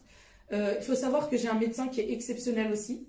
Euh, 0.52 0.74
Il 0.78 0.84
faut 0.84 0.94
savoir 0.94 1.28
que 1.30 1.36
j'ai 1.36 1.48
un 1.48 1.58
médecin 1.58 1.88
qui 1.88 2.00
est 2.00 2.10
exceptionnel 2.12 2.72
aussi. 2.72 3.06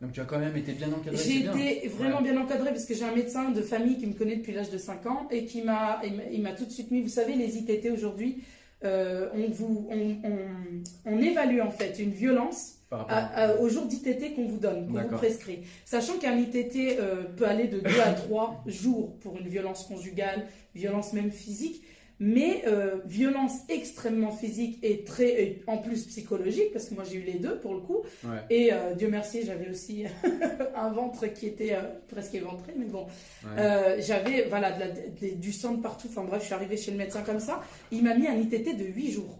Donc 0.00 0.12
tu 0.12 0.20
as 0.20 0.24
quand 0.24 0.38
même 0.38 0.56
été 0.56 0.72
bien 0.72 0.88
encadré. 0.92 1.16
J'ai 1.24 1.40
été 1.40 1.88
vraiment 1.88 2.18
Ouais. 2.18 2.22
bien 2.30 2.40
encadrée 2.40 2.70
parce 2.70 2.84
que 2.84 2.94
j'ai 2.94 3.02
un 3.04 3.14
médecin 3.14 3.50
de 3.50 3.62
famille 3.62 3.98
qui 3.98 4.06
me 4.06 4.12
connaît 4.14 4.36
depuis 4.36 4.52
l'âge 4.52 4.70
de 4.70 4.78
5 4.78 5.06
ans 5.06 5.26
et 5.30 5.44
qui 5.44 5.62
m'a- 5.62 6.00
il 6.32 6.40
m'a 6.40 6.52
tout 6.52 6.64
de 6.66 6.70
suite 6.70 6.92
mis, 6.92 7.02
vous 7.02 7.08
savez, 7.08 7.34
les 7.34 7.56
ITT 7.58 7.90
aujourd'hui, 7.90 8.42
euh, 8.84 9.28
on, 9.34 9.50
vous, 9.50 9.88
on, 9.90 10.28
on- 10.28 10.82
on 11.14 11.18
évalue 11.20 11.60
en 11.60 11.70
fait 11.70 11.98
une 11.98 12.10
violence 12.12 12.74
à- 13.08 13.44
à- 13.44 13.56
au 13.58 13.68
jour 13.68 13.84
d'ITT 13.86 14.34
qu'on 14.34 14.46
vous 14.46 14.58
donne, 14.58 14.86
qu'on 14.86 14.92
vous 15.02 15.08
prescrit. 15.18 15.58
Sachant 15.84 16.18
qu'un 16.18 16.36
ITT 16.38 16.96
euh, 16.98 17.24
peut 17.36 17.46
aller 17.46 17.66
de 17.68 17.80
2 17.80 18.00
à 18.00 18.12
3 18.12 18.62
jours 18.66 19.16
pour 19.18 19.36
une 19.36 19.48
violence 19.48 19.84
conjugale, 19.84 20.46
violence 20.74 21.12
même 21.12 21.30
physique, 21.32 21.82
mais 22.20 22.62
euh, 22.66 22.96
violence 23.06 23.52
extrêmement 23.68 24.32
physique 24.32 24.78
et 24.82 25.04
très 25.04 25.42
et 25.42 25.62
en 25.68 25.78
plus 25.78 26.04
psychologique, 26.06 26.72
parce 26.72 26.86
que 26.86 26.94
moi 26.94 27.04
j'ai 27.04 27.18
eu 27.18 27.22
les 27.22 27.34
deux 27.38 27.58
pour 27.60 27.74
le 27.74 27.80
coup. 27.80 28.02
Ouais. 28.24 28.38
Et 28.50 28.72
euh, 28.72 28.94
Dieu 28.94 29.08
merci, 29.08 29.42
j'avais 29.44 29.68
aussi 29.70 30.04
un 30.74 30.90
ventre 30.90 31.26
qui 31.28 31.46
était 31.46 31.74
euh, 31.74 31.82
presque 32.08 32.34
éventré, 32.34 32.72
mais 32.76 32.86
bon. 32.86 33.06
Ouais. 33.44 34.00
J'avais 34.00 34.46
voilà, 34.48 34.72
de 34.72 34.80
la- 34.80 34.88
de- 34.90 35.34
du 35.36 35.52
sang 35.52 35.74
de 35.74 35.80
partout. 35.82 36.08
Enfin 36.10 36.24
bref, 36.24 36.40
je 36.40 36.46
suis 36.46 36.54
arrivée 36.54 36.76
chez 36.76 36.90
le 36.90 36.96
médecin 36.96 37.22
comme 37.22 37.40
ça. 37.40 37.62
Il 37.92 38.02
m'a 38.02 38.14
mis 38.16 38.26
un 38.26 38.34
ITT 38.36 38.76
de 38.76 38.84
8 38.84 39.12
jours. 39.12 39.38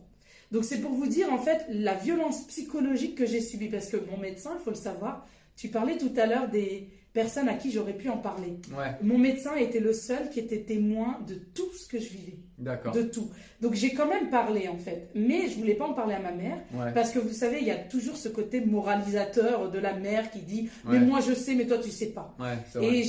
Donc 0.53 0.65
c'est 0.65 0.79
pour 0.81 0.93
vous 0.93 1.07
dire 1.09 1.33
en 1.33 1.39
fait 1.39 1.67
la 1.69 1.95
violence 1.95 2.47
psychologique 2.47 3.17
que 3.17 3.27
j'ai 3.27 3.41
subie. 3.41 3.69
Parce 3.69 3.89
que 3.89 3.97
mon 4.11 4.17
médecin, 4.19 4.53
il 4.59 4.63
faut 4.63 4.71
le 4.71 4.77
savoir, 4.77 5.27
tu 5.57 5.69
parlais 5.69 5.99
tout 5.99 6.13
à 6.17 6.27
l'heure 6.27 6.49
des 6.49 6.89
personnes 7.23 7.49
à 7.49 7.55
qui 7.55 7.73
j'aurais 7.73 7.95
pu 8.03 8.09
en 8.09 8.19
parler. 8.19 8.53
Ouais. 8.77 8.93
Mon 9.03 9.19
médecin 9.19 9.57
était 9.57 9.81
le 9.81 9.93
seul 9.93 10.31
qui 10.31 10.39
était 10.41 10.61
témoin 10.63 11.19
de 11.27 11.35
tout 11.35 11.71
ce 11.73 11.87
que 11.89 11.99
je 11.99 12.09
vivais. 12.11 12.39
D'accord. 12.59 12.93
De 12.93 13.03
tout. 13.03 13.29
Donc 13.61 13.75
j'ai 13.75 13.93
quand 13.95 14.07
même 14.09 14.31
parlé 14.31 14.69
en 14.69 14.77
fait. 14.79 15.11
Mais 15.15 15.49
je 15.49 15.57
voulais 15.59 15.75
pas 15.75 15.87
en 15.89 15.95
parler 15.95 16.15
à 16.15 16.21
ma 16.21 16.31
mère. 16.33 16.59
Ouais. 16.75 16.93
Parce 16.95 17.11
que 17.11 17.19
vous 17.19 17.33
savez, 17.33 17.59
il 17.61 17.67
y 17.67 17.71
a 17.73 17.77
toujours 17.77 18.17
ce 18.17 18.29
côté 18.29 18.61
moralisateur 18.61 19.71
de 19.71 19.79
la 19.81 19.95
mère 19.95 20.31
qui 20.31 20.41
dit 20.41 20.69
Mais 20.85 20.99
Ouais. 20.99 21.01
moi 21.01 21.19
je 21.21 21.33
sais, 21.35 21.55
mais 21.57 21.67
toi 21.67 21.79
tu 21.79 21.91
sais 21.91 22.07
pas. 22.19 22.37
Et 22.81 23.03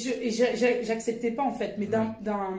j'acceptais 0.83 1.31
pas 1.31 1.43
en 1.43 1.53
fait. 1.53 1.75
Mais 1.77 1.85
d'un, 1.85 2.15
d'un- 2.21 2.57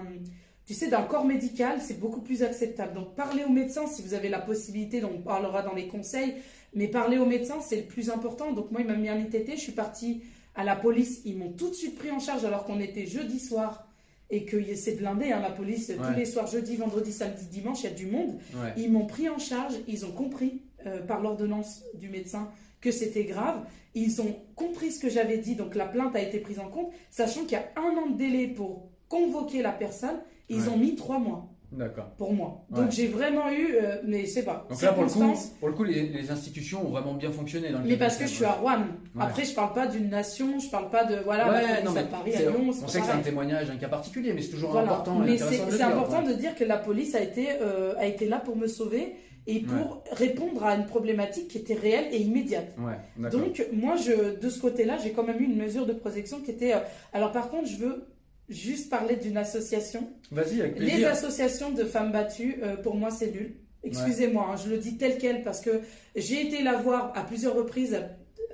tu 0.66 0.74
sais, 0.74 0.88
d'un 0.88 1.02
corps 1.02 1.24
médical, 1.24 1.78
c'est 1.80 1.98
beaucoup 1.98 2.20
plus 2.20 2.42
acceptable. 2.44 2.94
Donc 2.94 3.14
parlez 3.16 3.42
au 3.44 3.50
médecin 3.50 3.86
si 3.88 4.02
vous 4.02 4.14
avez 4.14 4.28
la 4.28 4.38
possibilité, 4.38 5.00
donc 5.00 5.12
on 5.16 5.22
parlera 5.22 5.62
dans 5.62 5.74
les 5.74 5.88
conseils. 5.88 6.34
Mais 6.74 6.86
parler 6.86 7.18
au 7.18 7.26
médecin, 7.26 7.56
c'est 7.60 7.76
le 7.76 7.82
plus 7.82 8.10
important. 8.10 8.52
Donc 8.52 8.70
moi, 8.70 8.80
il 8.80 8.86
m'a 8.86 8.94
mis 8.94 9.08
un 9.08 9.18
ITT, 9.18 9.56
je 9.56 9.60
suis 9.60 9.72
partie 9.72 10.22
à 10.54 10.64
la 10.64 10.76
police. 10.76 11.20
Ils 11.24 11.36
m'ont 11.36 11.52
tout 11.52 11.68
de 11.70 11.74
suite 11.74 11.96
pris 11.98 12.10
en 12.10 12.18
charge 12.18 12.44
alors 12.44 12.64
qu'on 12.64 12.80
était 12.80 13.06
jeudi 13.06 13.38
soir. 13.38 13.86
Et 14.32 14.44
que 14.44 14.62
c'est 14.76 14.92
blindé, 14.94 15.32
hein, 15.32 15.40
la 15.40 15.50
police, 15.50 15.88
Ouais. 15.88 15.96
tous 15.96 16.16
les 16.16 16.24
soirs, 16.24 16.46
jeudi, 16.46 16.76
vendredi, 16.76 17.10
samedi, 17.12 17.46
dimanche, 17.46 17.80
il 17.82 17.90
y 17.90 17.92
a 17.92 17.96
du 17.96 18.06
monde. 18.06 18.38
Ouais. 18.54 18.72
Ils 18.76 18.88
m'ont 18.92 19.04
pris 19.06 19.28
en 19.28 19.38
charge, 19.38 19.74
ils 19.88 20.06
ont 20.06 20.12
compris 20.12 20.62
euh, 20.86 21.02
par 21.04 21.20
l'ordonnance 21.20 21.82
du 21.94 22.08
médecin 22.08 22.48
que 22.80 22.92
c'était 22.92 23.24
grave. 23.24 23.64
Ils 23.96 24.20
ont 24.22 24.36
compris 24.54 24.92
ce 24.92 25.00
que 25.00 25.08
j'avais 25.08 25.38
dit, 25.38 25.56
donc 25.56 25.74
la 25.74 25.84
plainte 25.86 26.14
a 26.14 26.20
été 26.22 26.38
prise 26.38 26.60
en 26.60 26.68
compte, 26.68 26.92
sachant 27.10 27.40
qu'il 27.40 27.52
y 27.52 27.54
a 27.56 27.66
un 27.76 27.96
an 27.96 28.10
de 28.10 28.16
délai 28.18 28.46
pour 28.46 28.88
convoquer 29.08 29.62
la 29.62 29.72
personne. 29.72 30.20
Ils 30.48 30.60
Ouais. 30.62 30.68
ont 30.68 30.76
mis 30.76 30.94
trois 30.94 31.18
mois 31.18 31.48
D'accord. 31.72 32.06
pour 32.18 32.32
moi. 32.32 32.64
Donc 32.70 32.86
Ouais. 32.86 32.90
j'ai 32.90 33.06
vraiment 33.06 33.50
eu, 33.50 33.74
euh, 33.80 33.96
mais 34.04 34.26
c'est 34.26 34.42
pas. 34.44 34.66
Donc 34.68 34.82
là, 34.82 34.92
pour 34.92 35.04
le 35.04 35.08
coup, 35.08 35.34
pour 35.60 35.68
le 35.68 35.74
coup 35.74 35.84
les, 35.84 36.08
les 36.08 36.30
institutions 36.30 36.86
ont 36.86 36.90
vraiment 36.90 37.14
bien 37.14 37.30
fonctionné 37.30 37.70
dans 37.70 37.78
le 37.78 37.84
mais 37.84 37.96
parce 37.96 38.16
que 38.16 38.24
je 38.24 38.30
suis 38.34 38.44
à 38.44 38.52
Rouen. 38.52 38.78
Ouais. 39.14 39.22
Après, 39.22 39.44
je 39.44 39.54
parle 39.54 39.72
pas 39.72 39.86
d'une 39.86 40.08
nation, 40.10 40.58
je 40.58 40.68
parle 40.68 40.90
pas 40.90 41.04
de 41.04 41.16
voilà, 41.24 41.48
Ouais, 41.50 41.82
non, 41.84 41.92
mais 41.92 42.00
à 42.00 42.04
Paris, 42.04 42.34
à 42.34 42.40
Lyon. 42.40 42.66
on 42.68 42.72
sait 42.88 43.00
que 43.00 43.06
c'est 43.06 43.12
un 43.12 43.18
témoignage, 43.18 43.70
un 43.70 43.76
cas 43.76 43.88
particulier, 43.88 44.32
mais 44.32 44.42
c'est 44.42 44.50
toujours 44.50 44.70
Voilà. 44.72 44.90
important. 44.92 45.18
Mais 45.20 45.38
c'est 45.38 45.82
important 45.82 46.22
de 46.22 46.32
dire 46.32 46.54
que 46.56 46.64
la 46.64 46.76
police 46.76 47.14
a 47.14 47.20
été, 47.20 47.48
euh, 47.60 47.94
a 47.98 48.06
été 48.06 48.26
là 48.26 48.38
pour 48.38 48.56
me 48.56 48.66
sauver 48.66 49.14
et 49.46 49.60
pour 49.60 50.04
répondre 50.12 50.64
à 50.64 50.74
une 50.74 50.86
problématique 50.86 51.48
qui 51.48 51.58
était 51.58 51.74
réelle 51.74 52.06
et 52.12 52.18
immédiate. 52.18 52.74
Donc, 53.16 53.64
moi, 53.72 53.96
je, 53.96 54.38
de 54.40 54.48
ce 54.48 54.60
côté-là, 54.60 54.98
j'ai 55.02 55.12
quand 55.12 55.22
même 55.22 55.40
eu 55.40 55.44
une 55.44 55.56
mesure 55.56 55.86
de 55.86 55.92
protection 55.92 56.40
qui 56.40 56.50
était. 56.50 56.74
euh, 56.74 56.78
alors, 57.12 57.32
par 57.32 57.48
contre, 57.48 57.66
je 57.68 57.76
veux 57.76 58.04
juste 58.50 58.90
parler 58.90 59.16
d'une 59.16 59.36
association. 59.36 60.08
Vas-y, 60.30 60.60
avec 60.60 60.78
Les 60.78 60.86
plaisir. 60.90 61.08
associations 61.10 61.70
de 61.70 61.84
femmes 61.84 62.12
battues, 62.12 62.56
euh, 62.62 62.76
pour 62.76 62.96
moi, 62.96 63.10
c'est 63.10 63.30
nul. 63.32 63.54
Excusez-moi, 63.82 64.46
hein, 64.52 64.56
je 64.62 64.68
le 64.68 64.76
dis 64.76 64.98
tel 64.98 65.16
quel 65.18 65.42
parce 65.42 65.60
que 65.60 65.80
j'ai 66.14 66.46
été 66.46 66.62
la 66.62 66.76
voir 66.76 67.12
à 67.16 67.22
plusieurs 67.24 67.54
reprises 67.54 67.96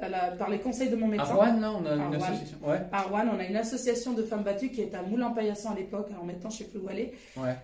à 0.01 0.09
la- 0.09 0.31
par 0.33 0.51
les 0.51 0.59
conseils 0.59 0.91
de 0.91 0.95
mon 0.97 1.07
À 1.07 1.11
médecin. 1.11 1.35
Rouen, 1.35 1.59
là, 1.59 1.73
on 1.73 1.85
a 1.87 1.91
À 1.93 1.95
une 1.97 2.03
Rouen. 2.03 2.23
association. 2.27 2.59
Ouais, 2.64 2.81
À 2.93 3.03
Rouen, 3.03 3.25
on 3.35 3.39
a 3.41 3.45
une 3.47 3.57
association 3.57 4.12
de 4.12 4.23
femmes 4.23 4.45
battues 4.45 4.68
qui 4.71 4.83
est 4.83 4.95
à 4.95 5.03
Moulin-Paillasson 5.03 5.71
à 5.71 5.75
l'époque, 5.75 6.09
alors 6.11 6.25
maintenant 6.25 6.51
je 6.51 6.59
sais 6.59 6.64
plus 6.64 6.79
où 6.79 6.87
ouais. 6.87 7.12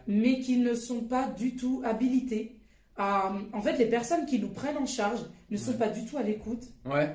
mais 0.09 0.41
qui 0.41 0.57
ne 0.57 0.75
sont 0.75 1.03
pas 1.03 1.29
du 1.29 1.55
tout 1.57 1.83
habilitées. 1.85 2.57
à- 2.99 3.33
en 3.55 3.63
fait, 3.63 3.79
les 3.79 3.87
personnes 3.87 4.27
qui 4.27 4.39
nous 4.39 4.51
prennent 4.51 4.77
en 4.77 4.85
charge 4.85 5.21
ne 5.51 5.57
sont 5.57 5.73
pas 5.73 5.89
du 5.89 6.05
tout 6.05 6.19
à 6.19 6.23
l'écoute 6.23 6.65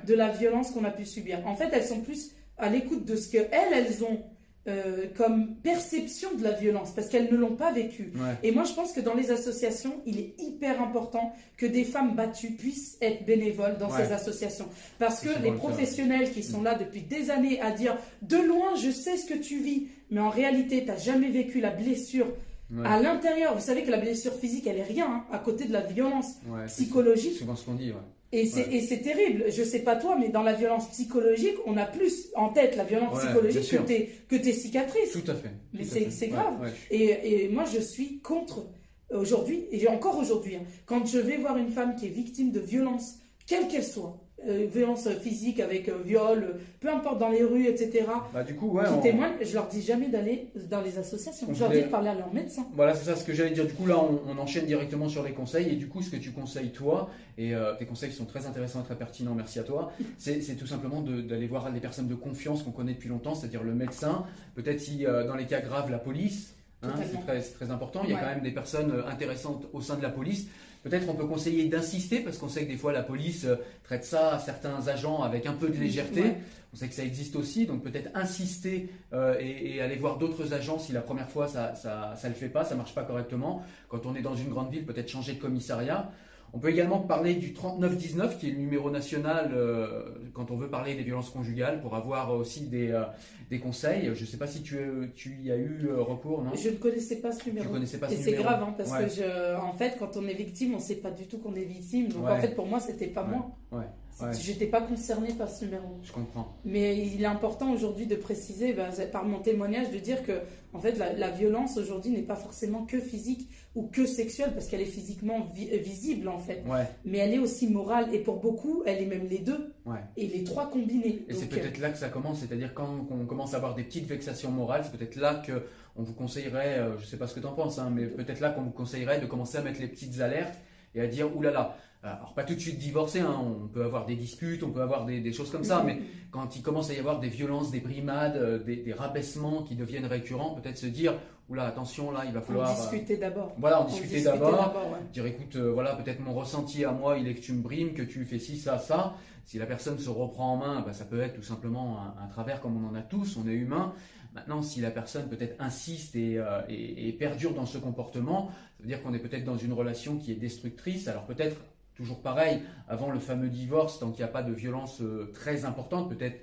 de 0.07 0.13
la 0.15 0.29
violence 0.29 0.71
qu'on 0.71 0.83
a 0.85 0.89
pu 0.89 1.05
subir. 1.05 1.39
En 1.45 1.55
fait, 1.55 1.69
elles 1.71 1.83
sont 1.85 2.01
plus 2.01 2.31
à 2.57 2.67
l'écoute 2.69 3.05
de 3.05 3.15
ce 3.15 3.29
qu'elles, 3.31 3.47
elles 3.51 4.03
ont 4.03 4.19
euh, 4.67 5.05
comme 5.15 5.55
perception 5.63 6.29
de 6.37 6.43
la 6.43 6.51
violence, 6.51 6.91
parce 6.95 7.07
qu'elles 7.07 7.31
ne 7.31 7.37
l'ont 7.37 7.55
pas 7.55 7.71
vécu. 7.71 8.11
ouais. 8.15 8.35
Et 8.43 8.51
moi, 8.51 8.63
je 8.65 8.73
pense 8.73 8.91
que 8.91 8.99
dans 8.99 9.13
les 9.13 9.31
associations, 9.31 9.93
il 10.05 10.19
est 10.19 10.33
hyper 10.39 10.81
important 10.81 11.31
que 11.55 11.65
des 11.65 11.83
femmes 11.85 12.15
battues 12.15 12.51
puissent 12.51 12.97
être 13.01 13.25
bénévoles 13.25 13.77
dans 13.77 13.89
Ouais. 13.89 14.05
ces 14.05 14.11
associations. 14.13 14.67
Parce 14.99 15.21
que 15.21 15.29
les 15.41 15.51
professionnels 15.51 16.31
qui 16.31 16.43
sont 16.43 16.61
là 16.61 16.75
depuis 16.75 17.01
des 17.01 17.29
années 17.31 17.61
à 17.61 17.71
dire 17.71 17.97
de 18.21 18.37
loin, 18.37 18.75
je 18.75 18.91
sais 18.91 19.15
ce 19.17 19.25
que 19.25 19.37
tu 19.37 19.59
vis, 19.59 19.87
mais 20.11 20.19
en 20.19 20.29
réalité, 20.29 20.81
tu 20.81 20.87
n'as 20.87 20.97
jamais 20.97 21.29
vécu 21.29 21.59
la 21.61 21.71
blessure 21.71 22.27
Ouais. 22.69 22.85
à 22.85 23.01
l'intérieur. 23.01 23.55
Vous 23.55 23.61
savez 23.65 23.83
que 23.83 23.91
la 23.91 23.97
blessure 23.97 24.33
physique, 24.33 24.67
elle 24.67 24.77
est 24.79 24.83
rien 24.83 25.07
hein, 25.09 25.23
à 25.31 25.39
côté 25.39 25.63
de 25.63 25.71
la 25.71 25.79
violence 25.79 26.33
Ouais, 26.49 26.63
c'est 26.67 26.83
psychologique. 26.83 27.37
souvent 27.37 27.55
ce 27.55 27.63
qu'on 27.65 27.75
dit. 27.75 27.93
Et 28.33 28.45
c'est 28.45 28.67
Ouais. 28.67 28.97
terrible. 29.01 29.45
Je 29.49 29.63
sais 29.63 29.79
pas 29.79 29.95
toi, 29.95 30.17
mais 30.19 30.29
dans 30.29 30.43
la 30.43 30.53
violence 30.53 30.89
psychologique, 30.89 31.55
on 31.65 31.77
a 31.77 31.85
plus 31.85 32.27
en 32.35 32.49
tête 32.49 32.75
la 32.75 32.83
violence 32.83 33.15
Ouais, 33.17 33.23
psychologique 33.25 33.69
que 33.71 33.77
tes, 33.77 34.09
que 34.27 34.35
tes 34.35 34.51
cicatrices. 34.53 35.11
Tout 35.13 35.31
à 35.31 35.35
fait. 35.35 35.51
Mais 35.73 35.83
c'est- 35.85 36.27
grave. 36.27 36.59
ouais. 36.61 36.69
Et, 36.91 37.43
et 37.45 37.49
moi, 37.49 37.63
je 37.73 37.79
suis 37.79 38.19
contre 38.19 38.67
aujourd'hui, 39.11 39.65
et 39.71 39.87
encore 39.87 40.17
aujourd'hui, 40.17 40.55
hein, 40.57 40.63
quand 40.85 41.05
je 41.05 41.19
vais 41.19 41.37
voir 41.37 41.57
une 41.57 41.69
femme 41.69 41.95
qui 41.95 42.07
est 42.07 42.09
victime 42.09 42.51
de 42.51 42.59
violence, 42.59 43.15
quelle 43.45 43.67
qu'elle 43.69 43.85
soit, 43.85 44.19
euh, 44.47 44.67
violence 44.71 45.09
physique 45.21 45.59
avec 45.59 45.89
euh, 45.89 45.97
viol, 46.05 46.55
peu 46.79 46.89
importe 46.89 47.17
dans 47.19 47.29
les 47.29 47.43
rues, 47.43 47.65
etc., 47.65 48.05
Bah, 48.33 48.43
du 48.43 48.55
coup, 48.55 48.69
ouais. 48.71 48.83
qui 48.85 48.91
on- 48.93 49.01
témoignent, 49.01 49.33
je 49.41 49.53
leur 49.53 49.67
dis 49.67 49.81
jamais 49.81 50.09
d'aller 50.09 50.47
dans 50.69 50.81
les 50.81 50.97
associations. 50.99 51.47
On 51.49 51.53
Je 51.53 51.59
leur 51.59 51.71
dis 51.71 51.81
de 51.81 51.87
parler 51.87 52.09
à 52.09 52.13
leur 52.15 52.31
médecin. 52.33 52.65
Voilà, 52.75 52.93
c'est 52.93 53.05
ça 53.05 53.15
ce 53.15 53.23
que 53.25 53.33
j'allais 53.33 53.51
dire. 53.51 53.65
Du 53.65 53.73
coup, 53.73 53.87
là, 53.87 53.97
on, 53.99 54.21
on 54.29 54.37
enchaîne 54.37 54.65
directement 54.67 55.09
sur 55.09 55.23
les 55.23 55.31
conseils. 55.31 55.69
Et 55.69 55.75
du 55.75 55.87
coup, 55.87 56.01
ce 56.03 56.11
que 56.11 56.17
tu 56.17 56.31
conseilles, 56.31 56.69
toi, 56.71 57.09
et 57.37 57.55
euh, 57.55 57.73
tes 57.79 57.85
conseils 57.85 58.11
sont 58.11 58.25
très 58.25 58.45
intéressants 58.45 58.81
et 58.81 58.85
très 58.85 58.95
pertinents, 58.95 59.33
merci 59.33 59.57
à 59.59 59.63
toi, 59.63 59.91
c'est 60.19 60.39
tout 60.57 60.67
simplement 60.67 61.01
d'aller 61.01 61.47
voir 61.47 61.71
les 61.71 61.79
personnes 61.79 62.07
de 62.07 62.15
confiance 62.15 62.61
qu'on 62.63 62.71
connaît 62.71 62.93
depuis 62.93 63.09
longtemps, 63.09 63.33
c'est-à-dire 63.35 63.63
le 63.63 63.73
médecin, 63.73 64.23
peut-être 64.55 64.79
si 64.79 65.05
euh, 65.05 65.25
dans 65.27 65.35
les 65.35 65.45
cas 65.45 65.61
graves, 65.61 65.89
la 65.91 65.99
police. 65.99 66.53
hein, 66.83 66.89
c'est 67.31 67.55
très, 67.57 67.71
important. 67.71 68.01
Il 68.03 68.11
y 68.11 68.13
a 68.13 68.19
quand 68.19 68.27
même 68.27 68.41
des 68.43 68.51
personnes 68.51 68.93
intéressantes 69.11 69.65
au 69.73 69.81
sein 69.81 69.95
de 69.97 70.03
la 70.03 70.09
police. 70.09 70.47
Peut-être 70.87 71.09
on 71.09 71.15
peut 71.15 71.25
conseiller 71.25 71.65
d'insister 71.65 72.19
parce 72.19 72.37
qu'on 72.37 72.47
sait 72.47 72.63
que 72.65 72.71
des 72.71 72.77
fois 72.77 72.93
la 72.93 73.03
police 73.03 73.45
euh, 73.45 73.55
traite 73.83 74.05
ça 74.05 74.35
à 74.35 74.39
certains 74.39 74.87
agents 74.87 75.21
avec 75.21 75.45
un 75.45 75.53
peu 75.53 75.67
de 75.67 75.77
légèreté. 75.77 76.21
Ouais. 76.21 76.37
On 76.73 76.77
sait 76.77 76.87
que 76.87 76.93
ça 76.93 77.03
existe 77.03 77.35
aussi, 77.35 77.65
donc 77.65 77.83
peut-être 77.83 78.09
insister 78.13 78.89
euh, 79.13 79.35
et, 79.39 79.75
et 79.75 79.81
aller 79.81 79.95
voir 79.95 80.17
d'autres 80.17 80.53
agents 80.53 80.79
si 80.79 80.93
la 80.93 81.01
première 81.01 81.29
fois 81.29 81.47
ça 81.47 81.75
ça, 81.75 82.13
ça 82.15 82.27
le 82.29 82.35
fait 82.35 82.49
pas, 82.49 82.63
ça 82.63 82.75
marche 82.75 82.93
pas 82.93 83.03
correctement. 83.03 83.63
Quand 83.89 84.05
on 84.05 84.15
est 84.15 84.21
dans 84.21 84.35
une 84.35 84.49
grande 84.49 84.71
ville, 84.71 84.85
peut-être 84.85 85.09
changer 85.09 85.33
de 85.33 85.41
commissariat. 85.41 86.11
On 86.53 86.59
peut 86.59 86.69
également 86.69 86.99
parler 86.99 87.35
du 87.35 87.53
3919 87.53 88.39
qui 88.39 88.47
est 88.47 88.51
le 88.51 88.57
numéro 88.57 88.89
national 88.89 89.51
euh, 89.53 90.03
quand 90.33 90.49
on 90.49 90.55
veut 90.57 90.69
parler 90.69 90.95
des 90.95 91.03
violences 91.03 91.29
conjugales 91.29 91.81
pour 91.81 91.95
avoir 91.95 92.31
aussi 92.33 92.67
des, 92.67 92.89
euh, 92.91 93.03
des 93.49 93.59
conseils. 93.59 94.11
Je 94.15 94.21
ne 94.21 94.25
sais 94.25 94.37
pas 94.37 94.47
si 94.47 94.61
tu, 94.63 94.77
tu 95.15 95.37
y 95.41 95.51
as 95.51 95.57
eu 95.57 95.87
euh, 95.89 96.01
recours, 96.01 96.43
non? 96.43 96.51
Je 96.55 96.69
ne 96.69 96.75
connaissais 96.75 97.17
pas 97.17 97.31
ce 97.31 97.45
numéro. 97.47 97.65
Tu 97.67 97.71
connaissais 97.73 97.99
pas 97.99 98.11
Et 98.11 98.15
ce 98.15 98.23
c'est 98.23 98.33
grave, 98.33 98.63
hein, 98.63 98.73
parce 98.77 98.91
Ouais. 98.91 99.03
que 99.05 99.09
je, 99.09 99.55
en 99.59 99.73
fait, 99.73 99.97
quand 99.99 100.15
on 100.15 100.25
est 100.27 100.33
victime, 100.33 100.73
on 100.73 100.77
ne 100.77 100.81
sait 100.81 100.95
pas 100.95 101.11
du 101.11 101.27
tout 101.27 101.37
qu'on 101.37 101.53
est 101.55 101.65
victime. 101.65 102.07
Donc 102.07 102.25
Ouais. 102.25 102.31
en 102.31 102.37
fait, 102.37 102.55
pour 102.55 102.65
moi, 102.65 102.79
c'était 102.79 103.07
pas 103.07 103.23
Ouais. 103.23 103.29
moi. 103.71 103.83
Ouais, 104.21 104.33
J'étais 104.33 104.65
pas 104.65 104.81
concernée 104.81 105.33
par 105.33 105.49
ce 105.49 105.65
numéro. 105.65 105.99
je 106.03 106.11
comprends. 106.11 106.55
Mais 106.65 106.97
il 107.07 107.21
est 107.21 107.25
important 107.25 107.71
aujourd'hui 107.71 108.07
de 108.07 108.15
préciser, 108.15 108.73
ben, 108.73 108.89
par 109.11 109.25
mon 109.25 109.39
témoignage, 109.39 109.91
de 109.91 109.99
dire 109.99 110.23
que 110.23 110.39
en 110.73 110.79
fait, 110.79 110.93
la, 110.97 111.13
la 111.13 111.29
violence 111.31 111.77
aujourd'hui 111.77 112.11
n'est 112.11 112.21
pas 112.23 112.35
forcément 112.35 112.85
que 112.85 112.99
physique 112.99 113.47
ou 113.75 113.83
que 113.87 114.05
sexuelle, 114.05 114.51
parce 114.53 114.67
qu'elle 114.67 114.81
est 114.81 114.85
physiquement 114.85 115.47
vi- 115.55 115.69
euh, 115.71 115.77
visible 115.77 116.27
en 116.29 116.39
fait. 116.39 116.63
Ouais, 116.67 116.85
Mais 117.05 117.19
elle 117.19 117.33
est 117.35 117.39
aussi 117.39 117.67
morale, 117.67 118.13
et 118.13 118.19
pour 118.19 118.37
beaucoup, 118.39 118.83
elle 118.85 119.01
est 119.01 119.05
même 119.05 119.27
les 119.27 119.39
deux, 119.39 119.73
ouais. 119.85 119.99
et 120.17 120.27
les 120.27 120.43
trois 120.43 120.67
combinés. 120.69 121.23
Et 121.29 121.33
c'est 121.33 121.47
peut-être 121.47 121.77
là 121.79 121.89
que 121.91 121.97
ça 121.97 122.09
commence, 122.09 122.39
c'est-à-dire 122.39 122.73
quand 122.73 123.07
on 123.11 123.25
commence 123.25 123.53
à 123.53 123.57
avoir 123.57 123.75
des 123.75 123.83
petites 123.83 124.05
vexations 124.07 124.51
morales, 124.51 124.81
c'est 124.83 124.97
peut-être 124.97 125.15
là 125.15 125.35
que 125.45 125.63
on 125.95 126.03
vous 126.03 126.13
conseillerait, 126.13 126.79
euh, 126.79 126.97
je 126.99 127.05
sais 127.05 127.17
pas 127.17 127.27
ce 127.27 127.35
que 127.35 127.39
tu 127.39 127.45
en 127.47 127.53
penses, 127.53 127.77
hein, 127.79 127.91
mais 127.93 128.05
peut-être 128.07 128.39
là 128.39 128.49
qu'on 128.49 128.63
vous 128.63 128.71
conseillerait 128.71 129.19
de 129.19 129.25
commencer 129.25 129.57
à 129.57 129.61
mettre 129.61 129.79
les 129.79 129.87
petites 129.87 130.19
alertes 130.21 130.55
et 130.95 131.01
à 131.01 131.07
dire 131.07 131.35
oulala. 131.35 131.53
Là 131.53 131.59
là. 131.69 131.77
Alors 132.03 132.33
pas 132.33 132.43
tout 132.43 132.53
de 132.55 132.59
suite 132.59 132.77
divorcer, 132.77 133.19
hein, 133.19 133.35
on 133.63 133.67
peut 133.67 133.83
avoir 133.83 134.05
des 134.05 134.15
disputes, 134.15 134.63
on 134.63 134.69
peut 134.71 134.81
avoir 134.81 135.05
des, 135.05 135.19
des 135.19 135.33
choses 135.33 135.51
comme 135.51 135.63
ça, 135.63 135.83
mais 135.83 135.99
quand 136.31 136.55
il 136.55 136.61
commence 136.61 136.89
à 136.89 136.93
y 136.93 136.99
avoir 136.99 137.19
des 137.19 137.27
violences, 137.27 137.71
des 137.71 137.79
brimades, 137.81 138.37
euh, 138.37 138.59
des, 138.63 138.77
des 138.77 138.93
rabaissements 138.93 139.63
qui 139.63 139.75
deviennent 139.75 140.05
récurrents, 140.05 140.51
peut-être 140.55 140.77
se 140.77 140.85
dire 140.85 141.15
oula 141.49 141.63
attention 141.65 142.11
là, 142.11 142.23
il 142.25 142.33
va 142.33 142.41
falloir. 142.41 142.69
euh, 142.69 142.81
discuter 142.81 143.17
d'abord. 143.17 143.53
voilà, 143.57 143.81
on 143.81 143.85
On 143.85 143.87
discuter 143.87 144.21
d'abord 144.23 144.75
ouais. 144.93 144.99
dire 145.11 145.25
écoute 145.25 145.55
euh, 145.55 145.71
voilà 145.71 145.95
peut-être 145.95 146.19
mon 146.19 146.33
ressenti 146.33 146.85
à 146.85 146.91
moi 146.91 147.17
il 147.17 147.27
est 147.27 147.35
que 147.35 147.41
tu 147.41 147.53
me 147.53 147.61
brimes 147.61 147.93
que 147.93 148.03
tu 148.03 148.23
fais 148.25 148.39
ci 148.39 148.57
ça 148.57 148.77
ça 148.79 149.15
si 149.45 149.57
la 149.57 149.65
personne 149.65 149.97
se 149.97 150.09
reprend 150.09 150.53
en 150.53 150.57
main 150.57 150.81
bah, 150.85 150.91
ça 150.93 151.05
peut 151.05 151.21
être 151.21 151.35
tout 151.35 151.43
simplement 151.43 151.99
un, 152.01 152.23
un 152.23 152.27
travers 152.27 152.59
comme 152.61 152.75
on 152.83 152.89
en 152.89 152.95
a 152.95 153.01
tous 153.01 153.37
on 153.37 153.47
est 153.47 153.53
humain 153.53 153.93
maintenant 154.35 154.61
si 154.61 154.81
la 154.81 154.91
personne 154.91 155.29
peut-être 155.29 155.55
insiste 155.59 156.17
et, 156.17 156.37
euh, 156.37 156.61
et- 156.67 157.07
et 157.07 157.13
perdure 157.13 157.53
dans 157.53 157.65
ce 157.65 157.77
comportement 157.77 158.49
ça 158.77 158.83
veut 158.83 158.87
dire 158.89 159.01
qu'on 159.01 159.13
est 159.13 159.19
peut-être 159.19 159.45
dans 159.45 159.57
une 159.57 159.71
relation 159.71 160.17
qui 160.17 160.33
est 160.33 160.35
destructrice 160.35 161.07
alors 161.07 161.25
peut-être 161.25 161.55
toujours 161.97 162.21
pareil 162.21 162.61
avant 162.87 163.11
le 163.11 163.19
fameux 163.19 163.49
divorce 163.49 163.99
tant 163.99 164.11
qu'il 164.11 164.23
n'y 164.23 164.29
a 164.29 164.31
pas 164.31 164.43
de 164.43 164.53
violence 164.53 165.01
euh, 165.01 165.31
très 165.33 165.65
importante 165.65 166.09
peut-être 166.15 166.39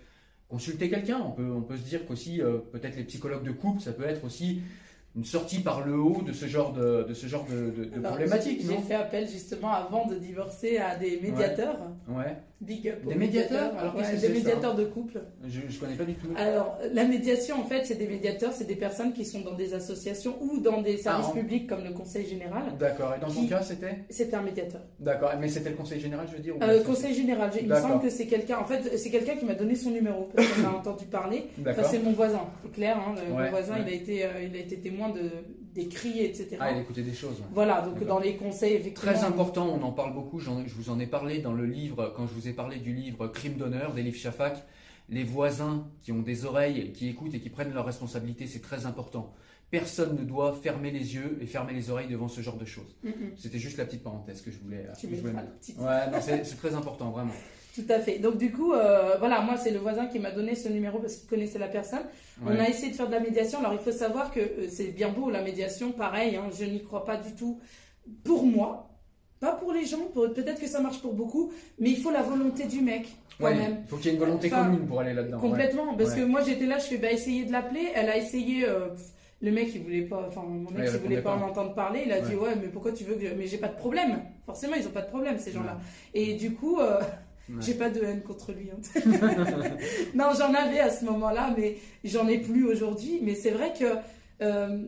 consulter 0.48 0.90
quelqu'un 0.90 1.20
on 1.24 1.30
peut, 1.30 1.50
on 1.50 1.62
peut 1.62 1.76
se 1.76 1.82
dire 1.84 2.05
qu'aussi 2.07 2.42
euh, 2.42 2.59
peut-être 2.72 2.96
les 2.96 3.05
psychologues 3.05 3.44
de 3.44 3.52
couple 3.52 3.80
ça 3.80 3.92
peut 3.92 4.05
être 4.05 4.24
aussi 4.24 4.61
une 5.16 5.24
sortie 5.24 5.61
par 5.61 5.86
le 5.86 5.94
haut 5.96 6.22
de 6.26 6.32
ce 6.32 6.46
genre 6.46 6.72
de, 6.72 7.05
de 7.09 7.14
ce 7.14 7.28
genre 7.28 7.46
de, 7.46 7.70
de- 7.70 7.84
de 7.84 7.94
Alors, 7.98 8.11
problématique 8.16 8.61
j'ai- 8.66 8.78
fait 8.78 8.94
appel 8.94 9.28
justement 9.28 9.70
avant 9.72 10.07
de 10.07 10.16
divorcer 10.16 10.78
à 10.78 10.96
des 10.96 11.20
médiateurs. 11.20 11.78
Ouais. 12.09 12.36
Big 12.66 12.88
up. 12.88 13.04
Des 13.06 13.14
médiateurs 13.14 13.72
Alors, 13.78 13.94
Ouais, 13.94 14.02
qu'est-ce 14.02 14.22
que 14.22 14.26
Des 14.28 14.32
médiateurs 14.34 14.74
de 14.74 14.84
couple. 14.84 15.20
Je, 15.46 15.60
je 15.68 15.78
connais 15.78 15.94
pas 15.94 16.04
du 16.04 16.14
tout. 16.14 16.28
Alors, 16.36 16.78
la 16.92 17.04
médiation, 17.04 17.60
en 17.60 17.64
fait, 17.64 17.84
c'est 17.84 17.96
des 17.96 18.06
médiateurs, 18.06 18.52
c'est 18.52 18.66
des 18.66 18.76
personnes 18.76 19.12
qui 19.12 19.24
sont 19.24 19.40
dans 19.40 19.54
des 19.54 19.74
associations 19.74 20.36
ou 20.40 20.58
dans 20.60 20.82
des 20.82 20.96
services 20.96 21.26
Ah, 21.28 21.30
en- 21.30 21.34
publics 21.40 21.68
comme 21.68 21.84
le 21.84 21.92
Conseil 21.92 22.26
général. 22.26 22.62
D'accord. 22.78 23.14
Et 23.16 23.20
dans 23.20 23.28
ton 23.28 23.42
Qui- 23.42 23.48
cas, 23.48 23.62
c'était 23.62 23.98
C'est 24.10 24.32
un 24.34 24.42
médiateur. 24.42 24.80
D'accord. 25.00 25.32
Mais 25.40 25.48
c'était 25.48 25.70
le 25.70 25.76
conseil 25.76 26.00
général, 26.00 26.26
je 26.30 26.36
veux 26.36 26.42
dire 26.42 26.56
ou 26.56 26.62
Euh, 26.62 26.82
conseil 26.84 27.14
général, 27.14 27.50
il 27.60 27.68
me 27.68 27.74
semble 27.76 28.02
que 28.02 28.10
c'est 28.10 28.26
quelqu'un. 28.26 28.58
En 28.58 28.64
fait, 28.64 28.96
c'est 28.96 29.10
quelqu'un 29.10 29.36
qui 29.36 29.44
m'a 29.44 29.54
donné 29.54 29.74
son 29.74 29.90
numéro 29.90 30.28
parce 30.34 30.48
qu'on 30.48 30.64
a 30.66 30.70
entendu 30.78 31.04
parler. 31.06 31.44
Enfin, 31.66 31.82
c'est 31.84 31.98
mon 31.98 32.12
voisin, 32.12 32.40
clair. 32.72 32.96
hein, 32.98 33.14
le- 33.16 33.34
Ouais, 33.34 33.44
mon 33.44 33.50
voisin, 33.50 33.74
ouais. 33.74 33.80
il 33.86 33.92
a 33.92 33.96
été, 33.96 34.24
euh, 34.24 34.28
il 34.50 34.56
a 34.56 34.60
été 34.60 34.76
témoin 34.78 35.10
de 35.10 35.30
des 35.75 35.89
cris, 35.89 36.20
etc. 36.20 36.57
Ah, 36.61 36.70
il 36.70 36.79
écoutait 36.79 37.03
des 37.03 37.12
choses. 37.12 37.41
ouais. 37.41 37.47
Voilà, 37.53 37.83
donc 37.83 38.03
dans 38.05 38.20
les 38.20 38.37
conseils, 38.37 38.75
effectivement. 38.75 39.12
Très 39.12 39.25
important, 39.25 39.68
on 39.68 39.83
en 39.83 39.93
parle 39.93 40.14
beaucoup, 40.14 40.39
je 40.39 40.51
vous 40.51 40.91
en 40.91 41.01
ai 41.01 41.07
parlé 41.07 41.39
dans 41.41 41.53
le 41.53 41.66
livre, 41.66 42.12
quand 42.16 42.27
je 42.27 42.33
vous 42.33 42.49
ai 42.49 42.53
parlé 42.53 42.79
du 42.79 42.95
livre 42.95 43.27
Crime 43.29 43.55
d'honneur 43.55 43.93
d'Elif 43.93 44.16
Shafak. 44.16 44.64
Les 45.11 45.25
voisins 45.25 45.87
qui 46.01 46.12
ont 46.12 46.22
des 46.22 46.47
oreilles, 46.47 46.93
qui 46.93 47.09
écoutent 47.09 47.35
et 47.35 47.41
qui 47.41 47.51
prennent 47.51 47.75
leurs 47.75 47.85
responsabilités, 47.85 48.47
c'est 48.47 48.62
très 48.62 48.87
important. 48.87 49.35
Personne 49.70 50.16
ne 50.16 50.25
doit 50.25 50.55
fermer 50.55 50.91
les 50.91 51.14
yeux 51.14 51.37
et 51.43 51.47
fermer 51.47 51.75
les 51.75 51.91
oreilles 51.91 52.09
devant 52.09 52.29
ce 52.29 52.41
genre 52.41 52.57
de 52.57 52.64
choses. 52.64 52.97
Mm. 53.03 53.11
C'était 53.37 53.59
juste 53.59 53.77
la 53.77 53.85
petite 53.85 54.03
parenthèse 54.03 54.41
que 54.41 54.51
je 54.51 54.59
voulais, 54.59 54.87
Tu 54.99 55.09
que 55.09 55.16
je 55.16 55.20
voulais 55.20 55.35
mettre. 55.35 55.51
Ouais, 55.79 56.20
c'est 56.22 56.57
très 56.57 56.75
important, 56.75 57.11
vraiment. 57.11 57.35
Tout 57.75 57.83
à 57.89 57.99
fait. 57.99 58.18
Donc 58.18 58.39
du 58.39 58.53
coup, 58.53 58.72
euh, 58.72 59.16
voilà, 59.18 59.41
moi 59.41 59.57
c'est 59.57 59.72
le 59.72 59.79
voisin 59.81 60.07
qui 60.07 60.20
m'a 60.20 60.31
donné 60.31 60.55
ce 60.55 60.68
numéro 60.68 60.99
parce 61.01 61.16
qu'il 61.16 61.29
connaissait 61.29 61.59
la 61.59 61.66
personne. 61.68 62.03
On 62.45 62.51
Ouais. 62.51 62.61
a 62.61 62.68
essayé 62.68 62.93
de 62.93 62.97
faire 62.97 63.09
de 63.09 63.12
la 63.12 63.20
médiation. 63.20 63.59
Alors 63.59 63.72
il 63.72 63.81
faut 63.81 63.91
savoir 63.91 64.31
que 64.31 64.39
euh, 64.41 64.66
c'est 64.68 64.95
bien 64.95 65.09
beau 65.09 65.29
la 65.31 65.43
médiation, 65.43 65.91
pareil, 65.91 66.37
hein, 66.37 66.45
je 66.57 66.64
n'y 66.64 66.83
crois 66.85 67.05
pas 67.05 67.16
du 67.16 67.33
tout 67.35 67.59
pour 68.22 68.45
moi. 68.47 68.91
Pas 69.41 69.53
pour 69.53 69.72
les 69.72 69.85
gens, 69.85 69.99
peut-être 70.14 70.61
que 70.61 70.68
ça 70.68 70.81
marche 70.81 71.01
pour 71.03 71.12
beaucoup, 71.14 71.53
mais 71.79 71.91
il 71.91 71.99
faut 71.99 72.11
la 72.12 72.22
volonté 72.22 72.64
du 72.64 72.81
mec 72.81 73.09
quand 73.39 73.47
Ouais, 73.47 73.55
même. 73.55 73.79
Il 73.83 73.89
faut 73.89 73.97
qu'il 73.97 74.07
y 74.07 74.09
ait 74.11 74.12
une 74.14 74.20
volonté 74.20 74.47
Enfin, 74.47 74.64
commune 74.66 74.87
pour 74.87 75.01
aller 75.01 75.12
là-dedans. 75.12 75.37
ouais. 75.37 75.49
Complètement, 75.49 75.95
parce 75.97 76.11
Ouais. 76.11 76.20
que 76.20 76.25
moi 76.25 76.43
j'étais 76.43 76.66
là, 76.66 76.79
je 76.79 76.85
fais 76.85 76.97
bah 76.99 77.11
essayer 77.11 77.45
de 77.45 77.51
l'appeler, 77.53 77.89
elle 77.95 78.09
a 78.09 78.16
essayé, 78.16 78.64
euh, 78.66 78.87
le 79.43 79.51
mec 79.51 79.68
il 79.75 79.83
voulait 79.83 80.03
pas, 80.03 80.25
enfin 80.29 80.43
mon 80.47 80.64
Ouais, 80.70 80.83
ex 80.83 80.93
il 80.95 81.01
voulait 81.01 81.20
pas 81.20 81.37
pas. 81.37 81.45
en 81.45 81.49
entendre 81.49 81.75
parler, 81.75 82.05
il 82.07 82.12
a 82.12 82.20
dit 82.20 82.37
Ouais. 82.37 82.51
ouais 82.51 82.55
mais 82.62 82.68
pourquoi 82.68 82.93
tu 82.93 83.03
veux 83.05 83.16
que, 83.16 83.35
mais 83.37 83.47
j'ai 83.47 83.59
pas 83.59 83.68
de 83.68 83.77
problème, 83.77 84.22
forcément 84.47 84.75
ils 84.77 84.87
ont 84.87 84.93
pas 84.93 85.03
de 85.03 85.09
problème 85.11 85.39
ces 85.39 85.51
gens-là, 85.53 85.77
et 86.14 86.35
du 86.35 86.53
coup 86.55 86.79
euh, 86.81 87.01
J'ai 87.61 87.74
pas 87.74 87.90
de 87.90 88.03
haine 88.03 88.22
contre 88.22 88.53
lui. 88.53 88.70
hein. 88.70 88.80
non 90.14 90.30
j'en 90.38 90.53
avais 90.55 90.80
à 90.80 90.90
ce 90.90 91.05
moment-là, 91.05 91.55
mais 91.57 91.76
j'en 92.05 92.26
ai 92.28 92.38
plus 92.38 92.64
aujourd'hui, 92.66 93.20
mais 93.22 93.34
c'est 93.34 93.51
vrai 93.51 93.72
que 93.78 93.84
euh, 94.42 94.84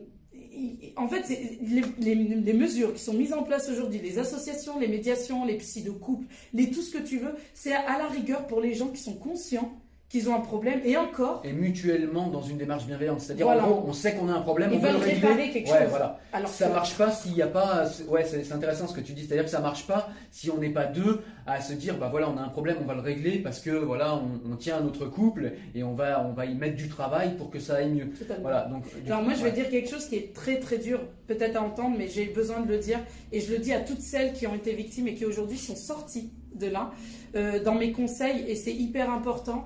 en 0.95 1.07
fait, 1.07 1.23
les, 1.29 1.83
les- 1.99 2.53
mesures 2.53 2.93
qui 2.93 3.01
sont 3.03 3.13
mises 3.13 3.33
en 3.33 3.43
place 3.43 3.69
aujourd'hui, 3.69 3.99
les 3.99 4.17
associations, 4.17 4.79
les 4.79 4.87
médiations, 4.87 5.45
les 5.45 5.57
psy 5.57 5.83
de 5.83 5.91
couple, 5.91 6.25
les 6.53 6.71
tout 6.71 6.81
ce 6.81 6.91
que 6.97 7.03
tu 7.03 7.19
veux, 7.19 7.35
c'est 7.53 7.73
à 7.73 7.97
la 7.99 8.07
rigueur 8.07 8.47
pour 8.47 8.59
les 8.59 8.73
gens 8.73 8.87
qui 8.87 9.01
sont 9.01 9.15
conscients 9.15 9.79
qu'ils 10.09 10.29
ont 10.29 10.35
un 10.35 10.39
problème 10.39 10.79
et 10.85 10.95
encore. 10.95 11.41
Et 11.43 11.51
mutuellement 11.51 12.27
dans 12.27 12.41
une 12.41 12.57
démarche 12.57 12.85
bienveillante. 12.85 13.19
C'est-à-dire, 13.19 13.45
Voilà. 13.45 13.65
en 13.65 13.71
gros, 13.71 13.83
on 13.89 13.93
sait 13.93 14.13
qu'on 14.15 14.29
a 14.29 14.33
un 14.33 14.39
problème, 14.41 14.69
Ils 14.71 14.77
on 14.77 14.79
veut 14.79 14.91
le 14.91 14.97
régler. 14.97 15.51
quelque 15.51 15.69
ouais, 15.69 15.79
chose. 15.81 15.89
Voilà. 15.89 16.19
Alors 16.31 16.49
ça 16.49 16.67
que- 16.69 16.73
marche 16.73 16.97
pas 16.97 17.11
s'il 17.11 17.33
n'y 17.33 17.41
a 17.41 17.47
pas. 17.47 17.83
Ouais, 18.07 18.23
c'est 18.23 18.49
intéressant 18.53 18.87
ce 18.87 18.93
que 18.93 19.01
tu 19.01 19.11
dis. 19.11 19.25
C'est-à-dire 19.25 19.43
que 19.43 19.49
ça 19.51 19.59
marche 19.59 19.85
pas 19.85 20.09
si 20.31 20.49
on 20.49 20.59
n'est 20.59 20.69
pas 20.69 20.85
deux 20.85 21.19
à 21.45 21.59
se 21.59 21.73
dire, 21.73 21.97
bah 21.97 22.07
voilà, 22.09 22.29
on 22.29 22.37
a 22.37 22.41
un 22.41 22.47
problème, 22.47 22.77
on 22.81 22.85
va 22.85 22.93
le 22.93 23.01
régler 23.01 23.39
parce 23.39 23.59
que 23.59 23.71
voilà, 23.71 24.15
on, 24.15 24.53
on 24.53 24.55
tient 24.55 24.77
à 24.77 24.81
notre 24.81 25.07
couple 25.07 25.53
et 25.75 25.83
on 25.83 25.93
va, 25.93 26.25
on 26.25 26.31
va 26.31 26.45
y 26.45 26.55
mettre 26.55 26.77
du 26.77 26.87
travail 26.87 27.35
pour 27.35 27.49
que 27.49 27.59
ça 27.59 27.75
aille 27.75 27.91
mieux. 27.91 28.09
Totalement. 28.11 28.43
Voilà. 28.43 28.61
Donc. 28.65 28.83
Alors 29.07 29.19
coup, 29.19 29.25
moi 29.25 29.33
je 29.33 29.43
vais 29.43 29.51
dire 29.51 29.69
quelque 29.69 29.89
chose 29.89 30.05
qui 30.07 30.15
est 30.15 30.33
très 30.33 30.59
très 30.59 30.77
dur 30.77 31.01
peut-être 31.27 31.57
à 31.57 31.61
entendre 31.61 31.97
mais 31.97 32.07
j'ai 32.07 32.25
besoin 32.27 32.61
de 32.61 32.69
le 32.69 32.77
dire 32.77 32.99
et 33.33 33.41
je 33.41 33.51
le 33.51 33.59
dis 33.59 33.73
à 33.73 33.81
toutes 33.81 33.99
celles 34.01 34.31
qui 34.31 34.47
ont 34.47 34.55
été 34.55 34.71
victimes 34.73 35.09
et 35.09 35.15
qui 35.15 35.25
aujourd'hui 35.25 35.57
sont 35.57 35.75
sorties 35.75 36.31
de 36.55 36.67
là 36.67 36.91
euh, 37.35 37.61
dans 37.61 37.75
mes 37.75 37.91
conseils 37.91 38.45
et 38.47 38.55
c'est 38.55 38.73
hyper 38.73 39.11
important. 39.11 39.65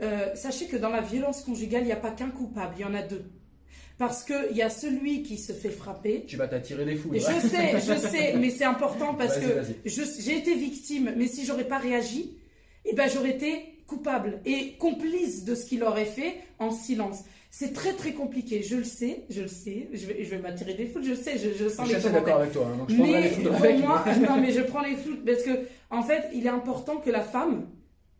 Euh, 0.00 0.34
sachez 0.34 0.66
que 0.66 0.76
dans 0.76 0.90
la 0.90 1.00
violence 1.00 1.42
conjugale 1.42 1.82
il 1.82 1.86
n'y 1.86 1.92
a 1.92 1.96
pas 1.96 2.10
qu'un 2.12 2.30
coupable, 2.30 2.74
il 2.78 2.82
y 2.82 2.84
en 2.84 2.94
a 2.94 3.02
deux. 3.02 3.24
Parce 3.98 4.22
qu'il 4.22 4.56
y 4.56 4.62
a 4.62 4.70
celui 4.70 5.24
qui 5.24 5.38
se 5.38 5.52
fait 5.52 5.70
frapper. 5.70 6.24
Tu 6.26 6.36
vas 6.36 6.46
t'attirer 6.46 6.84
des 6.84 6.94
foules. 6.94 7.12
Ouais. 7.14 7.18
je 7.18 7.48
sais, 7.48 7.80
je 7.80 7.94
sais, 8.08 8.34
mais 8.38 8.50
c'est 8.50 8.64
important 8.64 9.14
parce 9.14 9.38
que 9.38 9.46
je- 9.84 10.02
j'ai 10.20 10.36
été 10.38 10.54
victime, 10.54 11.12
mais 11.16 11.26
si 11.26 11.44
j'aurais 11.44 11.66
pas 11.66 11.78
réagi, 11.78 12.36
eh 12.84 12.94
ben 12.94 13.10
j'aurais 13.12 13.30
été 13.30 13.74
coupable 13.88 14.40
et 14.44 14.76
complice 14.78 15.44
de 15.44 15.54
ce 15.56 15.64
qu'il 15.64 15.82
aurait 15.82 16.04
fait 16.04 16.36
en 16.60 16.70
silence. 16.70 17.24
C'est 17.50 17.72
très 17.72 17.94
très 17.94 18.12
compliqué, 18.12 18.62
je 18.62 18.76
le 18.76 18.84
sais, 18.84 19.24
je 19.30 19.40
le 19.40 19.48
sais, 19.48 19.88
je 19.92 20.06
vais, 20.06 20.22
je 20.22 20.30
vais 20.30 20.38
m'attirer 20.38 20.74
des 20.74 20.86
foudres, 20.86 21.06
je 21.06 21.10
le 21.12 21.16
sais, 21.16 21.38
je, 21.38 21.48
je 21.58 21.64
Je 21.64 21.68
sens 21.70 21.86
suis 21.86 21.96
les 21.96 22.04
assez 22.04 22.10
d'accord 22.14 22.40
avec 22.40 22.52
toi. 22.52 22.68
hein, 22.72 22.76
donc 22.76 22.90
je 22.90 22.96
Mais 23.02 23.22
les 23.22 23.28
pour 23.30 23.54
avec. 23.56 23.78
moi, 23.80 24.04
non 24.28 24.36
mais 24.40 24.52
je 24.52 24.60
prends 24.60 24.82
les 24.82 24.94
foudres 24.96 25.24
parce 25.26 25.42
que 25.42 25.66
en 25.90 26.02
fait, 26.02 26.28
il 26.34 26.44
est 26.46 26.50
important 26.50 26.98
que 26.98 27.10
la 27.10 27.22
femme 27.22 27.66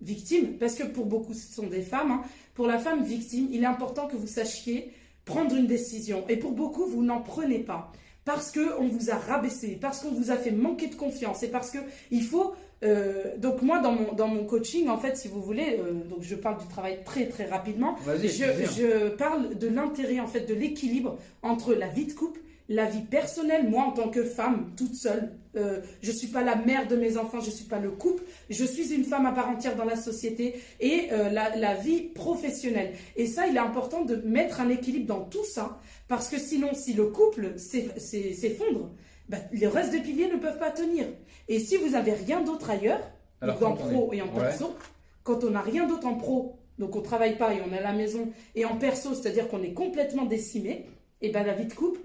victime, 0.01 0.59
parce 0.59 0.75
que 0.75 0.85
pour 0.85 1.07
beaucoup 1.07 1.35
ce 1.35 1.53
sont 1.53 1.67
des 1.67 1.83
femmes, 1.83 2.11
hein, 2.11 2.23
pour 2.55 2.67
la 2.67 2.79
femme 2.79 3.03
victime, 3.05 3.49
il 3.53 3.63
est 3.63 3.67
important 3.67 4.07
que 4.07 4.17
vous 4.17 4.27
sachiez 4.27 4.93
prendre 5.25 5.55
une 5.55 5.67
décision. 5.67 6.25
Et 6.29 6.37
pour 6.37 6.53
beaucoup, 6.53 6.87
vous 6.87 7.03
n'en 7.05 7.21
prenez 7.21 7.59
pas. 7.59 7.93
Parce 8.25 8.53
qu'on 8.53 8.89
vous 8.89 9.11
a 9.11 9.15
rabaissé, 9.17 9.79
parce 9.81 10.01
qu'on 10.01 10.11
vous 10.11 10.31
a 10.31 10.37
fait 10.37 10.51
manquer 10.51 10.89
de 10.89 10.95
confiance, 10.95 11.43
et 11.43 11.49
parce 11.49 11.71
que 11.71 11.79
il 12.11 12.23
faut. 12.23 12.55
euh, 12.85 13.37
donc 13.39 13.63
moi, 13.63 13.81
dans 13.81 13.93
mon, 13.93 14.13
dans 14.13 14.29
mon 14.29 14.45
coaching, 14.45 14.89
en 14.89 14.99
fait, 14.99 15.17
si 15.17 15.29
vous 15.29 15.43
voulez, 15.43 15.79
euh, 15.81 15.93
donc 16.09 16.23
je 16.23 16.35
parle 16.35 16.59
du 16.59 16.67
travail 16.69 16.99
très 17.05 17.27
très 17.27 17.47
rapidement. 17.47 17.97
Je, 18.07 18.45
plaisir. 18.45 18.71
je 18.77 19.09
parle 19.09 19.57
de 19.59 19.67
l'intérêt, 19.69 20.21
en 20.21 20.27
fait, 20.27 20.47
de 20.47 20.55
l'équilibre 20.55 21.19
entre 21.43 21.75
la 21.75 21.89
vie 21.89 22.07
de 22.07 22.13
couple, 22.13 22.41
la 22.69 22.85
vie 22.87 23.01
personnelle. 23.03 23.69
Moi, 23.69 23.83
en 23.85 23.93
tant 23.93 24.09
que 24.11 24.23
femme, 24.25 24.73
toute 24.77 24.95
seule, 24.95 25.33
euh, 25.57 25.81
je 26.03 26.13
suis 26.13 26.29
pas 26.29 26.43
la 26.43 26.55
mère 26.57 26.87
de 26.87 26.97
mes 26.97 27.17
enfants, 27.17 27.41
je 27.41 27.51
suis 27.51 27.65
pas 27.65 27.79
le 27.79 27.91
couple. 27.91 28.23
Je 28.51 28.65
suis 28.65 28.93
une 28.95 29.05
femme 29.05 29.25
à 29.27 29.33
part 29.33 29.49
entière 29.49 29.75
dans 29.77 29.85
la 29.87 29.97
société 29.97 30.55
et 30.81 31.09
euh, 31.13 31.31
la, 31.31 31.57
la 31.57 31.75
vie 31.75 32.03
professionnelle. 32.03 32.93
Et 33.17 33.27
ça, 33.27 33.47
il 33.47 33.57
est 33.57 33.61
important 33.61 34.05
de 34.05 34.17
mettre 34.17 34.61
un 34.61 34.69
équilibre 34.69 35.07
dans 35.07 35.25
tout 35.25 35.45
ça, 35.45 35.81
parce 36.09 36.29
que 36.29 36.39
sinon, 36.39 36.75
si 36.75 36.93
le 36.93 37.07
couple 37.07 37.55
s'eff- 37.57 37.97
s'eff- 37.99 38.35
s'effondre, 38.35 38.91
bah, 39.29 39.39
le 39.53 39.67
reste 39.69 39.91
des 39.93 40.01
piliers 40.01 40.29
ne 40.29 40.37
peuvent 40.37 40.59
pas 40.59 40.71
tenir. 40.71 41.07
Et 41.49 41.59
si 41.61 41.77
vous 41.77 41.95
avez 41.95 42.13
rien 42.13 42.43
d'autre 42.43 42.71
ailleurs, 42.71 43.01
Alors, 43.41 43.63
en 43.67 43.73
pro 43.75 44.13
est- 44.13 44.19
et 44.19 44.23
en 44.23 44.27
Ouais. 44.35 44.41
perso, 44.41 44.75
quand 45.23 45.43
on 45.45 45.51
n'a 45.51 45.61
rien 45.63 45.87
d'autre 45.87 46.07
en 46.07 46.15
pro, 46.17 46.57
donc 46.79 46.95
on 46.97 47.01
travaille 47.01 47.37
pas 47.39 47.53
et 47.55 47.59
on 47.67 47.73
est 47.75 47.79
à 47.79 47.83
la 47.83 47.93
maison, 47.93 48.29
et 48.55 48.65
en 48.67 48.77
perso, 48.77 49.15
c'est-à-dire 49.15 49.49
qu'on 49.49 49.63
est 49.63 49.73
complètement 49.73 50.27
décimé, 50.27 50.87
et 51.21 51.31
ben 51.31 51.45
la 51.45 51.53
vie 51.55 51.67
de 51.67 51.73
couple, 51.75 52.01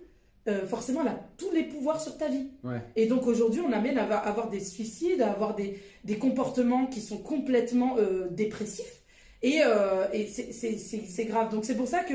euh, 0.47 0.65
forcément, 0.67 1.01
elle 1.01 1.07
a 1.09 1.19
tous 1.37 1.51
les 1.51 1.63
pouvoirs 1.63 2.01
sur 2.01 2.17
ta 2.17 2.27
vie. 2.27 2.47
Ouais. 2.63 2.81
Et 2.95 3.05
donc 3.07 3.25
aujourd'hui, 3.27 3.61
on 3.61 3.71
amène 3.71 3.97
à 3.97 4.03
avoir- 4.17 4.49
des 4.49 4.59
suicides, 4.59 5.21
à 5.21 5.31
avoir 5.31 5.55
des, 5.55 5.79
des 6.03 6.17
comportements 6.17 6.87
qui 6.87 7.01
sont 7.01 7.17
complètement 7.17 7.97
euh, 7.97 8.27
dépressifs. 8.29 9.01
Et, 9.41 9.59
euh, 9.65 10.05
et 10.13 10.27
c'est- 10.27 11.25
grave. 11.25 11.51
Donc 11.53 11.65
c'est 11.65 11.75
pour 11.75 11.87
ça 11.87 12.03
que 12.03 12.13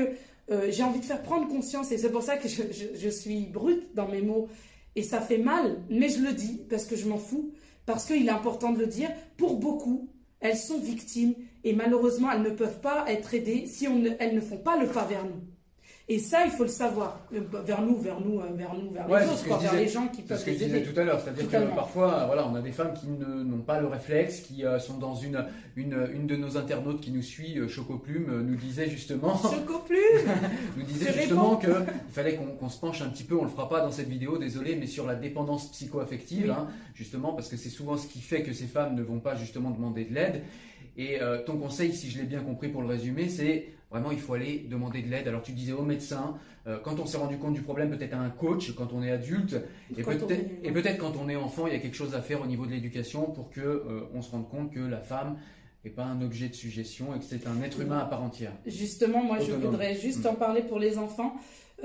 j'ai 0.69 0.81
envie 0.83 0.99
de 0.99 1.05
faire 1.05 1.21
prendre 1.21 1.47
conscience 1.47 1.91
et 1.91 1.97
c'est 1.99 2.11
pour 2.11 2.23
ça 2.23 2.37
que 2.37 2.47
je, 2.47 2.63
je- 2.71 2.97
je 2.99 3.09
suis 3.09 3.45
brute 3.45 3.93
dans 3.93 4.07
mes 4.07 4.21
mots. 4.21 4.47
Et 4.95 5.03
ça 5.03 5.21
fait 5.21 5.37
mal, 5.37 5.77
mais 5.89 6.09
je 6.09 6.21
le 6.23 6.33
dis 6.33 6.61
parce 6.69 6.85
que 6.85 6.95
je 6.95 7.07
m'en 7.07 7.19
fous, 7.19 7.51
parce 7.85 8.05
qu'il 8.05 8.25
est 8.27 8.31
important 8.31 8.71
de 8.71 8.79
le 8.79 8.87
dire. 8.87 9.11
Pour 9.37 9.57
beaucoup, 9.57 10.09
elles 10.39 10.57
sont 10.57 10.79
victimes 10.79 11.35
et 11.63 11.73
malheureusement, 11.73 12.31
elles 12.31 12.41
ne 12.41 12.49
peuvent 12.49 12.79
pas 12.81 13.05
être 13.07 13.33
aidées 13.35 13.67
si 13.67 13.87
on 13.87 13.95
ne- 13.97 14.09
elles 14.19 14.33
ne 14.33 14.41
font 14.41 14.57
pas 14.57 14.77
le 14.77 14.87
pas 14.87 15.05
vers 15.05 15.23
nous. 15.25 15.41
Et 16.11 16.17
ça, 16.17 16.43
il 16.43 16.49
faut 16.49 16.63
le 16.63 16.69
savoir. 16.69 17.19
Euh, 17.35 17.39
Vers 17.65 17.83
nous, 17.83 17.95
vers 17.97 18.19
nous, 18.19 18.39
euh, 18.39 18.45
vers 18.55 18.73
nous, 18.73 18.89
vers 18.89 19.07
Ouais, 19.07 19.21
les 19.23 19.29
autres, 19.31 19.45
vers 19.47 19.59
disais. 19.59 19.77
les 19.77 19.87
gens 19.87 20.07
qui 20.07 20.21
C'est 20.23 20.27
peuvent 20.27 20.39
ce 20.39 20.45
que 20.45 20.53
je 20.53 20.57
les 20.57 20.65
aider. 20.77 20.81
tout 20.83 20.99
à 20.99 21.03
l'heure, 21.03 21.21
c'est-à-dire 21.21 21.47
que 21.47 21.75
parfois, 21.75 22.13
euh, 22.21 22.25
voilà, 22.25 22.47
on 22.47 22.55
a 22.55 22.61
des 22.61 22.71
femmes 22.71 22.93
qui 22.95 23.05
ne- 23.07 23.43
n'ont 23.43 23.61
pas 23.61 23.79
le 23.79 23.85
réflexe, 23.85 24.39
qui 24.39 24.65
euh, 24.65 24.79
sont 24.79 24.97
dans 24.97 25.13
une, 25.13 25.45
une, 25.75 26.09
une 26.11 26.25
de 26.25 26.35
nos 26.35 26.57
internautes 26.57 26.99
qui 26.99 27.11
nous 27.11 27.21
suit, 27.21 27.59
euh, 27.59 27.67
Chocoplume, 27.67 28.41
nous 28.41 28.55
disait 28.55 28.89
justement, 28.89 29.37
Chocoplume 29.37 29.99
nous 30.77 30.83
disait 30.83 31.13
justement 31.13 31.57
réponds. 31.57 31.73
que 31.85 31.91
il 32.07 32.11
fallait 32.13 32.39
qu'on 32.59 32.69
se 32.69 32.79
penche 32.79 33.03
un 33.03 33.09
petit 33.09 33.23
peu, 33.23 33.35
on 33.37 33.43
le 33.43 33.49
fera 33.49 33.69
pas 33.69 33.81
dans 33.81 33.91
cette 33.91 34.09
vidéo, 34.09 34.39
désolé, 34.39 34.75
mais 34.75 34.87
sur 34.87 35.05
la 35.05 35.13
dépendance 35.13 35.69
psychoaffective, 35.71 36.45
Oui. 36.45 36.51
hein, 36.57 36.69
justement 36.95 37.33
parce 37.33 37.49
que 37.49 37.55
c'est 37.55 37.69
souvent 37.69 37.97
ce 37.97 38.07
qui 38.07 38.19
fait 38.19 38.41
que 38.41 38.51
ces 38.51 38.65
femmes 38.65 38.95
ne 38.95 39.03
vont 39.03 39.19
pas 39.19 39.35
justement 39.35 39.69
demander 39.69 40.05
de 40.05 40.15
l'aide. 40.15 40.41
Et 40.97 41.21
euh, 41.21 41.43
ton 41.45 41.55
conseil, 41.57 41.93
si 41.93 42.09
je 42.09 42.17
l'ai 42.17 42.25
bien 42.25 42.41
compris 42.41 42.67
pour 42.67 42.81
le 42.81 42.87
résumer, 42.87 43.29
c'est 43.29 43.67
vraiment 43.91 44.11
il 44.11 44.19
faut 44.19 44.33
aller 44.33 44.65
demander 44.69 45.01
de 45.01 45.09
l'aide. 45.09 45.27
Alors 45.27 45.41
tu 45.41 45.51
disais 45.51 45.73
au 45.73 45.81
médecin, 45.83 46.37
euh, 46.67 46.77
quand 46.83 46.99
on 46.99 47.05
s'est 47.05 47.17
rendu 47.17 47.37
compte 47.37 47.53
du 47.53 47.61
problème, 47.61 47.89
peut-être 47.89 48.13
à 48.13 48.19
un 48.19 48.29
coach 48.29 48.71
quand 48.75 48.93
on 48.93 49.01
est 49.03 49.11
adulte, 49.11 49.55
et 49.97 50.03
peut-être 50.03 50.29
est- 50.31 50.59
et 50.63 50.71
peut-être 50.71 50.97
quand 50.99 51.13
on 51.19 51.27
est 51.29 51.35
enfant, 51.35 51.67
il 51.67 51.73
y 51.73 51.75
a 51.75 51.79
quelque 51.79 51.95
chose 51.97 52.13
à 52.15 52.21
faire 52.21 52.41
au 52.41 52.45
niveau 52.45 52.65
de 52.65 52.71
l'éducation 52.71 53.23
pour 53.31 53.49
que 53.49 53.61
euh, 53.61 54.01
on 54.13 54.21
se 54.21 54.31
rende 54.31 54.49
compte 54.49 54.71
que 54.73 54.79
la 54.79 54.99
femme 55.01 55.37
n'est 55.85 55.91
pas 55.91 56.03
un 56.03 56.21
objet 56.21 56.49
de 56.49 56.55
suggestion 56.55 57.15
et 57.15 57.19
que 57.19 57.23
c'est 57.25 57.47
un 57.47 57.61
être 57.63 57.79
humain 57.79 57.99
à 57.99 58.05
part 58.05 58.21
entière. 58.21 58.51
Justement, 58.65 59.23
moi, 59.23 59.39
je 59.39 59.53
voudrais 59.53 59.95
juste 59.95 60.25
Mm. 60.25 60.27
en 60.27 60.35
parler 60.35 60.61
pour 60.61 60.77
les 60.77 60.97
enfants. 60.97 61.33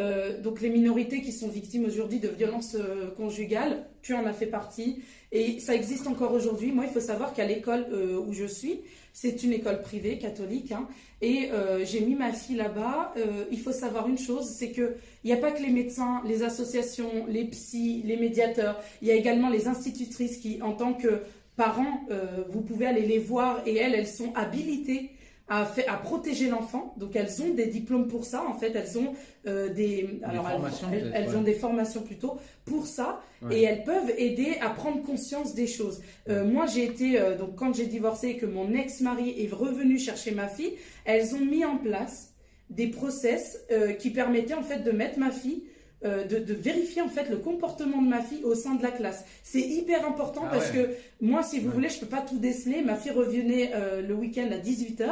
Euh, 0.01 0.43
donc, 0.43 0.61
les 0.61 0.71
minorités 0.71 1.23
qui 1.23 1.31
sont 1.31 1.49
victimes 1.49 1.85
aujourd'hui 1.85 2.19
de 2.19 2.27
violences 2.29 2.75
euh, 2.75 3.13
conjugales, 3.17 3.87
tu 4.03 4.13
en 4.13 4.27
as 4.27 4.33
fait 4.33 4.47
partie. 4.49 5.05
Et 5.35 5.59
ça 5.59 5.75
existe 5.75 6.07
encore 6.07 6.33
aujourd'hui. 6.33 6.71
Moi, 6.71 6.85
il 6.87 6.93
faut 6.93 7.01
savoir 7.01 7.35
qu'à 7.35 7.45
l'école 7.45 7.87
euh, 7.91 8.17
où 8.25 8.33
je 8.33 8.45
suis, 8.45 8.81
c'est 9.13 9.43
une 9.43 9.53
école 9.53 9.83
privée, 9.83 10.17
catholique. 10.17 10.71
hein, 10.71 10.87
et 11.21 11.51
euh, 11.51 11.85
j'ai 11.85 12.01
mis 12.01 12.15
ma 12.15 12.33
fille 12.33 12.55
là-bas. 12.55 13.13
Euh, 13.17 13.45
il 13.51 13.59
faut 13.59 13.73
savoir 13.73 14.09
une 14.09 14.17
chose, 14.17 14.49
c'est 14.49 14.71
que 14.71 14.95
il 15.25 15.27
n'y 15.27 15.33
a 15.33 15.37
pas 15.37 15.51
que 15.51 15.61
les 15.61 15.71
médecins, 15.71 16.23
les 16.25 16.45
associations, 16.45 17.27
les 17.27 17.45
psys, 17.47 18.03
les 18.05 18.17
médiateurs. 18.17 18.81
Il 19.03 19.09
y 19.09 19.11
a 19.11 19.15
également 19.15 19.51
les 19.51 19.67
institutrices 19.67 20.37
qui, 20.37 20.63
en 20.63 20.73
tant 20.73 20.95
que 20.95 21.23
parents, 21.57 22.07
vous 22.51 22.63
pouvez 22.63 22.85
aller 22.87 23.07
les 23.07 23.21
voir 23.21 23.63
et 23.65 23.77
elles, 23.77 23.95
elles 23.95 24.09
sont 24.09 24.33
habilitées 24.35 25.11
à, 25.49 25.67
fait- 25.67 25.87
à 25.87 25.95
protéger 25.97 26.49
l'enfant. 26.49 26.95
Donc 26.97 27.17
elles 27.17 27.43
ont 27.43 27.53
des 27.55 27.67
diplômes 27.67 28.09
pour 28.09 28.25
ça. 28.25 28.45
En 28.49 28.55
fait, 28.55 28.73
elles 28.75 28.99
ont 28.99 29.13
euh, 29.47 29.69
des, 29.69 30.21
alors, 30.23 30.49
formations, 30.49 30.87
elles, 30.93 31.01
peut-être, 31.03 31.15
elles 31.15 31.29
ouais. 31.29 31.37
ont 31.37 31.43
des 31.43 31.55
formations 31.55 32.01
plutôt 32.03 32.37
pour 32.65 32.87
ça 32.87 33.21
Ouais. 33.43 33.59
et 33.59 33.63
elles 33.65 33.85
peuvent 33.85 34.11
aider 34.17 34.57
à 34.63 34.71
prendre 34.71 35.03
conscience 35.03 35.55
des 35.55 35.67
choses. 35.67 36.01
Euh, 36.31 36.45
moi, 36.47 36.65
j'ai 36.67 36.85
été 36.85 37.21
euh, 37.21 37.37
donc 37.37 37.57
quand 37.57 37.75
j'ai 37.75 37.87
divorcé 37.87 38.29
et 38.29 38.37
que 38.39 38.47
mon 38.47 38.73
ex-mari 38.73 39.35
est 39.39 39.53
revenu 39.53 39.99
chercher 39.99 40.31
ma 40.31 40.49
fille, 40.49 40.73
elles 41.05 41.35
ont 41.35 41.45
mis 41.45 41.65
en 41.65 41.77
place 41.77 42.33
des 42.71 42.87
process 42.87 43.61
qui 43.99 44.09
permettaient 44.11 44.55
en 44.55 44.63
fait 44.63 44.79
de 44.79 44.91
mettre 44.91 45.19
ma 45.19 45.31
fille 45.31 45.65
euh, 46.05 46.25
de, 46.25 46.39
de 46.39 46.55
vérifier 46.55 47.01
en 47.03 47.09
fait 47.09 47.29
le 47.31 47.39
comportement 47.39 48.03
de 48.03 48.09
ma 48.09 48.21
fille 48.23 48.43
au 48.45 48.55
sein 48.55 48.75
de 48.75 48.83
la 48.83 48.91
classe. 48.91 49.25
C'est 49.43 49.61
hyper 49.61 50.07
important 50.07 50.43
Ah 50.47 50.51
parce 50.53 50.71
ouais. 50.73 50.85
que 51.21 51.25
moi, 51.25 51.43
si 51.43 51.61
vous 51.61 51.69
Ouais. 51.69 51.75
voulez, 51.75 51.89
je 51.89 51.99
peux 52.01 52.07
pas 52.07 52.21
tout 52.23 52.39
déceler. 52.39 52.83
Ma 52.83 52.97
fille 52.97 53.13
revenait 53.13 53.71
euh, 53.75 54.03
le 54.03 54.15
week-end 54.15 54.49
à 54.53 54.59
18h 54.59 55.07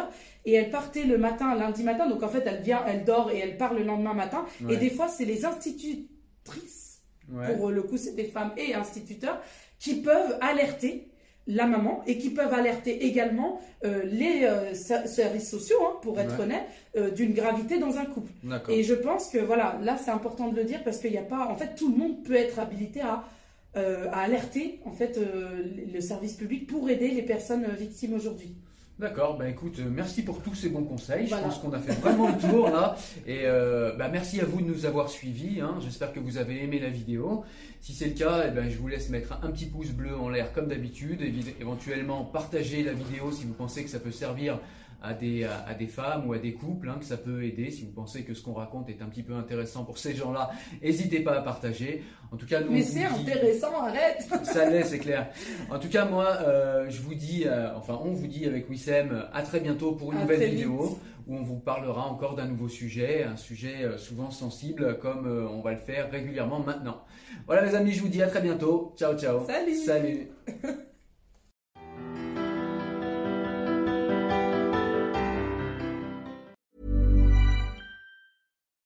et 0.44 0.52
elle 0.54 0.70
partait 0.70 1.04
le 1.04 1.16
matin, 1.18 1.54
lundi 1.54 1.82
matin. 1.82 2.08
Donc 2.08 2.22
en 2.22 2.28
fait, 2.28 2.42
elle 2.46 2.62
vient, 2.62 2.84
elle 2.86 3.04
dort 3.04 3.30
et 3.30 3.38
elle 3.38 3.56
part 3.56 3.74
le 3.74 3.84
lendemain 3.84 4.14
matin. 4.14 4.44
Ouais. 4.64 4.74
Et 4.74 4.76
des 4.76 4.90
fois, 4.90 5.08
c'est 5.08 5.24
les 5.24 5.44
institutrices, 5.44 7.00
pour 7.56 7.70
le 7.70 7.82
coup, 7.82 7.96
c'est 7.96 8.14
des 8.14 8.24
femmes 8.24 8.52
et 8.56 8.74
instituteurs, 8.74 9.40
qui 9.78 10.02
peuvent 10.02 10.36
alerter 10.40 11.08
la 11.46 11.66
maman 11.66 12.02
et 12.06 12.18
qui 12.18 12.30
peuvent 12.30 12.54
alerter 12.54 13.04
également 13.04 13.60
euh, 13.84 14.02
les 14.04 14.44
euh, 14.44 14.74
ser- 14.74 15.06
services 15.06 15.50
sociaux, 15.50 15.76
hein, 15.84 15.96
pour 16.02 16.18
être 16.20 16.36
Ouais. 16.38 16.44
honnête, 16.44 16.64
euh, 16.96 17.10
d'une 17.10 17.32
gravité 17.32 17.78
dans 17.78 17.96
un 17.98 18.04
couple. 18.04 18.30
Et 18.68 18.82
je 18.84 18.94
pense 18.94 19.28
que 19.28 19.38
voilà, 19.38 19.78
là 19.82 19.96
c'est 20.02 20.10
important 20.12 20.48
de 20.48 20.56
le 20.56 20.64
dire 20.64 20.82
parce 20.84 20.98
qu'il 20.98 21.10
n'y 21.10 21.18
a 21.18 21.22
pas, 21.22 21.46
en 21.48 21.56
fait, 21.56 21.74
tout 21.74 21.90
le 21.90 21.96
monde 21.98 22.22
peut 22.24 22.34
être 22.36 22.58
habilité 22.60 23.00
à, 23.00 23.24
à 23.74 24.20
alerter 24.20 24.80
en 24.84 24.92
fait 24.92 25.18
le 25.94 26.00
service 26.00 26.34
public 26.34 26.66
pour 26.66 26.88
aider 26.90 27.08
les 27.08 27.22
personnes 27.22 27.66
victimes 27.78 28.14
aujourd'hui. 28.14 28.54
D'accord, 29.02 29.36
bah 29.36 29.48
écoute, 29.48 29.80
euh, 29.80 29.90
merci 29.92 30.22
pour 30.22 30.40
tous 30.42 30.54
ces 30.54 30.68
bons 30.68 30.84
conseils. 30.84 31.26
Voilà. 31.26 31.42
Je 31.42 31.48
pense 31.48 31.58
qu'on 31.58 31.72
a 31.72 31.80
fait 31.80 32.00
vraiment 32.00 32.28
le 32.28 32.38
tour 32.38 32.70
là. 32.70 32.94
Et 33.26 33.40
euh, 33.46 33.96
bah, 33.96 34.08
merci 34.08 34.40
à 34.40 34.44
vous 34.44 34.60
de 34.62 34.66
nous 34.68 34.86
avoir 34.86 35.08
suivis. 35.08 35.60
hein. 35.60 35.74
J'espère 35.80 36.12
que 36.12 36.20
vous 36.20 36.38
avez 36.38 36.62
aimé 36.62 36.78
la 36.78 36.88
vidéo. 36.88 37.42
Si 37.80 37.94
c'est 37.94 38.06
le 38.06 38.14
cas, 38.14 38.44
eh 38.46 38.52
ben, 38.52 38.70
je 38.70 38.78
vous 38.78 38.86
laisse 38.86 39.08
mettre 39.10 39.40
un 39.42 39.50
petit 39.50 39.66
pouce 39.66 39.88
bleu 39.90 40.16
en 40.16 40.28
l'air 40.28 40.52
comme 40.52 40.68
d'habitude. 40.68 41.20
Éventuellement, 41.60 42.24
partager 42.24 42.84
la 42.84 42.92
vidéo 42.92 43.32
si 43.32 43.44
vous 43.44 43.54
pensez 43.54 43.82
que 43.82 43.90
ça 43.90 43.98
peut 43.98 44.12
servir 44.12 44.60
à 45.02 45.14
des, 45.14 45.44
à, 45.44 45.74
des 45.74 45.86
femmes 45.86 46.28
ou 46.28 46.32
à 46.32 46.38
des 46.38 46.54
couples, 46.54 46.88
hein, 46.88 46.96
que 46.98 47.04
ça 47.04 47.16
peut 47.16 47.44
aider. 47.44 47.70
Si 47.70 47.84
vous 47.84 47.92
pensez 47.92 48.24
que 48.24 48.34
ce 48.34 48.42
qu'on 48.42 48.52
raconte 48.52 48.88
est 48.88 49.02
un 49.02 49.06
petit 49.06 49.22
peu 49.22 49.34
intéressant 49.34 49.84
pour 49.84 49.98
ces 49.98 50.14
gens-là, 50.14 50.50
n'hésitez 50.82 51.20
pas 51.20 51.36
à 51.38 51.42
partager. 51.42 52.02
En 52.30 52.36
tout 52.36 52.46
cas, 52.46 52.60
nous, 52.60 52.72
Mais 52.72 52.82
c'est 52.82 53.04
intéressant, 53.04 53.82
arrête 53.82 54.26
Ça 54.44 54.68
l'est, 54.70 54.84
c'est 54.84 54.98
clair. 54.98 55.28
En 55.70 55.78
tout 55.78 55.88
cas, 55.88 56.04
moi, 56.06 56.38
euh, 56.46 56.86
je 56.88 57.02
vous 57.02 57.14
dis, 57.14 57.44
euh, 57.46 57.76
enfin, 57.76 57.98
on 58.02 58.12
vous 58.12 58.26
dit 58.26 58.46
avec 58.46 58.70
Wissem, 58.70 59.26
à 59.32 59.42
très 59.42 59.60
bientôt 59.60 59.92
pour 59.92 60.12
une 60.12 60.18
À 60.18 60.22
nouvelle 60.22 60.48
vidéo 60.50 60.86
vite. 60.86 60.98
où 61.26 61.36
on 61.36 61.42
vous 61.42 61.58
parlera 61.58 62.06
encore 62.06 62.34
d'un 62.34 62.46
nouveau 62.46 62.68
sujet, 62.68 63.24
un 63.24 63.36
sujet 63.36 63.82
euh, 63.84 63.98
souvent 63.98 64.30
sensible 64.30 64.98
comme 64.98 65.26
on 65.26 65.60
va 65.60 65.72
le 65.72 65.78
faire 65.78 66.10
régulièrement 66.10 66.60
maintenant. 66.60 67.02
Voilà 67.46 67.66
les 67.66 67.74
amis, 67.74 67.92
je 67.92 68.00
vous 68.00 68.08
dis 68.08 68.22
à 68.22 68.28
très 68.28 68.40
bientôt. 68.40 68.94
Ciao, 68.96 69.14
ciao. 69.18 69.44
Salut. 69.46 69.74
Salut. 69.74 70.28